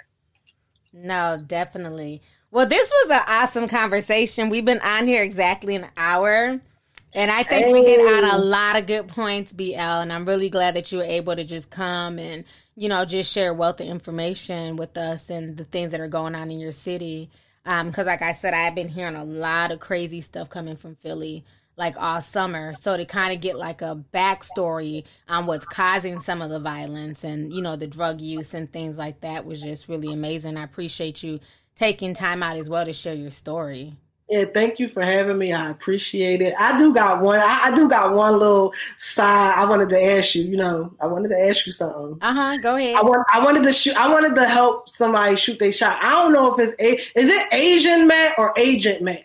No, 0.93 1.43
definitely. 1.45 2.23
Well, 2.51 2.66
this 2.66 2.91
was 2.91 3.11
an 3.11 3.23
awesome 3.27 3.69
conversation. 3.69 4.49
We've 4.49 4.64
been 4.64 4.81
on 4.81 5.07
here 5.07 5.23
exactly 5.23 5.77
an 5.77 5.87
hour. 5.97 6.61
And 7.14 7.31
I 7.31 7.43
think 7.43 7.66
hey. 7.66 7.73
we 7.73 7.85
hit 7.85 8.25
on 8.25 8.31
a 8.31 8.43
lot 8.43 8.77
of 8.77 8.87
good 8.87 9.09
points, 9.09 9.53
BL. 9.53 9.75
And 9.79 10.12
I'm 10.12 10.27
really 10.27 10.51
glad 10.51 10.75
that 10.75 10.93
you 10.93 10.99
were 10.99 11.05
able 11.05 11.37
to 11.37 11.45
just 11.45 11.71
come 11.71 12.19
and, 12.19 12.45
you 12.75 12.89
know, 12.89 13.05
just 13.05 13.33
share 13.33 13.55
wealth 13.55 13.81
of 13.81 13.87
information 13.87 14.77
with 14.77 14.97
us 14.97 15.31
and 15.31 15.57
the 15.57 15.64
things 15.64 15.91
that 15.93 16.01
are 16.01 16.09
going 16.09 16.35
on 16.35 16.51
in 16.51 16.59
your 16.59 16.73
city. 16.73 17.31
Because, 17.69 18.07
um, 18.07 18.11
like 18.12 18.23
I 18.23 18.33
said, 18.33 18.55
I've 18.55 18.75
been 18.75 18.89
hearing 18.89 19.14
a 19.14 19.25
lot 19.25 19.73
of 19.73 19.79
crazy 19.79 20.23
stuff 20.23 20.49
coming 20.49 20.77
from 20.77 20.95
Philly. 20.97 21.45
like 21.79 21.97
all 21.97 22.21
summer. 22.21 22.75
So 22.75 22.97
to 22.97 23.05
kind 23.05 23.33
of 23.33 23.41
get 23.41 23.57
like 23.57 23.81
a 23.83 24.03
backstory 24.12 25.05
on 25.29 25.47
what's 25.47 25.64
causing 25.64 26.21
some 26.21 26.43
of 26.43 26.51
the 26.51 26.59
violence 26.59 27.25
and, 27.25 27.53
you 27.53 27.62
know, 27.62 27.77
the 27.77 27.87
drug 27.87 28.21
use 28.21 28.53
and 28.53 28.71
things 28.71 28.99
like 28.99 29.21
that 29.21 29.47
was 29.47 29.62
just 29.62 29.89
really 29.89 30.12
amazing. 30.12 30.57
I 30.57 30.64
appreciate 30.64 31.23
you 31.23 31.39
taking 31.77 32.14
time 32.14 32.43
out 32.43 32.57
as 32.57 32.69
well 32.69 32.85
to 32.85 32.93
share 32.93 33.14
your 33.14 33.31
story. 33.31 33.95
Yeah, 34.29 34.45
thank 34.45 34.79
you 34.79 34.89
for 34.89 35.03
having 35.03 35.39
me. 35.39 35.55
I 35.55 35.70
appreciate 35.70 36.43
it. 36.43 36.55
I 36.59 36.76
do 36.76 36.93
got 36.93 37.22
one. 37.22 37.41
I, 37.41 37.61
I, 37.64 37.74
do 37.74 37.89
got 37.89 38.14
one 38.14 38.39
little 38.39 38.74
side. 38.99 39.55
I 39.57 39.64
wanted 39.64 39.89
to 39.89 40.03
ask 40.03 40.35
you. 40.35 40.43
You 40.43 40.59
know, 40.59 40.93
I 41.01 41.07
wanted 41.07 41.31
to 41.31 41.39
ask 41.49 41.64
you 41.64 41.72
something. 41.72 42.18
Uh 42.20 42.35
huh. 42.35 42.59
Go 42.59 42.76
ahead. 42.76 42.95
I 42.95 43.03
want. 43.03 43.26
I 43.33 43.43
wanted 43.43 43.64
to 43.64 43.72
shoot. 43.72 43.97
I 43.97 44.07
wanted 44.12 44.35
to 44.35 44.47
help 44.47 44.87
somebody 44.87 45.37
shoot 45.37 45.59
their 45.59 45.72
shot. 45.72 45.99
I 46.03 46.11
don't 46.11 46.35
know 46.35 46.53
if 46.53 46.59
it's 46.59 46.74
a. 46.79 47.18
Is 47.18 47.31
it 47.31 47.53
Asian 47.53 48.07
Matt 48.07 48.39
or 48.39 48.53
Agent 48.59 49.03
Matt? 49.03 49.24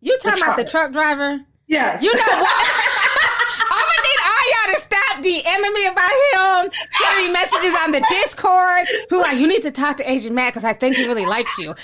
You 0.00 0.18
talking 0.18 0.40
the 0.40 0.44
about 0.44 0.56
the 0.56 0.64
truck 0.64 0.90
driver? 0.90 1.40
Yes. 1.68 2.02
You 2.02 2.12
know 2.12 2.20
what? 2.20 2.80
I'm 3.70 3.84
gonna 3.86 4.02
need 4.02 4.20
all 4.24 4.44
y'all 4.50 4.74
to 4.74 4.80
stop 4.80 5.22
DMing 5.22 5.74
me 5.74 5.86
about 5.86 6.10
him, 6.10 6.72
sending 6.90 7.26
me 7.26 7.32
messages 7.32 7.74
on 7.82 7.92
the 7.92 8.04
Discord. 8.10 8.86
Who 9.10 9.20
like 9.20 9.38
you 9.38 9.46
need 9.46 9.62
to 9.62 9.70
talk 9.70 9.96
to 9.98 10.10
Agent 10.10 10.34
Matt 10.34 10.52
because 10.52 10.64
I 10.64 10.72
think 10.72 10.96
he 10.96 11.06
really 11.06 11.24
likes 11.24 11.56
you. 11.56 11.74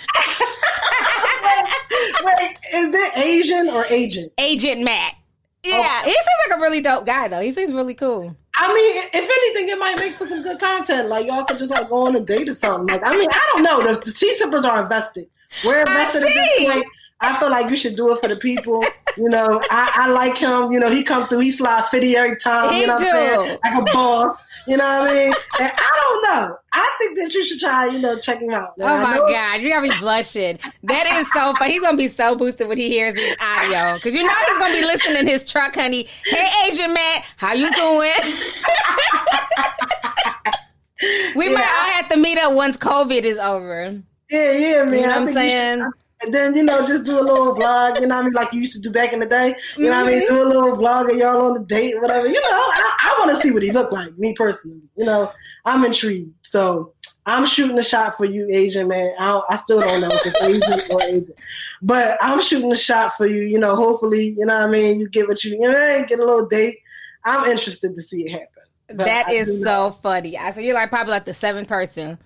Wait, 2.24 2.58
is 2.74 2.94
it 2.94 3.18
Asian 3.18 3.68
or 3.70 3.86
Agent? 3.86 4.32
Agent 4.38 4.82
Matt. 4.82 5.14
Yeah, 5.62 6.02
oh. 6.02 6.06
he 6.06 6.12
seems 6.12 6.26
like 6.48 6.58
a 6.58 6.60
really 6.62 6.80
dope 6.80 7.04
guy 7.04 7.28
though. 7.28 7.40
He 7.40 7.52
seems 7.52 7.72
really 7.72 7.94
cool. 7.94 8.34
I 8.56 8.74
mean, 8.74 9.02
if 9.12 9.14
anything, 9.14 9.68
it 9.68 9.78
might 9.78 9.98
make 9.98 10.14
for 10.14 10.26
some 10.26 10.42
good 10.42 10.58
content. 10.58 11.08
Like 11.08 11.26
y'all 11.26 11.44
could 11.44 11.58
just 11.58 11.70
like 11.70 11.88
go 11.88 12.06
on 12.06 12.16
a 12.16 12.24
date 12.24 12.48
or 12.48 12.54
something. 12.54 12.86
Like, 12.86 13.06
I 13.06 13.16
mean, 13.16 13.28
I 13.30 13.50
don't 13.52 13.62
know. 13.62 13.82
The, 13.82 14.00
the 14.00 14.12
tea 14.12 14.32
sippers 14.32 14.64
are 14.64 14.82
invested. 14.82 15.28
We're 15.64 15.80
invested 15.80 16.22
in 16.22 16.34
this. 16.34 16.68
Like, 16.68 16.84
I 17.22 17.38
feel 17.38 17.50
like 17.50 17.70
you 17.70 17.76
should 17.76 17.96
do 17.96 18.12
it 18.12 18.18
for 18.18 18.28
the 18.28 18.36
people. 18.36 18.82
You 19.16 19.28
know, 19.28 19.62
I, 19.70 19.92
I 19.94 20.10
like 20.10 20.38
him. 20.38 20.70
You 20.70 20.80
know, 20.80 20.88
he 20.88 21.02
come 21.02 21.28
through, 21.28 21.40
he 21.40 21.50
slide 21.50 21.84
50 21.86 22.16
every 22.16 22.36
time. 22.36 22.72
He 22.72 22.80
you 22.80 22.86
know 22.86 22.98
do. 22.98 23.04
what 23.04 23.14
I'm 23.14 23.44
saying? 23.44 23.58
Like 23.62 23.82
a 23.82 23.84
boss. 23.92 24.46
You 24.66 24.78
know 24.78 24.84
what 24.84 25.10
I 25.10 25.14
mean? 25.14 25.34
And 25.60 25.70
I 25.74 26.00
don't 26.00 26.22
know. 26.22 26.56
I 26.72 26.96
think 26.98 27.18
that 27.18 27.34
you 27.34 27.44
should 27.44 27.60
try, 27.60 27.88
you 27.88 27.98
know, 27.98 28.18
check 28.18 28.40
him 28.40 28.54
out. 28.54 28.72
oh 28.80 29.02
my 29.02 29.18
God, 29.18 29.60
you're 29.60 29.72
gonna 29.72 29.92
be 29.92 29.98
blushing. 29.98 30.58
That 30.84 31.18
is 31.18 31.30
so 31.32 31.52
funny. 31.54 31.72
He's 31.72 31.82
gonna 31.82 31.96
be 31.96 32.08
so 32.08 32.36
boosted 32.36 32.68
when 32.68 32.78
he 32.78 32.88
hears 32.88 33.14
this 33.14 33.36
audio. 33.40 33.98
Cause 33.98 34.14
you 34.14 34.22
know 34.22 34.32
he's 34.46 34.58
gonna 34.58 34.74
be 34.74 34.84
listening 34.84 35.20
in 35.20 35.26
his 35.26 35.50
truck, 35.50 35.74
honey. 35.74 36.06
Hey 36.24 36.70
Agent 36.70 36.94
Matt, 36.94 37.24
how 37.36 37.52
you 37.52 37.68
doing? 37.72 38.12
we 41.36 41.48
yeah. 41.48 41.52
might 41.52 41.64
all 41.64 41.90
have 41.92 42.08
to 42.10 42.16
meet 42.16 42.38
up 42.38 42.52
once 42.52 42.76
COVID 42.76 43.22
is 43.22 43.36
over. 43.36 44.00
Yeah, 44.30 44.52
yeah, 44.52 44.84
man. 44.84 44.94
You 44.94 45.00
know 45.02 45.08
what 45.08 45.18
I'm 45.18 45.26
saying? 45.26 45.90
And 46.22 46.34
then 46.34 46.54
you 46.54 46.62
know 46.62 46.86
just 46.86 47.04
do 47.04 47.18
a 47.18 47.22
little 47.22 47.54
vlog. 47.54 48.00
You 48.00 48.06
know 48.06 48.16
what 48.16 48.22
I 48.22 48.22
mean, 48.24 48.32
like 48.32 48.52
you 48.52 48.60
used 48.60 48.74
to 48.74 48.80
do 48.80 48.90
back 48.90 49.12
in 49.12 49.20
the 49.20 49.26
day. 49.26 49.54
You 49.76 49.84
know 49.84 50.02
what 50.02 50.08
I 50.08 50.12
mean, 50.12 50.26
do 50.26 50.34
a 50.34 50.44
mm-hmm. 50.44 50.50
little 50.50 50.76
vlog 50.76 51.10
of 51.10 51.16
y'all 51.16 51.42
on 51.42 51.54
the 51.54 51.64
date, 51.64 52.00
whatever. 52.00 52.26
You 52.26 52.34
know, 52.34 52.40
I, 52.42 52.98
I 53.00 53.16
want 53.18 53.36
to 53.36 53.42
see 53.42 53.50
what 53.50 53.62
he 53.62 53.72
looked 53.72 53.92
like. 53.92 54.16
Me 54.18 54.34
personally, 54.34 54.82
you 54.96 55.04
know, 55.04 55.32
I'm 55.64 55.84
intrigued. 55.84 56.34
So 56.42 56.92
I'm 57.26 57.46
shooting 57.46 57.78
a 57.78 57.82
shot 57.82 58.16
for 58.16 58.24
you, 58.24 58.48
Asian 58.50 58.88
man. 58.88 59.14
I, 59.18 59.40
I 59.48 59.56
still 59.56 59.80
don't 59.80 60.00
know 60.00 60.10
if 60.10 60.26
it's 60.26 60.42
Asian 60.42 60.90
or 60.90 61.02
Asian, 61.04 61.34
but 61.82 62.18
I'm 62.20 62.40
shooting 62.40 62.72
a 62.72 62.76
shot 62.76 63.14
for 63.14 63.26
you. 63.26 63.42
You 63.42 63.58
know, 63.58 63.74
hopefully, 63.76 64.34
you 64.38 64.46
know 64.46 64.58
what 64.58 64.68
I 64.68 64.70
mean. 64.70 65.00
You 65.00 65.08
get 65.08 65.28
what 65.28 65.42
you, 65.44 65.52
you 65.52 65.60
know, 65.60 66.04
get 66.08 66.18
a 66.18 66.24
little 66.24 66.46
date. 66.46 66.78
I'm 67.24 67.50
interested 67.50 67.94
to 67.94 68.02
see 68.02 68.26
it 68.26 68.32
happen. 68.32 68.46
But 68.88 69.06
that 69.06 69.28
I 69.28 69.32
is 69.32 69.62
so 69.62 69.90
funny. 69.90 70.36
I 70.36 70.50
so 70.50 70.60
you're 70.60 70.74
like 70.74 70.90
probably 70.90 71.12
like 71.12 71.24
the 71.24 71.34
seventh 71.34 71.68
person 71.68 72.18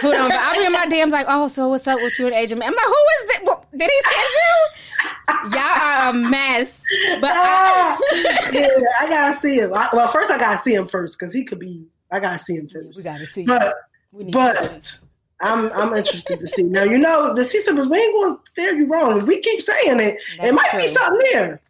who 0.00 0.12
don't. 0.12 0.32
I'll 0.32 0.54
be 0.54 0.64
in 0.64 0.72
my 0.72 0.86
DMs 0.86 1.10
like, 1.10 1.26
oh, 1.28 1.48
so 1.48 1.68
what's 1.68 1.86
up 1.86 1.98
with 2.00 2.18
you 2.18 2.26
and 2.26 2.34
Agent? 2.34 2.62
I'm 2.62 2.74
like, 2.74 2.84
who 2.84 2.92
is 2.92 3.28
that? 3.28 3.64
Did 3.76 3.90
he 3.90 4.00
send 4.10 4.28
you? 4.34 5.56
Y'all 5.56 5.60
are 5.60 6.10
a 6.10 6.12
mess. 6.12 6.82
But 7.20 7.30
I, 7.32 7.98
yeah, 8.52 8.68
I 9.00 9.08
gotta 9.08 9.34
see 9.34 9.58
him. 9.58 9.72
I, 9.74 9.88
well, 9.92 10.08
first 10.08 10.30
I 10.30 10.38
gotta 10.38 10.58
see 10.58 10.74
him 10.74 10.86
first 10.86 11.18
because 11.18 11.32
he 11.32 11.44
could 11.44 11.58
be. 11.58 11.84
I 12.10 12.20
gotta 12.20 12.38
see 12.38 12.56
him 12.56 12.68
first. 12.68 12.98
We 12.98 13.02
gotta 13.02 13.26
see. 13.26 13.44
But 13.44 13.74
but 14.30 15.00
I'm 15.40 15.72
I'm 15.72 15.94
interested 15.94 16.40
to 16.40 16.46
see. 16.46 16.62
Now 16.62 16.84
you 16.84 16.98
know 16.98 17.34
the 17.34 17.44
Tea 17.44 17.60
Sippers. 17.60 17.88
We 17.88 17.98
ain't 17.98 18.22
gonna 18.22 18.38
steer 18.44 18.74
you 18.74 18.86
wrong. 18.86 19.18
If 19.18 19.26
we 19.26 19.40
keep 19.40 19.60
saying 19.60 20.00
it, 20.00 20.20
That's 20.36 20.50
it 20.50 20.54
might 20.54 20.70
true. 20.70 20.80
be 20.80 20.86
something 20.86 21.28
there. 21.32 21.60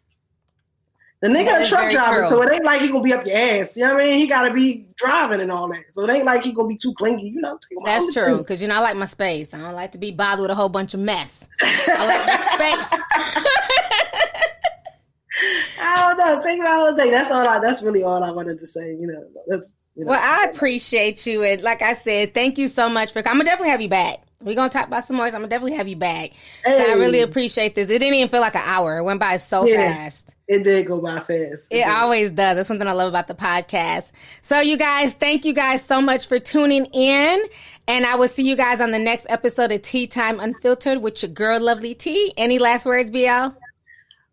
The 1.23 1.29
nigga 1.29 1.63
a 1.63 1.65
truck 1.65 1.89
driver, 1.89 2.27
true. 2.27 2.29
so 2.31 2.41
it 2.41 2.53
ain't 2.53 2.65
like 2.65 2.81
he 2.81 2.89
gonna 2.89 3.01
be 3.01 3.13
up 3.13 3.25
your 3.25 3.37
ass. 3.37 3.77
You 3.77 3.83
know 3.83 3.93
what 3.93 4.03
I 4.03 4.07
mean? 4.07 4.19
He 4.19 4.27
gotta 4.27 4.53
be 4.53 4.85
driving 4.97 5.39
and 5.39 5.53
all 5.53 5.69
that. 5.69 5.85
So 5.87 6.03
it 6.03 6.11
ain't 6.11 6.25
like 6.25 6.43
he 6.43 6.51
gonna 6.51 6.67
be 6.67 6.75
too 6.75 6.93
clingy. 6.95 7.29
You 7.29 7.39
know. 7.39 7.57
That's 7.85 8.13
true. 8.13 8.39
Because 8.39 8.61
you 8.61 8.67
know 8.67 8.75
I 8.75 8.79
like 8.79 8.97
my 8.97 9.05
space. 9.05 9.53
I 9.53 9.59
don't 9.59 9.71
like 9.71 9.93
to 9.93 9.97
be 9.97 10.11
bothered 10.11 10.41
with 10.41 10.51
a 10.51 10.55
whole 10.55 10.67
bunch 10.67 10.93
of 10.93 10.99
mess. 10.99 11.47
I 11.61 12.07
like 12.07 12.27
my 12.27 12.35
space. 12.51 12.99
I 15.79 16.09
don't 16.09 16.17
know. 16.17 16.41
Take 16.43 16.59
all 16.67 16.93
day. 16.93 17.09
That's 17.09 17.31
all. 17.31 17.47
I, 17.47 17.59
that's 17.59 17.81
really 17.83 18.03
all 18.03 18.21
I 18.21 18.31
wanted 18.31 18.59
to 18.59 18.67
say. 18.67 18.89
You 18.89 19.07
know. 19.07 19.25
That's. 19.47 19.73
You 19.95 20.03
know. 20.03 20.09
Well, 20.09 20.19
I 20.21 20.49
appreciate 20.49 21.25
you, 21.25 21.43
and 21.43 21.61
like 21.61 21.81
I 21.81 21.93
said, 21.93 22.33
thank 22.33 22.57
you 22.57 22.67
so 22.67 22.89
much 22.89 23.13
for. 23.13 23.19
I'm 23.19 23.35
gonna 23.35 23.45
definitely 23.45 23.69
have 23.69 23.81
you 23.81 23.87
back. 23.87 24.22
We're 24.43 24.55
gonna 24.55 24.69
talk 24.69 24.87
about 24.87 25.05
some 25.05 25.17
more. 25.17 25.29
So 25.29 25.35
I'm 25.35 25.41
gonna 25.41 25.49
definitely 25.49 25.77
have 25.77 25.87
you 25.87 25.95
back. 25.95 26.31
Hey. 26.65 26.83
So 26.85 26.91
I 26.91 26.95
really 26.95 27.21
appreciate 27.21 27.75
this. 27.75 27.89
It 27.89 27.99
didn't 27.99 28.15
even 28.15 28.29
feel 28.29 28.41
like 28.41 28.55
an 28.55 28.63
hour. 28.65 28.97
It 28.97 29.03
went 29.03 29.19
by 29.19 29.37
so 29.37 29.65
yeah, 29.65 29.77
fast. 29.77 30.35
It 30.47 30.63
did 30.63 30.87
go 30.87 30.99
by 30.99 31.19
fast. 31.19 31.67
It, 31.71 31.77
it 31.77 31.87
always 31.87 32.31
does. 32.31 32.57
That's 32.57 32.67
something 32.67 32.87
I 32.87 32.91
love 32.91 33.09
about 33.09 33.27
the 33.27 33.35
podcast. 33.35 34.11
So 34.41 34.59
you 34.59 34.77
guys, 34.77 35.13
thank 35.13 35.45
you 35.45 35.53
guys 35.53 35.83
so 35.83 36.01
much 36.01 36.27
for 36.27 36.39
tuning 36.39 36.85
in. 36.85 37.43
And 37.87 38.05
I 38.05 38.15
will 38.15 38.27
see 38.27 38.47
you 38.47 38.55
guys 38.55 38.81
on 38.81 38.91
the 38.91 38.99
next 38.99 39.25
episode 39.29 39.71
of 39.71 39.81
Tea 39.81 40.07
Time 40.07 40.39
Unfiltered 40.39 41.01
with 41.01 41.21
your 41.21 41.31
girl 41.31 41.59
Lovely 41.59 41.93
Tea. 41.93 42.33
Any 42.37 42.59
last 42.59 42.85
words, 42.85 43.11
BL? 43.11 43.49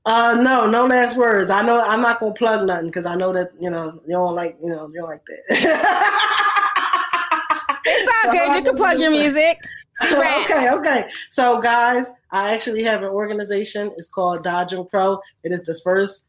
Uh, 0.06 0.40
no, 0.42 0.66
no 0.66 0.86
last 0.86 1.16
words. 1.16 1.50
I 1.50 1.62
know 1.62 1.80
I'm 1.80 2.00
not 2.00 2.20
gonna 2.20 2.32
plug 2.32 2.66
nothing 2.66 2.86
because 2.86 3.06
I 3.06 3.16
know 3.16 3.32
that 3.32 3.50
you 3.60 3.68
know 3.68 4.00
you 4.06 4.12
don't 4.12 4.34
like 4.34 4.56
you 4.62 4.70
know 4.70 4.88
you 4.88 5.00
don't 5.00 5.10
like 5.10 5.22
that. 5.26 5.40
it's 7.84 8.08
all 8.08 8.32
so 8.32 8.32
good. 8.32 8.56
You 8.56 8.62
can 8.62 8.76
plug 8.76 8.98
your 8.98 9.10
music. 9.10 9.58
Okay, 10.04 10.68
okay. 10.72 11.10
So, 11.30 11.60
guys, 11.60 12.06
I 12.30 12.54
actually 12.54 12.82
have 12.84 13.02
an 13.02 13.08
organization. 13.08 13.92
It's 13.96 14.08
called 14.08 14.44
Dodging 14.44 14.86
Pro. 14.86 15.20
It 15.42 15.52
is 15.52 15.64
the 15.64 15.78
first 15.82 16.26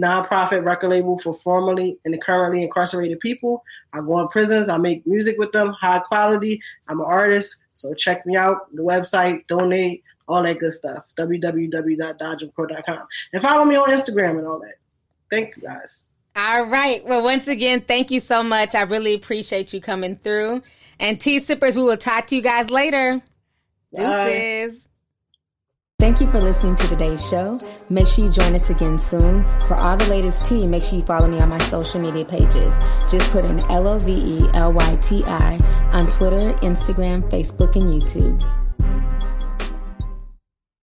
nonprofit 0.00 0.64
record 0.64 0.90
label 0.90 1.18
for 1.18 1.34
formerly 1.34 1.98
and 2.04 2.20
currently 2.20 2.62
incarcerated 2.62 3.20
people. 3.20 3.62
I 3.92 4.00
go 4.00 4.18
in 4.20 4.28
prisons. 4.28 4.68
I 4.68 4.78
make 4.78 5.06
music 5.06 5.38
with 5.38 5.52
them, 5.52 5.72
high 5.72 6.00
quality. 6.00 6.60
I'm 6.88 7.00
an 7.00 7.06
artist, 7.06 7.62
so 7.74 7.94
check 7.94 8.26
me 8.26 8.36
out. 8.36 8.74
The 8.74 8.82
website, 8.82 9.46
donate, 9.46 10.02
all 10.28 10.42
that 10.42 10.58
good 10.58 10.72
stuff. 10.72 11.06
www.dodgingpro.com. 11.16 13.06
And 13.32 13.42
follow 13.42 13.64
me 13.64 13.76
on 13.76 13.90
Instagram 13.90 14.38
and 14.38 14.46
all 14.46 14.60
that. 14.60 14.74
Thank 15.30 15.56
you, 15.56 15.62
guys. 15.62 16.06
All 16.36 16.64
right. 16.64 17.04
Well, 17.04 17.22
once 17.22 17.48
again, 17.48 17.82
thank 17.82 18.10
you 18.10 18.20
so 18.20 18.42
much. 18.42 18.74
I 18.74 18.82
really 18.82 19.14
appreciate 19.14 19.72
you 19.72 19.80
coming 19.80 20.16
through. 20.16 20.62
And 20.98 21.20
tea 21.20 21.38
sippers, 21.38 21.76
we 21.76 21.82
will 21.82 21.96
talk 21.96 22.26
to 22.28 22.36
you 22.36 22.42
guys 22.42 22.70
later. 22.70 23.20
Deuces. 23.94 24.88
Thank 25.98 26.20
you 26.20 26.28
for 26.28 26.40
listening 26.40 26.76
to 26.76 26.88
today's 26.88 27.28
show. 27.28 27.58
Make 27.90 28.06
sure 28.06 28.24
you 28.24 28.30
join 28.30 28.54
us 28.54 28.70
again 28.70 28.96
soon. 28.96 29.44
For 29.68 29.74
all 29.74 29.98
the 29.98 30.06
latest 30.06 30.46
tea, 30.46 30.66
make 30.66 30.82
sure 30.82 30.98
you 30.98 31.04
follow 31.04 31.28
me 31.28 31.40
on 31.40 31.50
my 31.50 31.58
social 31.58 32.00
media 32.00 32.24
pages. 32.24 32.78
Just 33.10 33.30
put 33.30 33.44
in 33.44 33.60
L 33.70 33.86
O 33.86 33.98
V 33.98 34.12
E 34.12 34.48
L 34.54 34.72
Y 34.72 34.96
T 35.02 35.22
I 35.26 35.58
on 35.92 36.06
Twitter, 36.06 36.54
Instagram, 36.60 37.28
Facebook, 37.30 37.76
and 37.76 38.00
YouTube. 38.00 38.59